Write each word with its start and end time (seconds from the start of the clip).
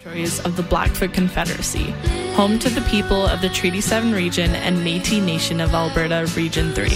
territories 0.00 0.40
of 0.46 0.56
the 0.56 0.62
Blackfoot 0.62 1.12
Confederacy, 1.12 1.90
home 2.32 2.58
to 2.58 2.70
the 2.70 2.80
people 2.82 3.26
of 3.26 3.42
the 3.42 3.50
Treaty 3.50 3.80
7 3.80 4.12
region 4.12 4.50
and 4.54 4.78
Métis 4.78 5.22
Nation 5.22 5.60
of 5.60 5.74
Alberta 5.74 6.30
Region 6.36 6.72
3. 6.72 6.88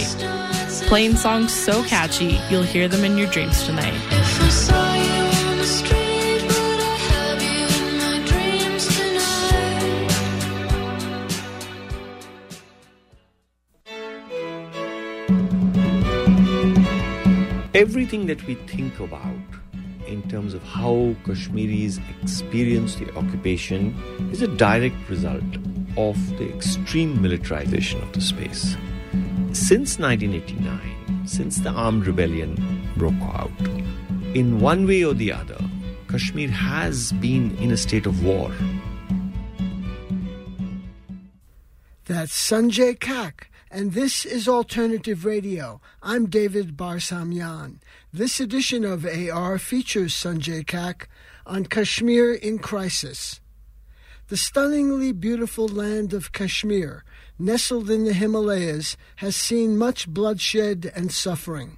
Playing 0.87 1.15
songs 1.15 1.53
so 1.53 1.83
catchy, 1.83 2.39
you'll 2.49 2.63
hear 2.63 2.87
them 2.87 3.03
in 3.03 3.17
your 3.17 3.27
dreams 3.27 3.63
tonight. 3.63 3.93
Everything 17.75 18.25
that 18.27 18.41
we 18.47 18.55
think 18.55 18.99
about 18.99 19.64
in 20.07 20.21
terms 20.29 20.53
of 20.53 20.63
how 20.63 21.15
Kashmiris 21.25 21.99
experience 22.21 22.95
the 22.95 23.13
occupation 23.15 23.95
is 24.31 24.41
a 24.41 24.47
direct 24.47 25.09
result 25.09 25.43
of 25.97 26.17
the 26.37 26.53
extreme 26.53 27.21
militarization 27.21 28.01
of 28.01 28.11
the 28.13 28.21
space. 28.21 28.75
Since 29.53 29.99
1989, 29.99 31.27
since 31.27 31.59
the 31.59 31.69
armed 31.69 32.07
rebellion 32.07 32.89
broke 32.97 33.13
out, 33.21 33.51
in 34.33 34.59
one 34.59 34.85
way 34.85 35.03
or 35.03 35.13
the 35.13 35.31
other, 35.31 35.59
Kashmir 36.09 36.49
has 36.49 37.11
been 37.13 37.55
in 37.57 37.71
a 37.71 37.77
state 37.77 38.05
of 38.05 38.23
war. 38.23 38.51
That's 42.05 42.33
Sanjay 42.33 42.99
Kak, 42.99 43.49
and 43.75 43.91
this 43.91 44.23
is 44.23 44.47
Alternative 44.47 45.25
Radio. 45.25 45.81
I'm 46.01 46.27
David 46.27 46.77
Barsamian. 46.77 47.79
This 48.13 48.39
edition 48.39 48.85
of 48.85 49.05
AR 49.05 49.59
features 49.59 50.13
Sanjay 50.13 50.65
Kak 50.65 51.09
on 51.45 51.65
Kashmir 51.65 52.33
in 52.33 52.59
Crisis. 52.59 53.41
The 54.29 54.37
stunningly 54.37 55.11
beautiful 55.11 55.67
land 55.67 56.13
of 56.13 56.31
Kashmir, 56.31 57.03
nestled 57.37 57.89
in 57.89 58.05
the 58.05 58.13
Himalayas, 58.13 58.95
has 59.17 59.35
seen 59.35 59.77
much 59.77 60.07
bloodshed 60.07 60.89
and 60.95 61.11
suffering. 61.11 61.77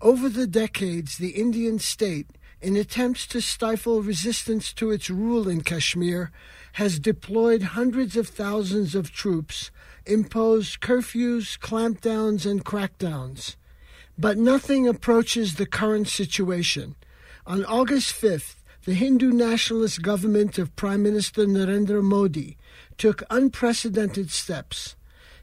Over 0.00 0.28
the 0.28 0.48
decades, 0.48 1.18
the 1.18 1.40
Indian 1.40 1.78
state, 1.78 2.30
in 2.60 2.74
attempts 2.74 3.28
to 3.28 3.40
stifle 3.40 4.02
resistance 4.02 4.72
to 4.72 4.90
its 4.90 5.08
rule 5.08 5.48
in 5.48 5.60
Kashmir, 5.60 6.32
has 6.72 6.98
deployed 6.98 7.62
hundreds 7.62 8.16
of 8.16 8.26
thousands 8.26 8.96
of 8.96 9.12
troops, 9.12 9.70
imposed 10.06 10.80
curfews, 10.80 11.58
clampdowns, 11.58 12.44
and 12.48 12.64
crackdowns. 12.64 13.56
But 14.18 14.38
nothing 14.38 14.86
approaches 14.86 15.54
the 15.54 15.66
current 15.66 16.08
situation. 16.08 16.96
On 17.46 17.64
August 17.64 18.14
5th, 18.14 18.56
the 18.84 18.94
Hindu 18.94 19.30
nationalist 19.30 20.02
government 20.02 20.58
of 20.58 20.74
Prime 20.74 21.02
Minister 21.02 21.46
Narendra 21.46 22.02
Modi 22.02 22.56
took 22.98 23.22
unprecedented 23.30 24.30
steps. 24.30 24.96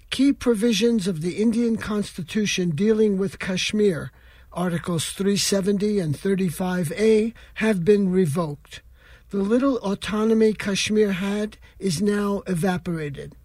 Key 0.10 0.34
provisions 0.34 1.08
of 1.08 1.22
the 1.22 1.42
Indian 1.42 1.78
Constitution 1.78 2.72
dealing 2.72 3.18
with 3.18 3.40
Kashmir, 3.40 4.12
Articles 4.52 5.12
370 5.12 6.00
and 6.00 6.16
35A, 6.16 7.34
have 7.56 7.86
been 7.86 8.12
revoked. 8.12 8.82
The 9.30 9.38
little 9.38 9.78
autonomy 9.78 10.54
Kashmir 10.54 11.14
had 11.14 11.58
is 11.78 12.02
now 12.02 12.42
evaporated. 12.48 13.36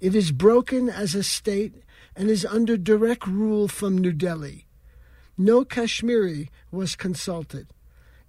It 0.00 0.14
is 0.14 0.30
broken 0.30 0.88
as 0.88 1.14
a 1.14 1.22
state 1.22 1.74
and 2.14 2.30
is 2.30 2.44
under 2.44 2.76
direct 2.76 3.26
rule 3.26 3.68
from 3.68 3.98
New 3.98 4.12
Delhi. 4.12 4.66
No 5.36 5.64
Kashmiri 5.64 6.50
was 6.70 6.96
consulted. 6.96 7.68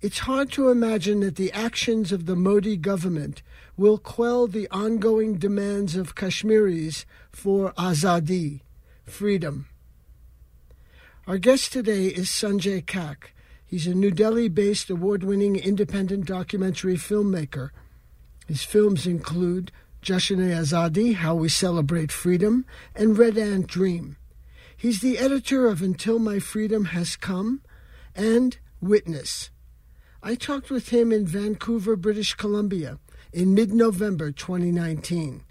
It's 0.01 0.19
hard 0.19 0.51
to 0.53 0.69
imagine 0.69 1.19
that 1.19 1.35
the 1.35 1.51
actions 1.51 2.11
of 2.11 2.25
the 2.25 2.35
Modi 2.35 2.77
government 2.77 3.41
will 3.75 3.97
quell 3.97 4.47
the 4.47 4.67
ongoing 4.69 5.37
demands 5.37 5.95
of 5.95 6.15
Kashmiris 6.15 7.05
for 7.31 7.73
azadi, 7.73 8.61
freedom. 9.05 9.67
Our 11.27 11.37
guest 11.37 11.73
today 11.73 12.05
is 12.05 12.29
Sanjay 12.29 12.85
Kak. 12.85 13.33
He's 13.65 13.85
a 13.85 13.93
New 13.93 14.11
Delhi 14.11 14.47
based 14.47 14.89
award 14.89 15.23
winning 15.23 15.55
independent 15.57 16.25
documentary 16.25 16.95
filmmaker. 16.95 17.69
His 18.47 18.63
films 18.63 19.05
include 19.05 19.71
Jashan 20.01 20.39
Azadi 20.39 21.15
How 21.15 21.35
We 21.35 21.49
Celebrate 21.49 22.11
Freedom 22.11 22.65
and 22.95 23.17
Red 23.17 23.37
Ant 23.37 23.67
Dream. 23.67 24.15
He's 24.75 25.01
the 25.01 25.17
editor 25.17 25.67
of 25.67 25.81
Until 25.81 26.19
My 26.19 26.39
Freedom 26.39 26.85
Has 26.85 27.17
Come 27.17 27.61
and 28.15 28.57
Witness. 28.81 29.49
I 30.23 30.35
talked 30.35 30.69
with 30.69 30.89
him 30.89 31.11
in 31.11 31.25
Vancouver, 31.25 31.97
British 31.97 32.33
Columbia 32.33 32.97
in 33.33 33.53
mid 33.53 33.73
November 33.73 34.31
2019. 34.31 35.43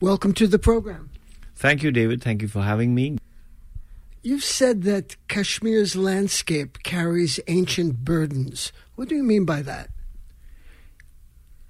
Welcome 0.00 0.34
to 0.34 0.46
the 0.46 0.58
program. 0.58 1.10
Thank 1.54 1.82
you, 1.82 1.90
David. 1.90 2.22
Thank 2.22 2.42
you 2.42 2.48
for 2.48 2.62
having 2.62 2.94
me. 2.94 3.16
You've 4.22 4.44
said 4.44 4.82
that 4.82 5.16
Kashmir's 5.28 5.96
landscape 5.96 6.82
carries 6.82 7.40
ancient 7.48 8.04
burdens. 8.04 8.70
What 8.96 9.08
do 9.08 9.14
you 9.14 9.22
mean 9.22 9.46
by 9.46 9.62
that? 9.62 9.88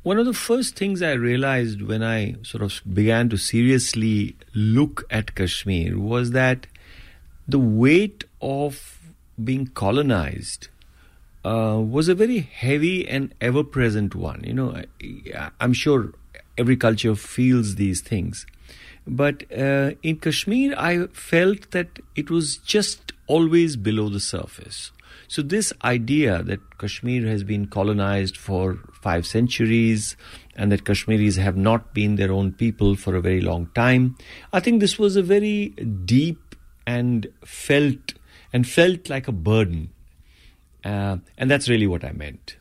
One 0.03 0.19
of 0.19 0.25
the 0.25 0.33
first 0.33 0.77
things 0.77 1.03
I 1.03 1.13
realized 1.13 1.83
when 1.83 2.03
I 2.03 2.37
sort 2.43 2.63
of 2.63 2.81
began 2.91 3.29
to 3.29 3.37
seriously 3.37 4.35
look 4.55 5.05
at 5.11 5.35
Kashmir 5.35 5.99
was 5.99 6.31
that 6.31 6.67
the 7.47 7.59
weight 7.59 8.25
of 8.41 8.99
being 9.45 9.67
colonized 9.67 10.69
uh, 11.45 11.79
was 11.79 12.09
a 12.09 12.15
very 12.15 12.39
heavy 12.39 13.07
and 13.07 13.35
ever 13.43 13.63
present 13.63 14.15
one. 14.15 14.43
You 14.43 14.55
know, 14.55 14.83
I, 15.35 15.51
I'm 15.61 15.75
sure 15.75 16.15
every 16.57 16.79
culture 16.79 17.15
feels 17.15 17.75
these 17.75 18.01
things. 18.01 18.47
But 19.07 19.45
uh, 19.53 19.93
in 20.03 20.17
Kashmir, 20.17 20.75
I 20.79 21.09
felt 21.09 21.73
that 21.73 21.99
it 22.17 22.31
was 22.31 22.57
just 22.57 23.13
always 23.27 23.77
below 23.77 24.09
the 24.09 24.21
surface. 24.21 24.93
So, 25.29 25.43
this 25.43 25.73
idea 25.85 26.43
that 26.43 26.79
Kashmir 26.79 27.27
has 27.27 27.45
been 27.45 27.67
colonized 27.67 28.37
for 28.37 28.79
five 29.03 29.27
centuries 29.27 30.17
and 30.57 30.71
that 30.71 30.85
Kashmiris 30.85 31.37
have 31.37 31.57
not 31.57 31.95
been 31.95 32.17
their 32.17 32.33
own 32.33 32.53
people 32.53 32.97
for 32.97 33.17
a 33.17 33.21
very 33.21 33.41
long 33.41 33.71
time, 33.75 34.17
I 34.53 34.61
think 34.61 34.81
this 34.81 34.99
was 34.99 35.17
a 35.17 35.23
very 35.23 35.69
deep 36.05 36.55
and 36.87 37.27
felt 37.45 38.15
and 38.53 38.67
felt 38.67 39.09
like 39.09 39.29
a 39.29 39.33
burden. 39.33 39.91
Uh, 40.85 41.19
and 41.39 41.51
that's 41.51 41.69
really 41.69 41.87
what 41.87 42.05
I 42.05 42.13
meant. 42.13 42.57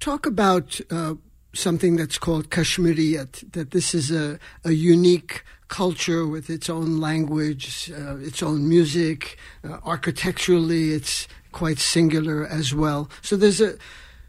Talk 0.00 0.26
about 0.26 0.80
uh, 0.90 1.14
something 1.52 1.96
that's 1.96 2.18
called 2.18 2.50
Kashmiriyat, 2.50 3.52
that 3.52 3.70
this 3.70 3.94
is 3.94 4.10
a, 4.10 4.38
a 4.64 4.72
unique 4.72 5.44
culture 5.68 6.26
with 6.26 6.50
its 6.50 6.68
own 6.68 7.00
language, 7.00 7.90
uh, 7.96 8.16
its 8.16 8.42
own 8.42 8.68
music. 8.68 9.38
Uh, 9.62 9.78
architecturally, 9.84 10.92
it's 10.92 11.26
quite 11.52 11.78
singular 11.78 12.46
as 12.46 12.74
well. 12.74 13.08
So 13.22 13.36
there's 13.36 13.60
a 13.60 13.76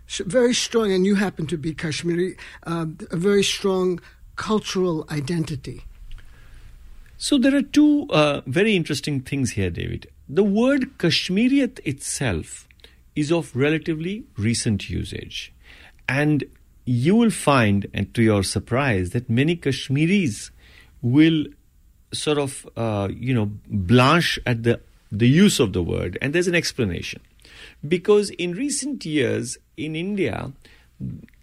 very 0.07 0.53
strong, 0.53 0.91
and 0.91 1.05
you 1.05 1.15
happen 1.15 1.47
to 1.47 1.57
be 1.57 1.73
Kashmiri, 1.73 2.37
uh, 2.65 2.85
a 3.11 3.17
very 3.17 3.43
strong 3.43 3.99
cultural 4.35 5.05
identity. 5.09 5.83
So 7.17 7.37
there 7.37 7.55
are 7.55 7.61
two 7.61 8.07
uh, 8.09 8.41
very 8.45 8.75
interesting 8.75 9.21
things 9.21 9.51
here, 9.51 9.69
David. 9.69 10.07
The 10.27 10.43
word 10.43 10.97
Kashmiriyat 10.97 11.79
itself 11.85 12.67
is 13.15 13.31
of 13.31 13.55
relatively 13.55 14.25
recent 14.37 14.89
usage. 14.89 15.53
And 16.07 16.43
you 16.85 17.15
will 17.15 17.31
find, 17.31 17.87
and 17.93 18.13
to 18.13 18.21
your 18.21 18.43
surprise, 18.43 19.11
that 19.11 19.29
many 19.29 19.55
Kashmiris 19.55 20.51
will 21.01 21.45
sort 22.13 22.37
of, 22.37 22.67
uh, 22.75 23.07
you 23.11 23.33
know, 23.33 23.51
blanch 23.67 24.37
at 24.45 24.63
the, 24.63 24.79
the 25.11 25.27
use 25.27 25.59
of 25.59 25.73
the 25.73 25.81
word. 25.81 26.17
And 26.21 26.33
there's 26.33 26.47
an 26.47 26.55
explanation. 26.55 27.21
Because 27.87 28.29
in 28.31 28.53
recent 28.53 29.05
years 29.05 29.57
in 29.77 29.95
India, 29.95 30.51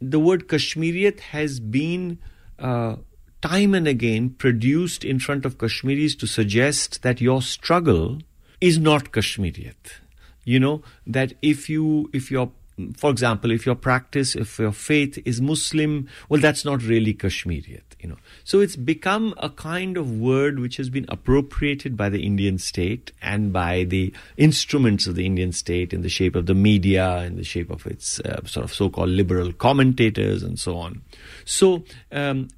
the 0.01 0.19
word 0.19 0.49
Kashmiriyat 0.49 1.21
has 1.21 1.61
been 1.61 2.19
uh, 2.59 2.97
time 3.43 3.75
and 3.75 3.87
again 3.87 4.31
produced 4.31 5.05
in 5.05 5.19
front 5.19 5.45
of 5.45 5.59
Kashmiris 5.59 6.15
to 6.17 6.27
suggest 6.27 7.03
that 7.03 7.21
your 7.21 7.43
struggle 7.43 8.19
is 8.61 8.79
not 8.79 9.13
Kashmiriyat. 9.13 10.01
You 10.45 10.59
know, 10.59 10.83
that 11.07 11.35
if 11.43 11.69
you, 11.69 12.11
if 12.13 12.31
you're 12.31 12.51
for 12.97 13.11
example, 13.11 13.51
if 13.51 13.67
your 13.67 13.75
practice, 13.75 14.35
if 14.35 14.59
your 14.59 14.73
faith 14.73 15.19
is 15.25 15.41
Muslim, 15.41 16.09
well, 16.29 16.41
that's 16.41 16.65
not 16.65 16.83
really 16.83 17.15
Kashmiriyat, 17.15 17.92
you 18.03 18.09
know. 18.09 18.17
So 18.45 18.61
it's 18.61 18.77
become 18.77 19.35
a 19.39 19.49
kind 19.49 19.97
of 19.97 20.19
word 20.19 20.59
which 20.59 20.77
has 20.77 20.91
been 20.91 21.07
appropriated 21.09 21.97
by 21.97 22.09
the 22.09 22.27
Indian 22.27 22.59
state 22.59 23.13
and 23.23 23.53
by 23.53 23.85
the 23.85 24.13
instruments 24.37 25.07
of 25.07 25.15
the 25.15 25.25
Indian 25.25 25.53
state 25.53 25.93
in 25.93 26.03
the 26.03 26.09
shape 26.09 26.35
of 26.35 26.47
the 26.47 26.55
media, 26.55 27.19
in 27.19 27.37
the 27.37 27.45
shape 27.45 27.71
of 27.71 27.87
its 27.87 28.21
uh, 28.21 28.45
sort 28.45 28.65
of 28.65 28.75
so-called 28.75 29.09
liberal 29.09 29.53
commentators 29.53 30.43
and 30.43 30.59
so 30.59 30.77
on. 30.77 31.03
So, 31.45 31.85
um, 32.11 32.49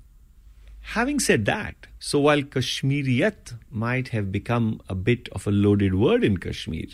having 0.80 1.20
said 1.20 1.44
that, 1.44 1.74
so 1.98 2.20
while 2.20 2.42
Kashmiriyat 2.42 3.54
might 3.70 4.08
have 4.08 4.32
become 4.32 4.80
a 4.88 4.94
bit 4.94 5.28
of 5.32 5.46
a 5.46 5.50
loaded 5.50 5.94
word 5.94 6.24
in 6.24 6.38
Kashmir, 6.38 6.86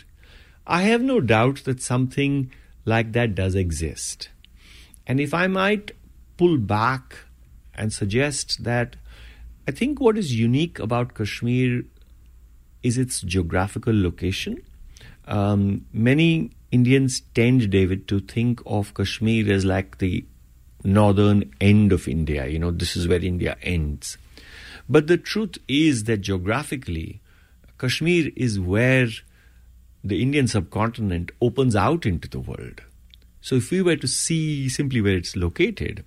I 0.67 0.83
have 0.83 1.01
no 1.01 1.21
doubt 1.21 1.63
that 1.63 1.81
something 1.81 2.51
like 2.85 3.13
that 3.13 3.35
does 3.35 3.55
exist. 3.55 4.29
And 5.07 5.19
if 5.19 5.33
I 5.33 5.47
might 5.47 5.91
pull 6.37 6.57
back 6.57 7.17
and 7.81 7.91
suggest 7.91 8.63
that 8.63 8.95
I 9.67 9.71
think 9.71 9.99
what 9.99 10.17
is 10.17 10.33
unique 10.39 10.77
about 10.79 11.15
Kashmir 11.15 11.83
is 12.83 12.97
its 12.97 13.21
geographical 13.21 13.99
location. 13.99 14.61
Um, 15.25 15.85
many 15.91 16.51
Indians 16.71 17.21
tend, 17.33 17.69
David, 17.71 18.07
to 18.07 18.19
think 18.19 18.61
of 18.65 18.93
Kashmir 18.93 19.51
as 19.51 19.65
like 19.65 19.97
the 19.97 20.23
northern 20.83 21.51
end 21.59 21.91
of 21.91 22.07
India. 22.07 22.45
You 22.47 22.59
know, 22.59 22.71
this 22.71 22.95
is 22.95 23.07
where 23.07 23.23
India 23.23 23.57
ends. 23.63 24.17
But 24.87 25.07
the 25.07 25.17
truth 25.17 25.57
is 25.67 26.03
that 26.03 26.21
geographically, 26.21 27.19
Kashmir 27.79 28.31
is 28.35 28.59
where 28.59 29.07
the 30.03 30.21
Indian 30.21 30.47
subcontinent 30.47 31.31
opens 31.41 31.75
out 31.75 32.05
into 32.05 32.27
the 32.27 32.39
world. 32.39 32.81
So 33.41 33.55
if 33.55 33.71
we 33.71 33.81
were 33.81 33.95
to 33.95 34.07
see 34.07 34.69
simply 34.69 35.01
where 35.01 35.17
it's 35.17 35.35
located, 35.35 36.03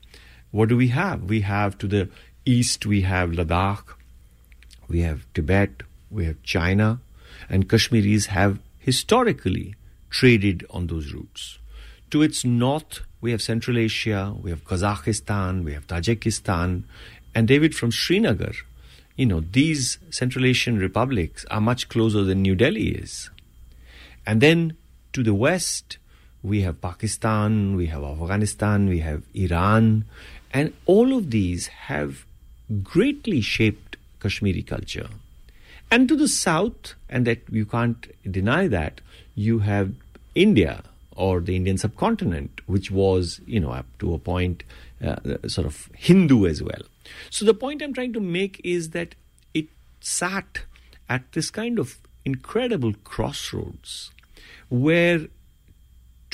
what 0.55 0.69
do 0.69 0.77
we 0.77 0.87
have? 0.89 1.25
We 1.25 1.41
have 1.41 1.77
to 1.79 1.89
the 1.89 2.09
east, 2.47 2.87
we 2.87 3.01
have 3.01 3.31
Ladakh, 3.31 3.97
we 4.87 5.01
have 5.01 5.27
Tibet, 5.35 5.83
we 6.13 6.27
have 6.27 6.41
China, 6.45 7.01
and 7.49 7.69
Kashmiris 7.69 8.27
have 8.27 8.61
historically 8.79 9.75
traded 10.11 10.65
on 10.71 10.87
those 10.87 11.13
routes. 11.13 11.59
To 12.13 12.23
its 12.23 12.45
north, 12.45 13.01
we 13.21 13.33
have 13.33 13.43
Central 13.43 13.77
Asia, 13.77 14.33
we 14.41 14.51
have 14.51 14.63
Kazakhstan, 14.65 15.65
we 15.65 15.73
have 15.73 15.89
Tajikistan, 15.89 16.85
and 17.35 17.49
David 17.49 17.75
from 17.75 17.91
Srinagar. 17.91 18.53
You 19.17 19.27
know, 19.27 19.41
these 19.41 19.99
Central 20.11 20.45
Asian 20.45 20.79
republics 20.79 21.45
are 21.51 21.61
much 21.61 21.89
closer 21.89 22.23
than 22.23 22.43
New 22.43 22.55
Delhi 22.55 22.91
is. 22.91 23.29
And 24.25 24.41
then 24.41 24.77
to 25.15 25.25
the 25.25 25.35
west, 25.35 25.99
we 26.45 26.61
have 26.61 26.81
Pakistan, 26.83 27.75
we 27.75 27.87
have 27.87 28.05
Afghanistan, 28.05 28.87
we 28.87 28.99
have 28.99 29.23
Iran, 29.33 30.05
and 30.55 30.73
all 30.87 31.13
of 31.15 31.31
these 31.31 31.67
have 31.67 32.25
greatly 32.83 33.41
shaped 33.41 33.97
Kashmiri 34.21 34.63
culture. 34.63 35.09
And 35.91 36.09
to 36.09 36.17
the 36.17 36.29
south, 36.29 36.95
and 37.11 37.27
that 37.27 37.41
you 37.51 37.67
can't 37.67 38.07
deny 38.31 38.69
that, 38.69 39.01
you 39.35 39.59
have 39.59 39.93
India 40.35 40.83
or 41.17 41.41
the 41.41 41.57
Indian 41.57 41.77
subcontinent, 41.77 42.61
which 42.67 42.91
was, 42.91 43.41
you 43.47 43.61
know, 43.61 43.71
up 43.71 43.87
to 43.99 44.15
a 44.15 44.19
point, 44.19 44.63
uh, 45.05 45.17
sort 45.47 45.67
of 45.67 45.89
Hindu 45.95 46.47
as 46.47 46.63
well. 46.63 46.83
So 47.31 47.45
the 47.45 47.55
point 47.55 47.83
I'm 47.83 47.93
trying 47.93 48.13
to 48.15 48.21
make 48.21 48.61
is 48.65 48.91
that 48.91 49.15
it 49.53 49.67
sat 50.01 50.63
at 51.09 51.31
this 51.33 51.51
kind 51.51 51.79
of 51.79 51.99
incredible 52.25 52.95
crossroads 53.05 54.11
where 54.71 55.27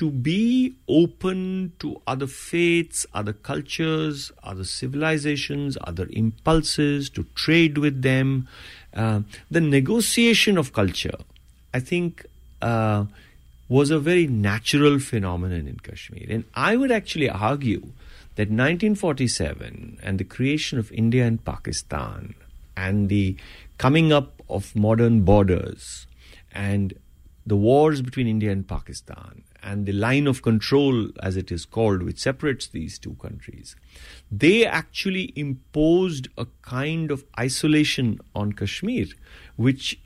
to 0.00 0.10
be 0.10 0.76
open 0.88 1.74
to 1.78 2.00
other 2.06 2.26
faiths, 2.26 3.04
other 3.12 3.34
cultures, 3.34 4.32
other 4.42 4.64
civilizations, 4.64 5.76
other 5.84 6.08
impulses, 6.10 7.10
to 7.10 7.24
trade 7.34 7.76
with 7.76 8.00
them, 8.00 8.48
uh, 8.94 9.20
the 9.50 9.60
negotiation 9.60 10.56
of 10.56 10.72
culture, 10.72 11.18
I 11.74 11.80
think, 11.80 12.24
uh, 12.62 13.04
was 13.68 13.90
a 13.90 13.98
very 13.98 14.26
natural 14.26 14.98
phenomenon 14.98 15.68
in 15.68 15.78
Kashmir. 15.80 16.26
And 16.30 16.44
I 16.54 16.76
would 16.76 16.90
actually 16.90 17.28
argue 17.28 17.92
that 18.36 18.48
1947 18.48 19.98
and 20.02 20.18
the 20.18 20.24
creation 20.24 20.78
of 20.78 20.90
India 20.92 21.26
and 21.26 21.44
Pakistan 21.44 22.34
and 22.74 23.10
the 23.10 23.36
coming 23.76 24.14
up 24.14 24.42
of 24.48 24.74
modern 24.74 25.24
borders 25.24 26.06
and 26.52 26.94
the 27.46 27.56
wars 27.56 28.00
between 28.00 28.26
India 28.26 28.50
and 28.50 28.66
Pakistan 28.66 29.42
and 29.62 29.86
the 29.86 29.92
line 29.92 30.26
of 30.26 30.42
control, 30.42 31.08
as 31.22 31.36
it 31.36 31.52
is 31.52 31.64
called, 31.64 32.02
which 32.02 32.18
separates 32.18 32.68
these 32.68 32.98
two 32.98 33.16
countries, 33.20 33.76
they 34.30 34.64
actually 34.64 35.32
imposed 35.36 36.28
a 36.38 36.46
kind 36.62 37.10
of 37.10 37.24
isolation 37.38 38.20
on 38.34 38.52
Kashmir, 38.52 39.06
which 39.56 40.00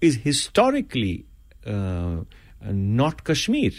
is 0.00 0.16
historically 0.16 1.26
uh, 1.66 2.18
not 2.62 3.24
Kashmir. 3.24 3.72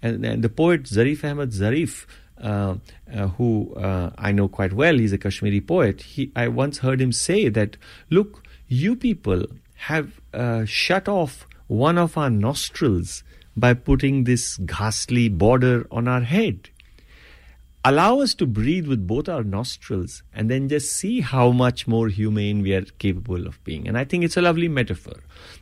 And, 0.00 0.24
and, 0.24 0.42
the 0.42 0.48
poet 0.48 0.84
Zarif 0.84 1.24
Ahmad 1.24 1.50
Zarif, 1.50 2.06
uh, 2.40 2.76
uh, 3.12 3.28
who 3.28 3.74
uh, 3.74 4.10
I 4.16 4.32
know 4.32 4.48
quite 4.48 4.72
well, 4.72 4.98
he's 4.98 5.12
a 5.12 5.18
Kashmiri 5.18 5.60
poet. 5.60 6.02
He, 6.02 6.32
I 6.36 6.48
once 6.48 6.78
heard 6.78 7.00
him 7.00 7.12
say 7.12 7.48
that, 7.48 7.76
look, 8.10 8.44
you 8.68 8.96
people 8.96 9.46
have 9.74 10.20
uh, 10.32 10.64
shut 10.64 11.08
off 11.08 11.46
one 11.66 11.98
of 11.98 12.16
our 12.16 12.30
nostrils 12.30 13.24
by 13.56 13.74
putting 13.74 14.24
this 14.24 14.56
ghastly 14.58 15.28
border 15.28 15.86
on 15.90 16.08
our 16.08 16.22
head. 16.22 16.70
Allow 17.84 18.20
us 18.20 18.34
to 18.34 18.46
breathe 18.46 18.86
with 18.86 19.06
both 19.06 19.28
our 19.28 19.42
nostrils 19.42 20.22
and 20.32 20.48
then 20.48 20.68
just 20.68 20.92
see 20.92 21.20
how 21.20 21.50
much 21.50 21.88
more 21.88 22.08
humane 22.08 22.62
we 22.62 22.74
are 22.74 22.84
capable 22.98 23.46
of 23.46 23.62
being. 23.64 23.88
And 23.88 23.98
I 23.98 24.04
think 24.04 24.22
it's 24.22 24.36
a 24.36 24.42
lovely 24.42 24.68
metaphor 24.68 25.16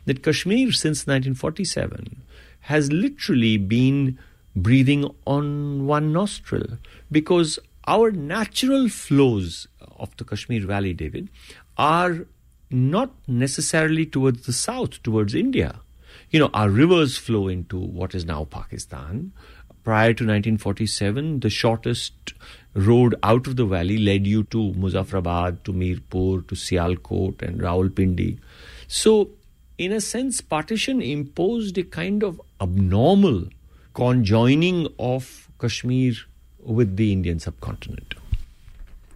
that 0.05 0.21
Kashmir 0.21 0.71
since 0.71 1.07
1947 1.07 2.21
has 2.61 2.91
literally 2.91 3.57
been 3.57 4.19
breathing 4.55 5.09
on 5.25 5.87
one 5.87 6.13
nostril 6.13 6.77
because 7.11 7.57
our 7.87 8.11
natural 8.11 8.87
flows 8.87 9.67
of 9.97 10.15
the 10.17 10.23
Kashmir 10.23 10.65
Valley, 10.67 10.93
David, 10.93 11.29
are 11.77 12.27
not 12.69 13.11
necessarily 13.27 14.05
towards 14.05 14.45
the 14.45 14.53
south, 14.53 15.01
towards 15.01 15.33
India 15.33 15.79
you 16.31 16.39
know, 16.39 16.49
our 16.53 16.69
rivers 16.69 17.17
flow 17.17 17.47
into 17.49 17.77
what 17.77 18.15
is 18.15 18.25
now 18.25 18.45
Pakistan. 18.45 19.33
Prior 19.83 20.13
to 20.13 20.23
1947, 20.23 21.41
the 21.41 21.49
shortest 21.49 22.33
road 22.73 23.15
out 23.21 23.47
of 23.47 23.57
the 23.57 23.65
valley 23.65 23.97
led 23.97 24.25
you 24.25 24.43
to 24.45 24.73
Muzaffarabad, 24.73 25.63
to 25.63 25.73
Mirpur, 25.73 26.47
to 26.47 26.55
Sialkot, 26.55 27.41
and 27.41 27.59
Rawalpindi. 27.59 28.39
So, 28.87 29.29
in 29.77 29.91
a 29.91 29.99
sense, 29.99 30.39
partition 30.39 31.01
imposed 31.01 31.77
a 31.77 31.83
kind 31.83 32.23
of 32.23 32.39
abnormal 32.61 33.47
conjoining 33.93 34.87
of 34.99 35.49
Kashmir 35.59 36.13
with 36.59 36.95
the 36.95 37.11
Indian 37.11 37.39
subcontinent. 37.39 38.13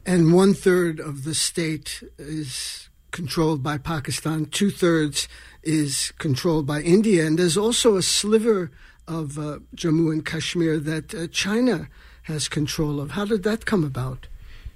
And 0.06 0.34
one 0.34 0.54
third 0.54 1.00
of 1.00 1.24
the 1.24 1.34
state 1.34 2.04
is 2.18 2.90
controlled 3.16 3.64
by 3.64 3.78
Pakistan, 3.78 4.46
two 4.46 4.70
thirds 4.70 5.30
is 5.64 6.12
controlled 6.20 6.68
by 6.68 6.82
India, 6.82 7.26
and 7.26 7.40
there's 7.40 7.56
also 7.56 7.96
a 7.96 8.02
sliver 8.02 8.72
of 9.08 9.40
uh, 9.40 9.60
Jammu 9.74 10.12
and 10.12 10.26
Kashmir 10.26 10.80
that 10.80 11.16
uh, 11.16 11.28
China 11.28 11.88
has 12.24 12.50
control 12.50 13.00
of. 13.00 13.12
How 13.12 13.24
did 13.24 13.44
that 13.44 13.66
come 13.66 13.86
about? 13.86 14.28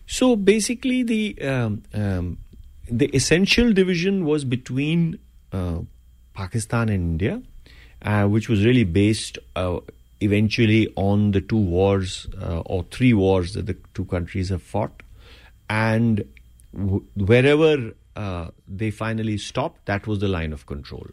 So 0.07 0.37
basically, 0.37 1.03
the 1.03 1.23
um, 1.41 1.83
um, 1.93 2.37
the 2.89 3.07
essential 3.13 3.73
division 3.73 4.23
was 4.23 4.45
between 4.45 5.19
uh, 5.51 5.79
Pakistan 6.33 6.87
and 6.87 7.03
India, 7.11 7.41
uh, 8.01 8.25
which 8.27 8.47
was 8.47 8.63
really 8.63 8.85
based 8.85 9.37
uh, 9.57 9.79
eventually 10.21 10.87
on 10.95 11.31
the 11.31 11.41
two 11.41 11.63
wars 11.77 12.25
uh, 12.41 12.61
or 12.61 12.83
three 12.83 13.13
wars 13.13 13.53
that 13.53 13.65
the 13.67 13.77
two 13.93 14.05
countries 14.05 14.47
have 14.47 14.63
fought, 14.63 15.03
and 15.69 16.23
wherever 16.71 17.93
uh, 18.15 18.49
they 18.67 18.91
finally 18.91 19.37
stopped, 19.37 19.85
that 19.85 20.07
was 20.07 20.19
the 20.19 20.27
line 20.27 20.53
of 20.53 20.65
control. 20.65 21.07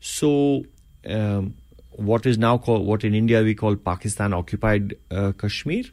So, 0.00 0.64
um, 1.06 1.54
what 1.90 2.24
is 2.26 2.38
now 2.38 2.58
called, 2.58 2.86
what 2.86 3.04
in 3.04 3.14
India 3.14 3.42
we 3.42 3.54
call 3.54 3.76
Pakistan 3.76 4.32
occupied 4.32 4.94
uh, 5.10 5.32
Kashmir, 5.32 5.84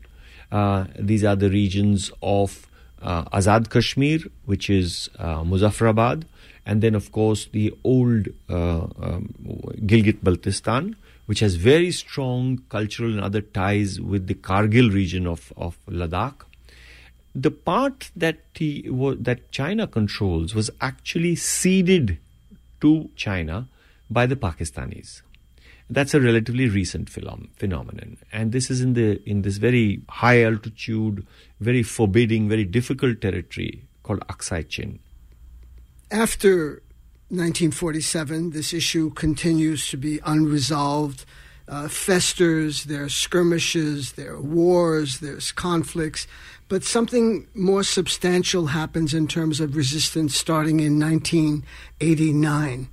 uh, 0.51 0.85
these 0.97 1.23
are 1.23 1.35
the 1.35 1.49
regions 1.49 2.11
of 2.21 2.67
uh, 3.01 3.25
Azad 3.25 3.69
Kashmir, 3.69 4.19
which 4.45 4.69
is 4.69 5.09
Muzaffarabad, 5.19 6.23
and 6.65 6.81
then, 6.81 6.95
of 6.95 7.11
course, 7.11 7.47
the 7.51 7.73
old 7.83 8.27
um, 8.49 9.33
Gilgit 9.85 10.19
Baltistan, 10.21 10.95
which 11.25 11.41
has 11.41 11.55
very 11.55 11.91
strong 11.91 12.61
cultural 12.69 13.11
and 13.11 13.21
other 13.21 13.41
ties 13.41 13.99
with 13.99 14.27
the 14.27 14.35
Kargil 14.35 14.93
region 14.93 15.27
of, 15.27 15.51
of 15.57 15.77
Ladakh 15.87 16.46
the 17.41 17.51
part 17.51 18.09
that 18.15 18.39
he, 18.55 18.81
that 19.19 19.51
China 19.51 19.85
controls 19.85 20.55
was 20.55 20.71
actually 20.81 21.35
ceded 21.35 22.17
to 22.81 23.09
China 23.15 23.67
by 24.09 24.25
the 24.25 24.35
Pakistanis. 24.35 25.21
That's 25.89 26.13
a 26.13 26.19
relatively 26.19 26.67
recent 26.67 27.11
phenom- 27.11 27.49
phenomenon, 27.55 28.17
and 28.33 28.51
this 28.51 28.69
is 28.69 28.81
in 28.81 28.93
the 28.93 29.21
in 29.29 29.43
this 29.43 29.57
very 29.57 30.01
high 30.09 30.43
altitude, 30.43 31.25
very 31.61 31.81
forbidding, 31.83 32.49
very 32.49 32.65
difficult 32.65 33.21
territory 33.21 33.83
called 34.03 34.19
Aksai 34.27 34.67
Chin. 34.67 34.99
After 36.11 36.81
1947, 37.29 38.49
this 38.49 38.73
issue 38.73 39.11
continues 39.11 39.87
to 39.89 39.97
be 39.97 40.19
unresolved 40.25 41.23
uh, 41.67 41.87
festers, 41.87 42.85
there 42.85 43.03
are 43.03 43.09
skirmishes, 43.09 44.13
there 44.13 44.33
are 44.33 44.41
wars, 44.41 45.19
there's 45.19 45.51
conflicts, 45.51 46.27
but 46.69 46.83
something 46.83 47.47
more 47.53 47.83
substantial 47.83 48.67
happens 48.67 49.13
in 49.13 49.27
terms 49.27 49.59
of 49.59 49.75
resistance 49.75 50.35
starting 50.35 50.79
in 50.79 50.99
1989. 50.99 52.89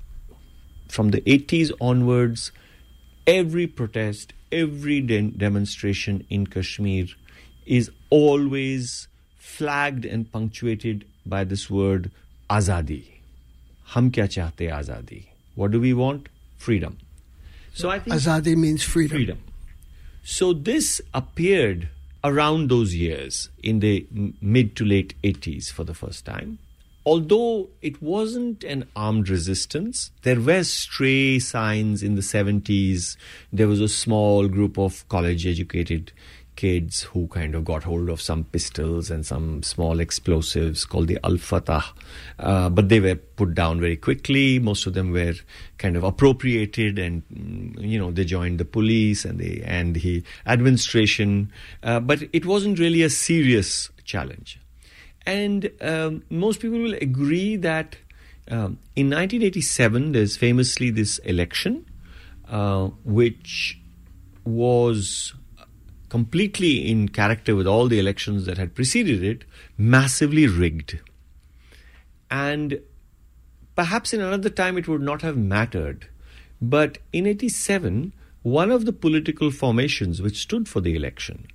From 0.88 1.10
the 1.10 1.20
80s 1.22 1.72
onwards, 1.80 2.52
every 3.26 3.66
protest, 3.66 4.32
every 4.52 5.00
de- 5.00 5.30
demonstration 5.30 6.26
in 6.28 6.46
Kashmir 6.46 7.06
is 7.66 7.90
always 8.10 9.08
flagged 9.36 10.04
and 10.04 10.30
punctuated 10.30 11.04
by 11.26 11.44
this 11.44 11.70
word 11.70 12.10
azadi. 12.50 13.04
Hum 13.94 14.10
kya 14.10 14.28
chahte 14.28 14.70
azadi? 14.70 15.26
What 15.54 15.70
do 15.70 15.80
we 15.80 15.94
want? 15.94 16.28
Freedom. 16.56 16.98
So 17.74 17.90
I 17.90 17.98
think 17.98 18.16
azadi 18.16 18.56
means 18.56 18.82
freedom. 18.82 19.16
Freedom. 19.18 19.38
So 20.22 20.52
this 20.54 21.02
appeared 21.12 21.88
around 22.22 22.70
those 22.70 22.94
years 22.94 23.50
in 23.62 23.80
the 23.80 24.06
mid 24.40 24.74
to 24.76 24.84
late 24.84 25.14
80s 25.22 25.70
for 25.70 25.84
the 25.84 25.92
first 25.92 26.24
time 26.24 26.58
although 27.06 27.68
it 27.82 28.00
wasn't 28.02 28.64
an 28.64 28.88
armed 28.96 29.28
resistance, 29.28 30.10
there 30.22 30.40
were 30.40 30.64
stray 30.64 31.38
signs 31.38 32.02
in 32.02 32.14
the 32.14 32.22
70s. 32.22 33.16
There 33.52 33.68
was 33.68 33.80
a 33.80 33.88
small 33.88 34.48
group 34.48 34.78
of 34.78 35.06
college 35.08 35.46
educated 35.46 36.12
kids 36.56 37.02
who 37.02 37.26
kind 37.28 37.54
of 37.54 37.64
got 37.64 37.82
hold 37.82 38.08
of 38.08 38.20
some 38.20 38.44
pistols 38.44 39.10
and 39.10 39.26
some 39.26 39.62
small 39.62 40.00
explosives 40.00 40.84
called 40.84 41.08
the 41.08 41.18
Al 41.24 41.36
Fatah. 41.36 41.84
Uh, 42.38 42.68
but 42.68 42.88
they 42.88 43.00
were 43.00 43.14
put 43.14 43.54
down 43.54 43.80
very 43.80 43.96
quickly. 43.96 44.58
Most 44.58 44.86
of 44.86 44.94
them 44.94 45.10
were 45.10 45.34
kind 45.78 45.96
of 45.96 46.04
appropriated 46.04 46.98
and, 46.98 47.22
mm, 47.28 47.74
you 47.80 47.98
know, 47.98 48.10
they 48.10 48.24
joined 48.24 48.58
the 48.58 48.64
police 48.64 49.24
and 49.24 49.38
the, 49.38 49.62
and 49.64 49.94
the 49.94 50.22
administration. 50.46 51.50
Uh, 51.82 52.00
but 52.00 52.22
it 52.32 52.46
wasn't 52.46 52.78
really 52.78 53.02
a 53.02 53.10
serious 53.10 53.90
challenge. 54.04 54.58
And 55.26 55.70
um, 55.80 56.22
most 56.30 56.60
people 56.60 56.78
will 56.78 56.94
agree 56.94 57.56
that 57.56 57.96
um, 58.50 58.78
in 58.94 59.08
1987, 59.08 60.12
there's 60.12 60.36
famously 60.36 60.90
this 60.90 61.18
election, 61.18 61.86
uh, 62.48 62.88
which 63.04 63.80
was 64.44 65.32
completely 66.14 66.88
in 66.88 67.08
character 67.08 67.56
with 67.56 67.66
all 67.66 67.88
the 67.88 67.98
elections 67.98 68.46
that 68.46 68.56
had 68.56 68.72
preceded 68.72 69.20
it, 69.20 69.42
massively 69.76 70.46
rigged. 70.46 71.00
And 72.30 72.78
perhaps 73.74 74.14
in 74.14 74.20
another 74.20 74.48
time 74.48 74.78
it 74.78 74.86
would 74.86 75.00
not 75.00 75.22
have 75.22 75.36
mattered. 75.36 76.06
But 76.62 76.98
in 77.12 77.26
87, 77.26 78.12
one 78.44 78.70
of 78.70 78.84
the 78.84 78.92
political 78.92 79.50
formations 79.50 80.22
which 80.22 80.42
stood 80.42 80.68
for 80.68 80.80
the 80.80 80.94
election 80.94 81.48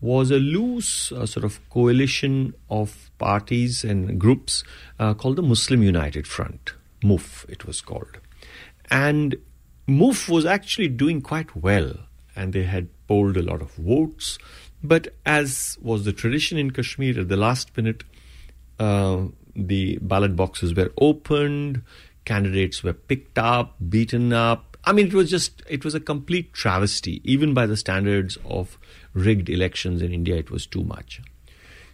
was 0.00 0.30
a 0.30 0.38
loose 0.38 1.10
uh, 1.10 1.26
sort 1.26 1.42
of 1.42 1.58
coalition 1.68 2.54
of 2.70 3.10
parties 3.18 3.82
and 3.82 4.20
groups 4.20 4.62
uh, 5.00 5.14
called 5.14 5.34
the 5.34 5.42
Muslim 5.42 5.82
United 5.82 6.28
Front. 6.28 6.74
MUF, 7.02 7.46
it 7.48 7.66
was 7.66 7.80
called. 7.80 8.20
And 8.92 9.34
MUF 9.88 10.28
was 10.28 10.46
actually 10.46 10.86
doing 10.86 11.20
quite 11.20 11.56
well, 11.56 11.94
and 12.36 12.52
they 12.52 12.62
had 12.62 12.88
polled 13.06 13.36
a 13.36 13.42
lot 13.42 13.62
of 13.62 13.72
votes. 13.74 14.38
But 14.82 15.08
as 15.24 15.78
was 15.80 16.04
the 16.04 16.12
tradition 16.12 16.58
in 16.58 16.70
Kashmir, 16.70 17.20
at 17.20 17.28
the 17.28 17.36
last 17.36 17.76
minute, 17.76 18.04
uh, 18.78 19.24
the 19.56 19.98
ballot 20.02 20.36
boxes 20.36 20.74
were 20.74 20.92
opened, 20.98 21.82
candidates 22.24 22.82
were 22.82 22.92
picked 22.92 23.38
up, 23.38 23.76
beaten 23.88 24.32
up. 24.32 24.76
I 24.84 24.92
mean, 24.92 25.06
it 25.06 25.14
was 25.14 25.30
just, 25.30 25.62
it 25.68 25.84
was 25.84 25.94
a 25.94 26.00
complete 26.00 26.52
travesty, 26.52 27.22
even 27.24 27.54
by 27.54 27.66
the 27.66 27.76
standards 27.76 28.36
of 28.44 28.78
rigged 29.14 29.48
elections 29.48 30.02
in 30.02 30.12
India, 30.12 30.36
it 30.36 30.50
was 30.50 30.66
too 30.66 30.84
much. 30.84 31.22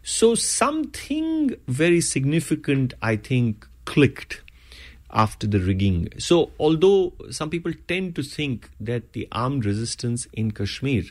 So 0.02 0.34
something 0.34 1.54
very 1.68 2.00
significant, 2.00 2.94
I 3.02 3.16
think, 3.16 3.66
clicked 3.84 4.42
after 5.12 5.46
the 5.46 5.60
rigging. 5.60 6.08
So, 6.18 6.50
although 6.58 7.12
some 7.30 7.50
people 7.50 7.72
tend 7.88 8.14
to 8.16 8.22
think 8.22 8.70
that 8.80 9.12
the 9.12 9.28
armed 9.32 9.64
resistance 9.64 10.26
in 10.32 10.52
Kashmir 10.52 11.04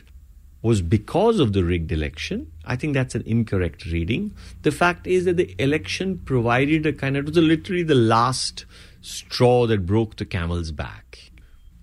was 0.62 0.82
because 0.82 1.40
of 1.40 1.52
the 1.52 1.64
rigged 1.64 1.90
election, 1.90 2.50
I 2.64 2.76
think 2.76 2.94
that's 2.94 3.14
an 3.14 3.22
incorrect 3.24 3.86
reading. 3.86 4.34
The 4.62 4.70
fact 4.70 5.06
is 5.06 5.24
that 5.24 5.36
the 5.36 5.54
election 5.58 6.18
provided 6.18 6.86
a 6.86 6.92
kind 6.92 7.16
of, 7.16 7.24
it 7.24 7.34
was 7.34 7.36
literally 7.38 7.82
the 7.82 7.94
last 7.94 8.66
straw 9.00 9.66
that 9.66 9.86
broke 9.86 10.16
the 10.16 10.26
camel's 10.26 10.70
back. 10.70 11.30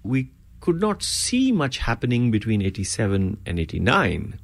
We 0.04 0.32
could 0.60 0.80
not 0.80 1.02
see 1.02 1.52
much 1.52 1.80
happening 1.80 2.30
between 2.30 2.62
87 2.62 3.38
and 3.46 3.60
89. 3.60 4.40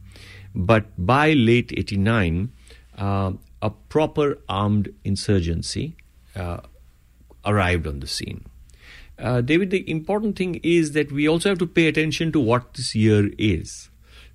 But 0.56 0.86
by 1.06 1.34
late 1.34 1.72
89, 1.76 2.52
uh, 2.98 3.34
a 3.62 3.70
proper 3.70 4.40
armed 4.50 4.94
insurgency 5.04 5.96
uh, 6.36 6.58
arrived 7.46 7.88
on 7.88 8.00
the 8.00 8.08
scene. 8.08 8.46
Uh, 9.20 9.42
David, 9.42 9.70
the 9.70 9.90
important 9.90 10.36
thing 10.36 10.60
is 10.64 10.94
that 10.94 11.12
we 11.12 11.28
also 11.28 11.50
have 11.50 11.60
to 11.60 11.68
pay 11.68 11.88
attention 11.88 12.32
to 12.32 12.40
what 12.40 12.74
this 12.74 12.96
year 12.96 13.30
is. 13.38 13.90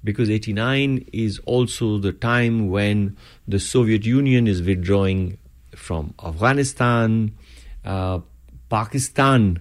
Because 0.05 0.31
89 0.31 1.07
is 1.13 1.41
also 1.41 1.99
the 1.99 2.13
time 2.13 2.69
when 2.69 3.17
the 3.49 3.59
Soviet 3.59 4.07
Union 4.07 4.47
is 4.47 4.63
withdrawing 4.63 5.39
from 5.75 6.15
Afghanistan. 6.23 7.33
Uh, 7.85 8.21
Pakistan 8.71 9.61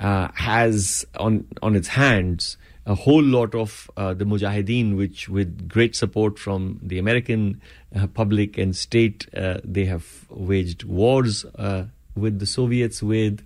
uh, 0.00 0.28
has 0.34 1.04
on 1.18 1.46
on 1.62 1.76
its 1.76 1.88
hands 1.88 2.56
a 2.86 2.94
whole 2.94 3.22
lot 3.22 3.54
of 3.54 3.90
uh, 3.96 4.14
the 4.14 4.24
Mujahideen, 4.24 4.96
which 4.96 5.28
with 5.28 5.68
great 5.68 5.96
support 5.96 6.38
from 6.38 6.78
the 6.82 6.98
American 6.98 7.60
uh, 7.94 8.06
public 8.06 8.56
and 8.56 8.76
state, 8.76 9.28
uh, 9.36 9.58
they 9.64 9.84
have 9.86 10.24
waged 10.30 10.84
wars 10.84 11.44
with 12.16 12.38
the 12.38 12.46
Soviets 12.46 13.02
with. 13.02 13.44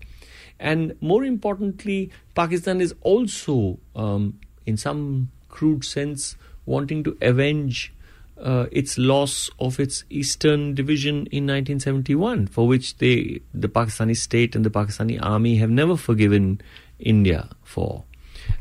And 0.59 0.95
more 1.01 1.25
importantly, 1.25 2.11
Pakistan 2.35 2.81
is 2.81 2.95
also, 3.01 3.79
um, 3.97 4.39
in 4.67 4.77
some 4.77 5.31
crude 5.49 5.85
sense, 5.85 6.37
wanting 6.67 7.03
to 7.05 7.17
avenge 7.21 7.93
uh, 8.41 8.67
its 8.71 8.97
loss 8.99 9.51
of 9.59 9.79
its 9.79 10.05
eastern 10.11 10.75
division 10.75 11.27
in 11.27 11.45
1971, 11.47 12.47
for 12.47 12.67
which 12.67 12.97
they, 12.99 13.41
the 13.53 13.69
Pakistani 13.69 14.17
state 14.17 14.55
and 14.55 14.65
the 14.65 14.71
Pakistani 14.71 15.19
army 15.21 15.57
have 15.57 15.71
never 15.71 15.97
forgiven 15.97 16.61
India 16.99 17.49
for. 17.63 18.05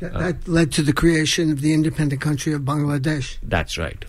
That, 0.00 0.12
that 0.14 0.48
led 0.48 0.72
to 0.72 0.82
the 0.82 0.92
creation 0.92 1.50
of 1.50 1.60
the 1.60 1.72
independent 1.72 2.20
country 2.20 2.52
of 2.52 2.62
Bangladesh. 2.62 3.38
That's 3.42 3.78
right. 3.78 4.04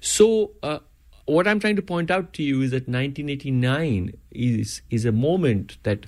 So, 0.00 0.52
uh, 0.62 0.78
what 1.26 1.46
I'm 1.46 1.60
trying 1.60 1.76
to 1.76 1.82
point 1.82 2.10
out 2.10 2.32
to 2.34 2.42
you 2.42 2.62
is 2.62 2.70
that 2.70 2.88
1989 2.88 4.12
is 4.30 4.82
is 4.90 5.04
a 5.04 5.12
moment 5.12 5.76
that 5.82 6.06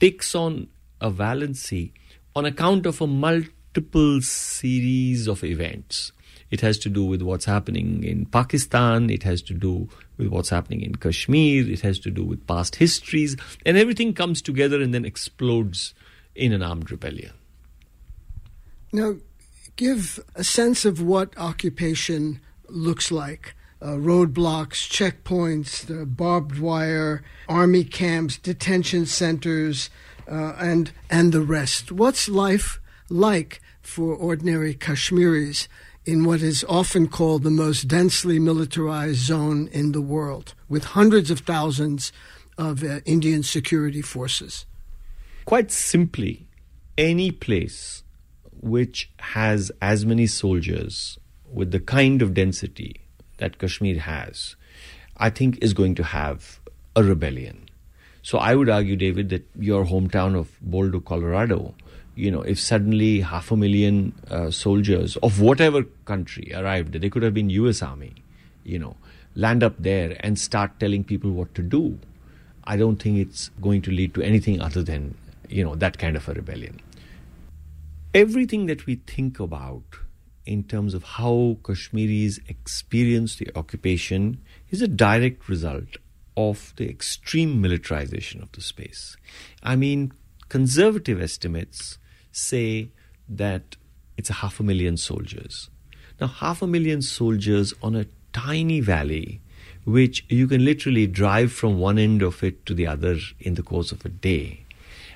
takes 0.00 0.34
on 0.34 0.68
a 1.00 1.10
valency 1.10 1.92
on 2.36 2.44
account 2.44 2.86
of 2.86 3.00
a 3.00 3.06
multiple 3.06 4.20
series 4.20 5.28
of 5.28 5.44
events. 5.44 6.12
It 6.50 6.60
has 6.60 6.78
to 6.78 6.88
do 6.88 7.04
with 7.04 7.22
what's 7.22 7.44
happening 7.44 8.04
in 8.04 8.26
Pakistan. 8.26 9.10
It 9.10 9.22
has 9.22 9.42
to 9.42 9.54
do 9.54 9.88
with 10.18 10.28
what's 10.28 10.50
happening 10.50 10.82
in 10.82 10.94
Kashmir. 10.96 11.68
It 11.68 11.80
has 11.80 11.98
to 12.00 12.10
do 12.10 12.24
with 12.24 12.46
past 12.46 12.76
histories. 12.76 13.36
And 13.64 13.76
everything 13.76 14.14
comes 14.14 14.42
together 14.42 14.80
and 14.80 14.92
then 14.92 15.04
explodes 15.04 15.94
in 16.34 16.52
an 16.52 16.62
armed 16.62 16.90
rebellion. 16.90 17.32
Now, 18.92 19.16
give 19.76 20.20
a 20.34 20.44
sense 20.44 20.84
of 20.84 21.02
what 21.02 21.36
occupation 21.36 22.40
looks 22.68 23.10
like. 23.10 23.54
Uh, 23.84 23.98
roadblocks, 23.98 24.88
checkpoints, 24.88 25.84
the 25.84 26.06
barbed 26.06 26.58
wire, 26.58 27.22
army 27.50 27.84
camps, 27.84 28.38
detention 28.38 29.04
centers, 29.04 29.90
uh, 30.26 30.54
and 30.58 30.90
and 31.10 31.32
the 31.32 31.42
rest. 31.42 31.92
What's 31.92 32.26
life 32.26 32.80
like 33.10 33.60
for 33.82 34.14
ordinary 34.14 34.72
Kashmiris 34.72 35.68
in 36.06 36.24
what 36.24 36.40
is 36.40 36.64
often 36.66 37.08
called 37.08 37.42
the 37.42 37.50
most 37.50 37.86
densely 37.86 38.38
militarized 38.38 39.18
zone 39.18 39.68
in 39.68 39.92
the 39.92 40.00
world, 40.00 40.54
with 40.66 40.84
hundreds 40.84 41.30
of 41.30 41.40
thousands 41.40 42.10
of 42.56 42.82
uh, 42.82 43.00
Indian 43.04 43.42
security 43.42 44.00
forces? 44.00 44.64
Quite 45.44 45.70
simply, 45.70 46.48
any 46.96 47.30
place 47.30 48.02
which 48.62 49.10
has 49.18 49.70
as 49.82 50.06
many 50.06 50.26
soldiers 50.26 51.18
with 51.52 51.70
the 51.70 51.80
kind 51.80 52.22
of 52.22 52.32
density 52.32 53.03
that 53.44 53.58
Kashmir 53.58 53.98
has, 54.00 54.56
I 55.18 55.30
think 55.30 55.62
is 55.62 55.74
going 55.74 55.94
to 55.96 56.04
have 56.04 56.60
a 56.96 57.04
rebellion. 57.04 57.68
So 58.22 58.38
I 58.38 58.54
would 58.54 58.70
argue, 58.70 58.96
David, 58.96 59.28
that 59.28 59.46
your 59.70 59.84
hometown 59.84 60.34
of 60.34 60.50
Boulder, 60.62 61.00
Colorado, 61.00 61.74
you 62.16 62.30
know, 62.30 62.40
if 62.40 62.58
suddenly 62.58 63.20
half 63.20 63.50
a 63.50 63.56
million 63.56 64.14
uh, 64.30 64.50
soldiers 64.50 65.16
of 65.16 65.40
whatever 65.40 65.82
country 66.06 66.52
arrived, 66.54 66.92
they 66.92 67.10
could 67.10 67.22
have 67.22 67.34
been 67.34 67.50
U.S. 67.50 67.82
Army, 67.82 68.14
you 68.62 68.78
know, 68.78 68.96
land 69.34 69.62
up 69.62 69.74
there 69.78 70.16
and 70.20 70.38
start 70.38 70.80
telling 70.80 71.04
people 71.04 71.32
what 71.32 71.54
to 71.54 71.62
do, 71.62 71.98
I 72.64 72.78
don't 72.78 72.96
think 72.96 73.18
it's 73.18 73.50
going 73.60 73.82
to 73.82 73.90
lead 73.90 74.14
to 74.14 74.22
anything 74.22 74.60
other 74.60 74.82
than, 74.82 75.16
you 75.50 75.64
know, 75.64 75.74
that 75.74 75.98
kind 75.98 76.16
of 76.16 76.26
a 76.28 76.32
rebellion. 76.32 76.80
Everything 78.14 78.66
that 78.66 78.86
we 78.86 78.94
think 79.16 79.38
about 79.40 80.03
in 80.46 80.64
terms 80.64 80.94
of 80.94 81.02
how 81.02 81.56
Kashmiris 81.64 82.38
experience 82.48 83.36
the 83.36 83.50
occupation 83.54 84.40
is 84.70 84.82
a 84.82 84.88
direct 84.88 85.48
result 85.48 85.96
of 86.36 86.72
the 86.76 86.88
extreme 86.88 87.60
militarization 87.60 88.42
of 88.42 88.50
the 88.52 88.60
space. 88.60 89.16
I 89.62 89.76
mean, 89.76 90.12
conservative 90.48 91.20
estimates 91.20 91.98
say 92.32 92.90
that 93.28 93.76
it's 94.16 94.30
a 94.30 94.34
half 94.34 94.60
a 94.60 94.62
million 94.62 94.96
soldiers. 94.96 95.70
Now, 96.20 96.26
half 96.28 96.62
a 96.62 96.66
million 96.66 97.02
soldiers 97.02 97.74
on 97.82 97.96
a 97.96 98.06
tiny 98.32 98.80
valley, 98.80 99.40
which 99.84 100.24
you 100.28 100.46
can 100.46 100.64
literally 100.64 101.06
drive 101.06 101.52
from 101.52 101.78
one 101.78 101.98
end 101.98 102.22
of 102.22 102.42
it 102.42 102.66
to 102.66 102.74
the 102.74 102.86
other 102.86 103.18
in 103.40 103.54
the 103.54 103.62
course 103.62 103.92
of 103.92 104.04
a 104.04 104.08
day, 104.08 104.64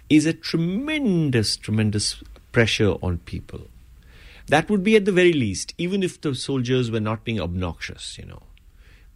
is 0.09 0.27
a 0.27 0.33
tremendous, 0.33 1.57
tremendous 1.57 2.23
pressure 2.53 2.95
on 3.03 3.19
people. 3.19 3.67
That 4.49 4.71
would 4.71 4.83
be 4.83 4.97
at 4.97 5.05
the 5.05 5.13
very 5.13 5.33
least, 5.33 5.75
even 5.79 6.03
if 6.03 6.21
the 6.21 6.35
soldiers 6.35 6.91
were 6.91 7.01
not 7.01 7.25
being 7.25 7.41
obnoxious, 7.41 8.17
you 8.19 8.25
know. 8.25 8.43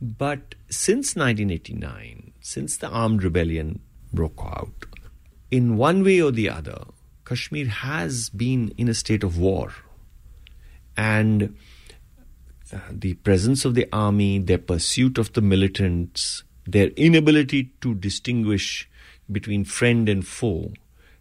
But 0.01 0.57
since 0.69 1.17
1989, 1.17 2.33
since 2.41 2.77
the 2.77 2.89
armed 2.89 3.23
rebellion 3.23 3.81
broke 4.13 4.41
out, 4.45 4.87
in 5.51 5.77
one 5.77 6.03
way 6.03 6.21
or 6.21 6.33
the 6.33 6.49
other, 6.49 6.85
Kashmir 7.25 7.69
has 7.69 8.29
been 8.31 8.75
in 8.77 8.89
a 8.89 8.95
state 8.95 9.23
of 9.23 9.39
war. 9.39 9.73
And 10.97 11.57
uh, 12.73 12.79
the 12.91 13.15
presence 13.15 13.65
of 13.65 13.75
the 13.75 13.87
army, 13.93 14.39
their 14.39 14.59
pursuit 14.59 15.19
of 15.19 15.33
the 15.33 15.41
militants, 15.41 16.43
their 16.67 16.89
inability 16.89 17.73
to 17.81 17.95
distinguish 17.95 18.89
between 19.31 19.65
friend 19.65 20.09
and 20.09 20.27
foe 20.27 20.73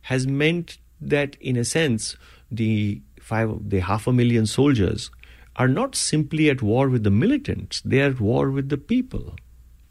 has 0.03 0.27
meant 0.27 0.77
that, 1.00 1.36
in 1.39 1.56
a 1.56 1.63
sense, 1.65 2.15
the 2.50 3.01
five, 3.32 3.52
the 3.74 3.80
half 3.80 4.08
a 4.08 4.14
million 4.22 4.46
soldiers 4.46 5.10
are 5.56 5.68
not 5.68 5.96
simply 5.96 6.50
at 6.50 6.62
war 6.62 6.90
with 6.90 7.04
the 7.04 7.16
militants, 7.24 7.82
they 7.82 8.02
are 8.02 8.10
at 8.10 8.20
war 8.20 8.52
with 8.52 8.70
the 8.70 8.78
people. 8.78 9.36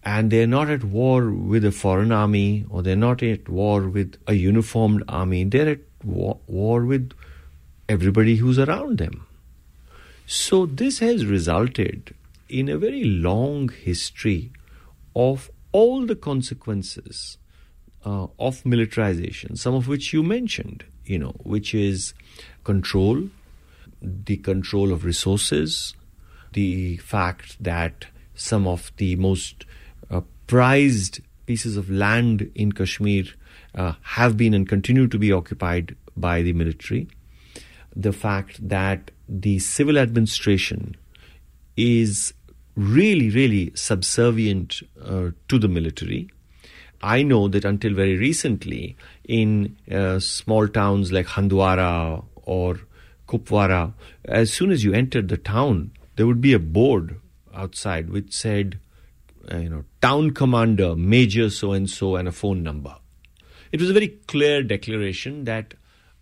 And 0.02 0.30
they're 0.30 0.54
not 0.58 0.70
at 0.70 0.84
war 0.84 1.30
with 1.30 1.64
a 1.64 1.72
foreign 1.72 2.12
army 2.12 2.64
or 2.70 2.82
they're 2.82 2.96
not 2.96 3.22
at 3.22 3.48
war 3.48 3.88
with 3.88 4.16
a 4.26 4.34
uniformed 4.34 5.04
army, 5.08 5.44
they're 5.44 5.72
at 5.72 5.80
war, 6.04 6.38
war 6.46 6.84
with 6.84 7.12
everybody 7.88 8.36
who's 8.36 8.58
around 8.58 8.98
them. 8.98 9.26
So, 10.26 10.64
this 10.66 11.00
has 11.00 11.26
resulted 11.26 12.14
in 12.48 12.68
a 12.68 12.78
very 12.78 13.04
long 13.04 13.68
history 13.68 14.52
of 15.14 15.50
all 15.72 16.06
the 16.06 16.16
consequences 16.16 17.36
uh, 18.04 18.26
of 18.38 18.64
militarization, 18.64 19.56
some 19.56 19.74
of 19.74 19.88
which 19.88 20.12
you 20.12 20.22
mentioned, 20.22 20.84
you 21.04 21.18
know, 21.18 21.34
which 21.42 21.74
is 21.74 22.14
control, 22.64 23.28
the 24.02 24.36
control 24.38 24.92
of 24.92 25.04
resources, 25.04 25.94
the 26.52 26.96
fact 26.98 27.62
that 27.62 28.06
some 28.34 28.66
of 28.66 28.90
the 28.96 29.16
most 29.16 29.66
uh, 30.10 30.20
prized 30.46 31.20
pieces 31.46 31.76
of 31.76 31.90
land 31.90 32.50
in 32.54 32.72
Kashmir 32.72 33.24
uh, 33.74 33.92
have 34.02 34.36
been 34.36 34.54
and 34.54 34.68
continue 34.68 35.06
to 35.06 35.18
be 35.18 35.32
occupied 35.32 35.96
by 36.16 36.42
the 36.42 36.52
military, 36.52 37.08
the 37.94 38.12
fact 38.12 38.68
that 38.68 39.10
the 39.28 39.58
civil 39.58 39.98
administration 39.98 40.96
is 41.76 42.34
really, 42.74 43.30
really 43.30 43.72
subservient 43.74 44.80
uh, 45.04 45.30
to 45.48 45.58
the 45.58 45.68
military. 45.68 46.30
I 47.02 47.22
know 47.22 47.48
that 47.48 47.64
until 47.64 47.94
very 47.94 48.16
recently, 48.16 48.96
in 49.24 49.76
uh, 49.90 50.18
small 50.18 50.68
towns 50.68 51.12
like 51.12 51.26
Handwara 51.26 52.24
or 52.50 52.80
Kupwara, 53.28 53.94
as 54.24 54.52
soon 54.52 54.72
as 54.72 54.82
you 54.82 54.92
entered 54.92 55.28
the 55.28 55.36
town, 55.36 55.92
there 56.16 56.26
would 56.26 56.40
be 56.40 56.52
a 56.52 56.58
board 56.58 57.20
outside 57.54 58.10
which 58.10 58.32
said, 58.32 58.80
uh, 59.52 59.58
you 59.58 59.70
know, 59.70 59.84
town 60.02 60.32
commander, 60.32 60.96
major 60.96 61.48
so 61.48 61.70
and 61.72 61.88
so, 61.88 62.16
and 62.16 62.26
a 62.26 62.32
phone 62.32 62.64
number. 62.64 62.96
It 63.70 63.80
was 63.80 63.88
a 63.88 63.92
very 63.92 64.08
clear 64.08 64.64
declaration 64.64 65.44
that 65.44 65.74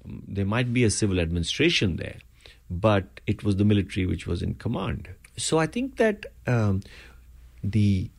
um, 0.04 0.22
there 0.28 0.44
might 0.44 0.74
be 0.74 0.84
a 0.84 0.90
civil 0.90 1.18
administration 1.18 1.96
there, 1.96 2.18
but 2.68 3.22
it 3.26 3.42
was 3.42 3.56
the 3.56 3.64
military 3.64 4.04
which 4.04 4.26
was 4.26 4.42
in 4.42 4.54
command. 4.54 5.08
So 5.38 5.56
I 5.56 5.66
think 5.66 5.96
that 5.96 6.26
um, 6.46 6.82
the 7.64 8.10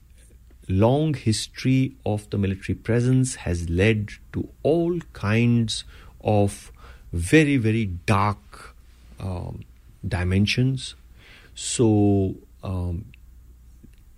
long 0.67 1.13
history 1.13 1.95
of 2.07 2.27
the 2.31 2.39
military 2.39 2.75
presence 2.75 3.35
has 3.35 3.69
led 3.69 4.09
to 4.33 4.49
all 4.63 4.99
kinds 5.13 5.83
of 6.21 6.71
very, 7.11 7.57
very 7.57 7.85
dark 7.85 8.75
um, 9.19 9.63
dimensions. 10.07 10.95
So, 11.55 12.35
um, 12.63 13.05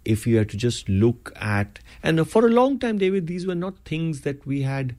if 0.04 0.26
you 0.26 0.38
had 0.38 0.50
to 0.50 0.58
just 0.58 0.90
look 0.90 1.32
at, 1.36 1.80
and 2.02 2.28
for 2.28 2.46
a 2.46 2.50
long 2.50 2.80
time, 2.80 2.98
David, 2.98 3.28
these 3.28 3.46
were 3.46 3.56
not 3.56 3.78
things 3.86 4.22
that 4.22 4.46
we 4.46 4.64
had 4.64 4.96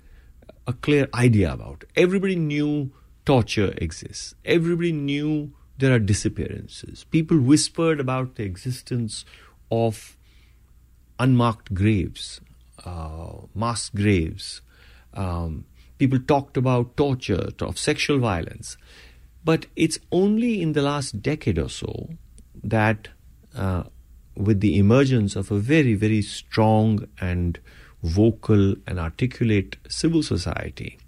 a 0.67 0.73
clear 0.73 1.09
idea 1.15 1.53
about. 1.53 1.85
Everybody 1.97 2.37
knew 2.37 2.93
torture 3.25 3.75
exists, 3.79 4.35
everybody 4.45 4.93
knew 4.93 5.53
there 5.79 5.93
are 5.93 5.99
disappearances. 5.99 7.05
People 7.05 7.39
whispered 7.39 7.99
about 7.99 8.37
the 8.37 8.45
existence 8.45 9.25
of 9.71 10.17
unmarked 11.19 11.75
graves, 11.75 12.41
uh, 12.85 13.33
mass 13.55 13.89
graves. 13.89 14.61
Um, 15.15 15.67
people 16.03 16.19
talked 16.19 16.57
about 16.57 16.97
torture, 16.97 17.51
of 17.61 17.79
sexual 17.79 18.19
violence. 18.19 18.77
But 19.45 19.67
it's 19.77 20.01
only 20.11 20.61
in 20.61 20.73
the 20.73 20.83
last 20.83 21.23
decade 21.23 21.61
or 21.61 21.69
so 21.69 22.09
that, 22.65 23.07
uh, 23.57 23.85
with 24.37 24.59
the 24.59 24.79
emergence 24.79 25.37
of 25.37 25.53
a 25.53 25.61
very, 25.61 25.95
very 25.95 26.21
strong 26.21 27.07
and 27.21 27.61
vocal 28.03 28.75
and 28.85 28.99
articulate 28.99 29.77
civil 29.89 30.25
society, 30.25 30.99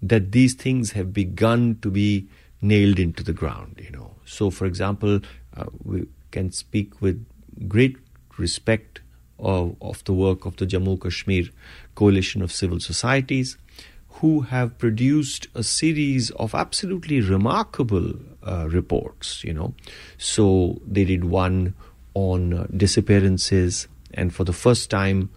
that 0.00 0.32
these 0.32 0.54
things 0.54 0.92
have 0.92 1.12
begun 1.12 1.78
to 1.82 1.90
be 1.90 2.26
nailed 2.62 2.98
into 2.98 3.22
the 3.22 3.34
ground. 3.34 3.78
You 3.84 3.90
know, 3.90 4.14
so 4.24 4.48
for 4.48 4.64
example, 4.64 5.20
uh, 5.54 5.66
we 5.84 6.06
can 6.30 6.50
speak 6.50 7.02
with 7.02 7.26
great 7.68 7.98
respect 8.38 9.00
of, 9.38 9.76
of 9.82 10.02
the 10.04 10.14
work 10.14 10.46
of 10.46 10.56
the 10.56 10.66
Jammu 10.66 10.98
Kashmir 10.98 11.50
Coalition 11.94 12.40
of 12.40 12.50
Civil 12.50 12.80
Societies, 12.80 13.58
who 14.20 14.40
have 14.42 14.76
produced 14.78 15.48
a 15.54 15.62
series 15.62 16.30
of 16.32 16.54
absolutely 16.54 17.20
remarkable 17.20 18.12
uh, 18.42 18.68
reports. 18.68 19.42
You 19.44 19.54
know, 19.54 19.74
so 20.18 20.80
they 20.86 21.04
did 21.04 21.24
one 21.24 21.74
on 22.14 22.52
uh, 22.52 22.66
disappearances, 22.76 23.88
and 24.12 24.34
for 24.34 24.44
the 24.44 24.52
first 24.52 24.90
time 24.90 25.30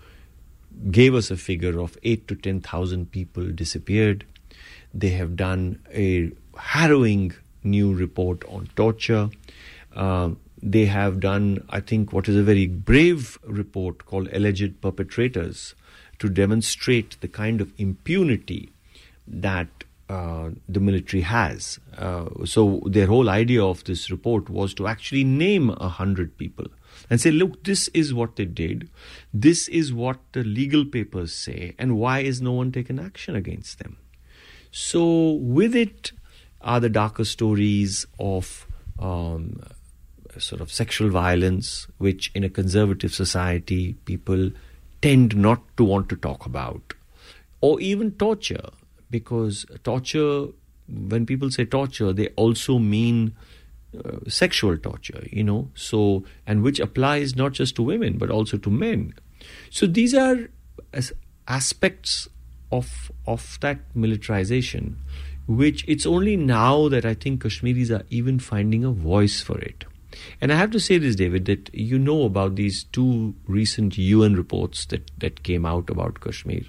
gave 0.91 1.15
us 1.15 1.31
a 1.31 1.37
figure 1.37 1.79
of 1.79 1.97
eight 2.03 2.27
to 2.27 2.35
ten 2.35 2.59
thousand 2.59 3.11
people 3.11 3.49
disappeared. 3.49 4.25
They 4.93 5.09
have 5.09 5.35
done 5.35 5.79
a 5.93 6.31
harrowing 6.57 7.33
new 7.63 7.93
report 7.93 8.43
on 8.49 8.69
torture. 8.75 9.29
Uh, 9.95 10.31
they 10.61 10.85
have 10.85 11.19
done, 11.19 11.65
I 11.69 11.79
think, 11.79 12.13
what 12.13 12.27
is 12.27 12.35
a 12.35 12.43
very 12.43 12.67
brave 12.67 13.37
report 13.45 14.05
called 14.05 14.29
Alleged 14.31 14.81
Perpetrators 14.81 15.75
to 16.19 16.29
demonstrate 16.29 17.19
the 17.21 17.27
kind 17.27 17.59
of 17.59 17.73
impunity 17.77 18.72
that 19.27 19.67
uh, 20.09 20.49
the 20.67 20.79
military 20.79 21.21
has. 21.21 21.79
Uh, 21.97 22.27
so 22.45 22.81
their 22.85 23.07
whole 23.07 23.29
idea 23.29 23.63
of 23.63 23.83
this 23.85 24.11
report 24.11 24.49
was 24.49 24.73
to 24.73 24.87
actually 24.87 25.23
name 25.23 25.69
a 25.69 25.87
hundred 25.87 26.37
people 26.37 26.67
and 27.09 27.19
say, 27.19 27.31
look, 27.31 27.63
this 27.63 27.87
is 27.89 28.13
what 28.13 28.35
they 28.35 28.45
did, 28.45 28.89
this 29.33 29.67
is 29.69 29.93
what 29.93 30.19
the 30.33 30.43
legal 30.43 30.85
papers 30.85 31.33
say, 31.33 31.73
and 31.79 31.97
why 31.97 32.19
is 32.19 32.41
no 32.41 32.51
one 32.51 32.71
taken 32.71 32.99
action 32.99 33.35
against 33.35 33.79
them? 33.79 33.97
So 34.71 35.31
with 35.31 35.75
it 35.75 36.11
are 36.61 36.79
the 36.79 36.89
darker 36.89 37.25
stories 37.25 38.05
of 38.19 38.67
um, 38.99 39.61
sort 40.37 40.61
of 40.61 40.71
sexual 40.71 41.09
violence, 41.09 41.87
which 41.97 42.31
in 42.35 42.43
a 42.43 42.49
conservative 42.49 43.13
society 43.13 43.93
people 44.05 44.51
tend 45.01 45.35
not 45.35 45.61
to 45.77 45.83
want 45.83 46.09
to 46.09 46.15
talk 46.15 46.45
about, 46.45 46.93
or 47.61 47.79
even 47.81 48.11
torture 48.11 48.69
because 49.13 49.65
torture, 49.83 50.47
when 50.89 51.25
people 51.25 51.51
say 51.51 51.65
torture, 51.65 52.11
they 52.11 52.29
also 52.29 52.79
mean 52.79 53.35
uh, 54.03 54.17
sexual 54.27 54.75
torture, 54.75 55.23
you 55.31 55.43
know, 55.43 55.69
so, 55.75 56.25
and 56.47 56.63
which 56.63 56.79
applies 56.79 57.35
not 57.35 57.51
just 57.51 57.75
to 57.75 57.83
women, 57.83 58.17
but 58.17 58.31
also 58.31 58.57
to 58.57 58.71
men. 58.71 59.13
So 59.69 59.85
these 59.85 60.15
are 60.15 60.49
aspects 61.47 62.27
of, 62.71 63.11
of 63.27 63.59
that 63.61 63.81
militarization, 63.93 64.97
which 65.47 65.85
it's 65.87 66.07
only 66.07 66.35
now 66.35 66.89
that 66.89 67.05
I 67.05 67.13
think 67.13 67.43
Kashmiris 67.43 67.91
are 67.91 68.03
even 68.09 68.39
finding 68.39 68.83
a 68.83 68.91
voice 68.91 69.41
for 69.41 69.59
it. 69.59 69.85
And 70.41 70.51
I 70.51 70.55
have 70.55 70.71
to 70.71 70.79
say 70.79 70.97
this, 70.97 71.15
David, 71.15 71.45
that 71.45 71.69
you 71.71 71.99
know 71.99 72.23
about 72.23 72.55
these 72.55 72.85
two 72.85 73.35
recent 73.45 73.95
UN 73.99 74.35
reports 74.35 74.87
that, 74.87 75.11
that 75.19 75.43
came 75.43 75.67
out 75.67 75.91
about 75.91 76.19
Kashmir 76.19 76.63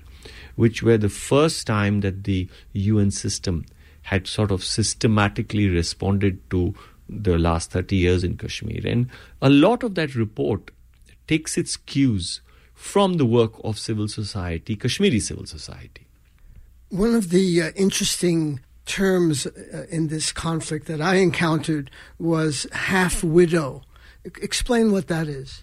which 0.56 0.82
were 0.82 0.98
the 0.98 1.08
first 1.08 1.66
time 1.66 2.00
that 2.00 2.24
the 2.24 2.48
UN 2.72 3.10
system 3.10 3.64
had 4.02 4.26
sort 4.26 4.50
of 4.50 4.62
systematically 4.62 5.68
responded 5.68 6.38
to 6.50 6.74
the 7.08 7.38
last 7.38 7.70
30 7.70 7.96
years 7.96 8.24
in 8.24 8.36
Kashmir. 8.36 8.86
And 8.86 9.08
a 9.40 9.50
lot 9.50 9.82
of 9.82 9.94
that 9.94 10.14
report 10.14 10.70
takes 11.26 11.56
its 11.56 11.76
cues 11.76 12.40
from 12.74 13.14
the 13.14 13.26
work 13.26 13.52
of 13.64 13.78
civil 13.78 14.08
society, 14.08 14.76
Kashmiri 14.76 15.20
civil 15.20 15.46
society. 15.46 16.06
One 16.90 17.14
of 17.14 17.30
the 17.30 17.62
uh, 17.62 17.70
interesting 17.76 18.60
terms 18.86 19.46
uh, 19.46 19.86
in 19.88 20.08
this 20.08 20.32
conflict 20.32 20.86
that 20.86 21.00
I 21.00 21.16
encountered 21.16 21.90
was 22.18 22.66
half 22.72 23.24
widow. 23.24 23.82
Explain 24.24 24.92
what 24.92 25.08
that 25.08 25.28
is. 25.28 25.62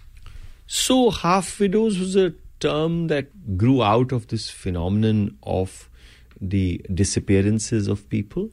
So, 0.66 1.10
half 1.10 1.60
widows 1.60 1.98
was 1.98 2.16
a 2.16 2.32
term 2.64 3.06
that 3.08 3.56
grew 3.56 3.82
out 3.82 4.12
of 4.12 4.28
this 4.28 4.48
phenomenon 4.50 5.36
of 5.42 5.90
the 6.40 6.80
disappearances 7.02 7.88
of 7.88 8.08
people, 8.08 8.50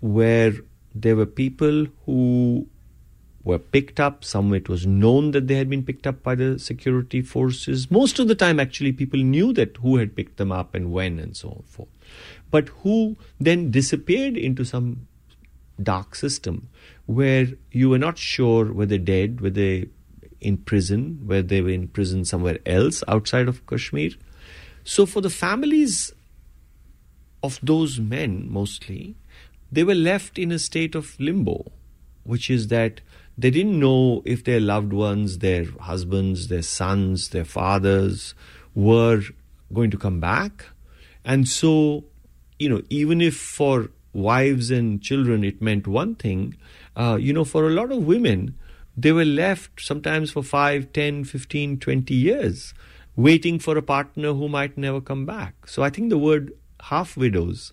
where 0.00 0.52
there 0.94 1.16
were 1.16 1.26
people 1.26 1.86
who 2.06 2.66
were 3.44 3.58
picked 3.58 4.00
up. 4.00 4.24
Some 4.24 4.52
it 4.54 4.68
was 4.68 4.86
known 4.86 5.30
that 5.32 5.48
they 5.48 5.54
had 5.54 5.70
been 5.70 5.84
picked 5.84 6.06
up 6.06 6.22
by 6.22 6.34
the 6.34 6.58
security 6.58 7.22
forces. 7.22 7.90
Most 7.90 8.18
of 8.18 8.28
the 8.28 8.34
time, 8.34 8.60
actually, 8.60 8.92
people 8.92 9.20
knew 9.20 9.52
that 9.54 9.76
who 9.78 9.96
had 9.96 10.16
picked 10.16 10.36
them 10.36 10.52
up 10.52 10.74
and 10.74 10.92
when 10.92 11.18
and 11.18 11.36
so 11.36 11.48
on 11.48 11.56
and 11.56 11.68
forth. 11.68 11.88
But 12.50 12.68
who 12.80 13.16
then 13.40 13.70
disappeared 13.70 14.36
into 14.36 14.64
some 14.64 15.06
dark 15.82 16.14
system 16.14 16.68
where 17.06 17.46
you 17.70 17.88
were 17.88 17.98
not 17.98 18.18
sure 18.18 18.72
whether 18.72 18.98
dead, 18.98 19.40
whether 19.40 19.84
in 20.40 20.58
prison, 20.58 21.20
where 21.24 21.42
they 21.42 21.60
were 21.60 21.70
in 21.70 21.88
prison 21.88 22.24
somewhere 22.24 22.58
else 22.66 23.02
outside 23.08 23.48
of 23.48 23.66
Kashmir. 23.66 24.10
So 24.84 25.06
for 25.06 25.20
the 25.20 25.30
families 25.30 26.12
of 27.42 27.58
those 27.62 28.00
men 28.00 28.50
mostly, 28.50 29.16
they 29.70 29.84
were 29.84 29.94
left 29.94 30.38
in 30.38 30.50
a 30.50 30.58
state 30.58 30.94
of 30.94 31.18
limbo, 31.20 31.70
which 32.24 32.50
is 32.50 32.68
that 32.68 33.00
they 33.36 33.50
didn't 33.50 33.78
know 33.78 34.22
if 34.24 34.44
their 34.44 34.60
loved 34.60 34.92
ones, 34.92 35.38
their 35.38 35.64
husbands, 35.80 36.48
their 36.48 36.62
sons, 36.62 37.28
their 37.28 37.44
fathers 37.44 38.34
were 38.74 39.22
going 39.72 39.90
to 39.90 39.98
come 39.98 40.18
back. 40.18 40.66
And 41.24 41.46
so, 41.46 42.04
you 42.58 42.68
know, 42.68 42.82
even 42.88 43.20
if 43.20 43.36
for 43.36 43.90
wives 44.12 44.70
and 44.70 45.00
children 45.00 45.44
it 45.44 45.62
meant 45.62 45.86
one 45.86 46.14
thing, 46.14 46.56
uh, 46.96 47.16
you 47.20 47.32
know, 47.32 47.44
for 47.44 47.68
a 47.68 47.70
lot 47.70 47.92
of 47.92 48.04
women, 48.04 48.56
they 49.00 49.12
were 49.12 49.24
left 49.24 49.80
sometimes 49.80 50.32
for 50.32 50.42
5, 50.42 50.92
10, 50.92 51.24
15, 51.24 51.78
20 51.78 52.14
years 52.14 52.74
waiting 53.14 53.58
for 53.58 53.76
a 53.76 53.82
partner 53.82 54.32
who 54.32 54.48
might 54.48 54.78
never 54.78 55.00
come 55.00 55.26
back. 55.26 55.66
So 55.66 55.82
I 55.82 55.90
think 55.90 56.08
the 56.08 56.18
word 56.18 56.52
half 56.82 57.16
widows 57.16 57.72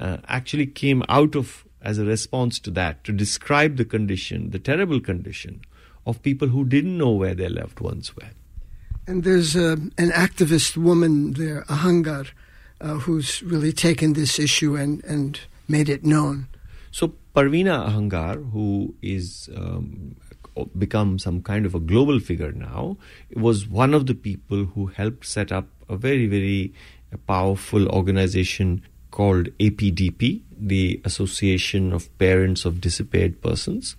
uh, 0.00 0.18
actually 0.28 0.66
came 0.66 1.02
out 1.08 1.34
of 1.34 1.64
as 1.80 1.98
a 1.98 2.04
response 2.04 2.58
to 2.60 2.70
that 2.70 3.02
to 3.04 3.12
describe 3.12 3.76
the 3.76 3.84
condition, 3.84 4.50
the 4.50 4.58
terrible 4.58 5.00
condition 5.00 5.60
of 6.06 6.22
people 6.22 6.48
who 6.48 6.64
didn't 6.64 6.96
know 6.96 7.10
where 7.10 7.34
their 7.34 7.50
loved 7.50 7.80
ones 7.80 8.14
were. 8.16 8.30
And 9.06 9.24
there's 9.24 9.56
uh, 9.56 9.76
an 9.98 10.10
activist 10.10 10.76
woman 10.76 11.32
there, 11.32 11.64
Ahangar, 11.68 12.30
uh, 12.80 12.94
who's 12.94 13.42
really 13.42 13.72
taken 13.72 14.12
this 14.12 14.38
issue 14.38 14.76
and, 14.76 15.04
and 15.04 15.40
made 15.68 15.88
it 15.88 16.04
known. 16.04 16.48
So 16.92 17.14
Parveena 17.34 17.88
Ahangar, 17.88 18.52
who 18.52 18.94
is 19.02 19.48
um, 19.56 20.16
become 20.76 21.18
some 21.18 21.42
kind 21.42 21.66
of 21.66 21.74
a 21.74 21.80
global 21.80 22.20
figure 22.20 22.52
now, 22.52 22.96
was 23.34 23.66
one 23.66 23.94
of 23.94 24.06
the 24.06 24.14
people 24.14 24.64
who 24.64 24.86
helped 24.86 25.26
set 25.26 25.52
up 25.52 25.66
a 25.88 25.96
very, 25.96 26.26
very 26.26 26.72
powerful 27.26 27.88
organization 27.88 28.82
called 29.10 29.48
APDP, 29.58 30.42
the 30.58 31.00
Association 31.04 31.92
of 31.92 32.16
Parents 32.18 32.64
of 32.64 32.80
Disappeared 32.80 33.40
Persons. 33.42 33.96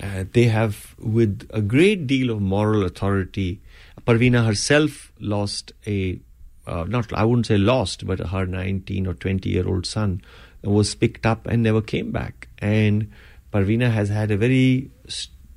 Uh, 0.00 0.24
they 0.32 0.44
have, 0.44 0.94
with 0.98 1.48
a 1.50 1.62
great 1.62 2.06
deal 2.06 2.30
of 2.30 2.40
moral 2.40 2.84
authority, 2.84 3.60
Parveena 4.06 4.44
herself 4.44 5.12
lost 5.20 5.72
a, 5.86 6.18
uh, 6.66 6.84
not, 6.84 7.12
I 7.12 7.24
wouldn't 7.24 7.46
say 7.46 7.58
lost, 7.58 8.06
but 8.06 8.20
her 8.20 8.46
19 8.46 9.06
or 9.06 9.14
20 9.14 9.48
year 9.48 9.66
old 9.66 9.86
son 9.86 10.22
was 10.62 10.94
picked 10.94 11.26
up 11.26 11.46
and 11.46 11.62
never 11.62 11.80
came 11.80 12.12
back. 12.12 12.48
And 12.58 13.10
Parveena 13.52 13.90
has 13.90 14.08
had 14.08 14.30
a 14.30 14.36
very 14.36 14.90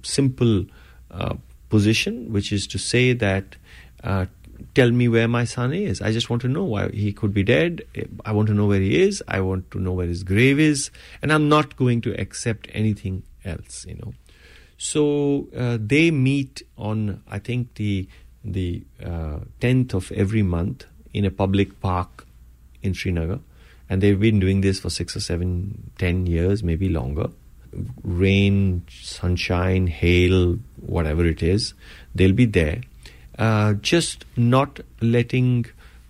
simple 0.01 0.65
uh, 1.11 1.35
position, 1.69 2.31
which 2.31 2.51
is 2.51 2.67
to 2.67 2.77
say 2.77 3.13
that 3.13 3.55
uh, 4.03 4.25
tell 4.73 4.91
me 4.91 5.07
where 5.07 5.27
my 5.27 5.43
son 5.43 5.73
is. 5.73 6.01
I 6.01 6.11
just 6.11 6.29
want 6.29 6.41
to 6.43 6.47
know 6.47 6.63
why 6.63 6.89
he 6.89 7.13
could 7.13 7.33
be 7.33 7.43
dead. 7.43 7.83
I 8.25 8.31
want 8.31 8.47
to 8.47 8.53
know 8.53 8.65
where 8.65 8.79
he 8.79 9.01
is. 9.01 9.23
I 9.27 9.41
want 9.41 9.71
to 9.71 9.79
know 9.79 9.93
where 9.93 10.07
his 10.07 10.23
grave 10.23 10.59
is, 10.59 10.91
and 11.21 11.31
I'm 11.31 11.49
not 11.49 11.75
going 11.77 12.01
to 12.01 12.19
accept 12.19 12.67
anything 12.73 13.23
else. 13.45 13.85
You 13.87 13.95
know. 13.95 14.13
So 14.77 15.47
uh, 15.55 15.77
they 15.79 16.11
meet 16.11 16.63
on 16.77 17.21
I 17.29 17.39
think 17.39 17.75
the 17.75 18.07
the 18.43 18.83
uh, 19.03 19.39
tenth 19.59 19.93
of 19.93 20.11
every 20.13 20.43
month 20.43 20.85
in 21.13 21.25
a 21.25 21.31
public 21.31 21.79
park 21.81 22.25
in 22.81 22.93
Srinagar, 22.93 23.39
and 23.89 24.01
they've 24.01 24.19
been 24.19 24.39
doing 24.39 24.61
this 24.61 24.79
for 24.79 24.89
six 24.89 25.15
or 25.15 25.19
seven, 25.19 25.91
ten 25.97 26.25
years, 26.25 26.63
maybe 26.63 26.87
longer 26.87 27.29
rain, 28.03 28.83
sunshine, 28.89 29.87
hail, 29.87 30.57
whatever 30.81 31.25
it 31.25 31.41
is, 31.41 31.73
they'll 32.13 32.33
be 32.33 32.45
there. 32.45 32.81
Uh, 33.37 33.73
just 33.73 34.25
not 34.35 34.79
letting 35.01 35.65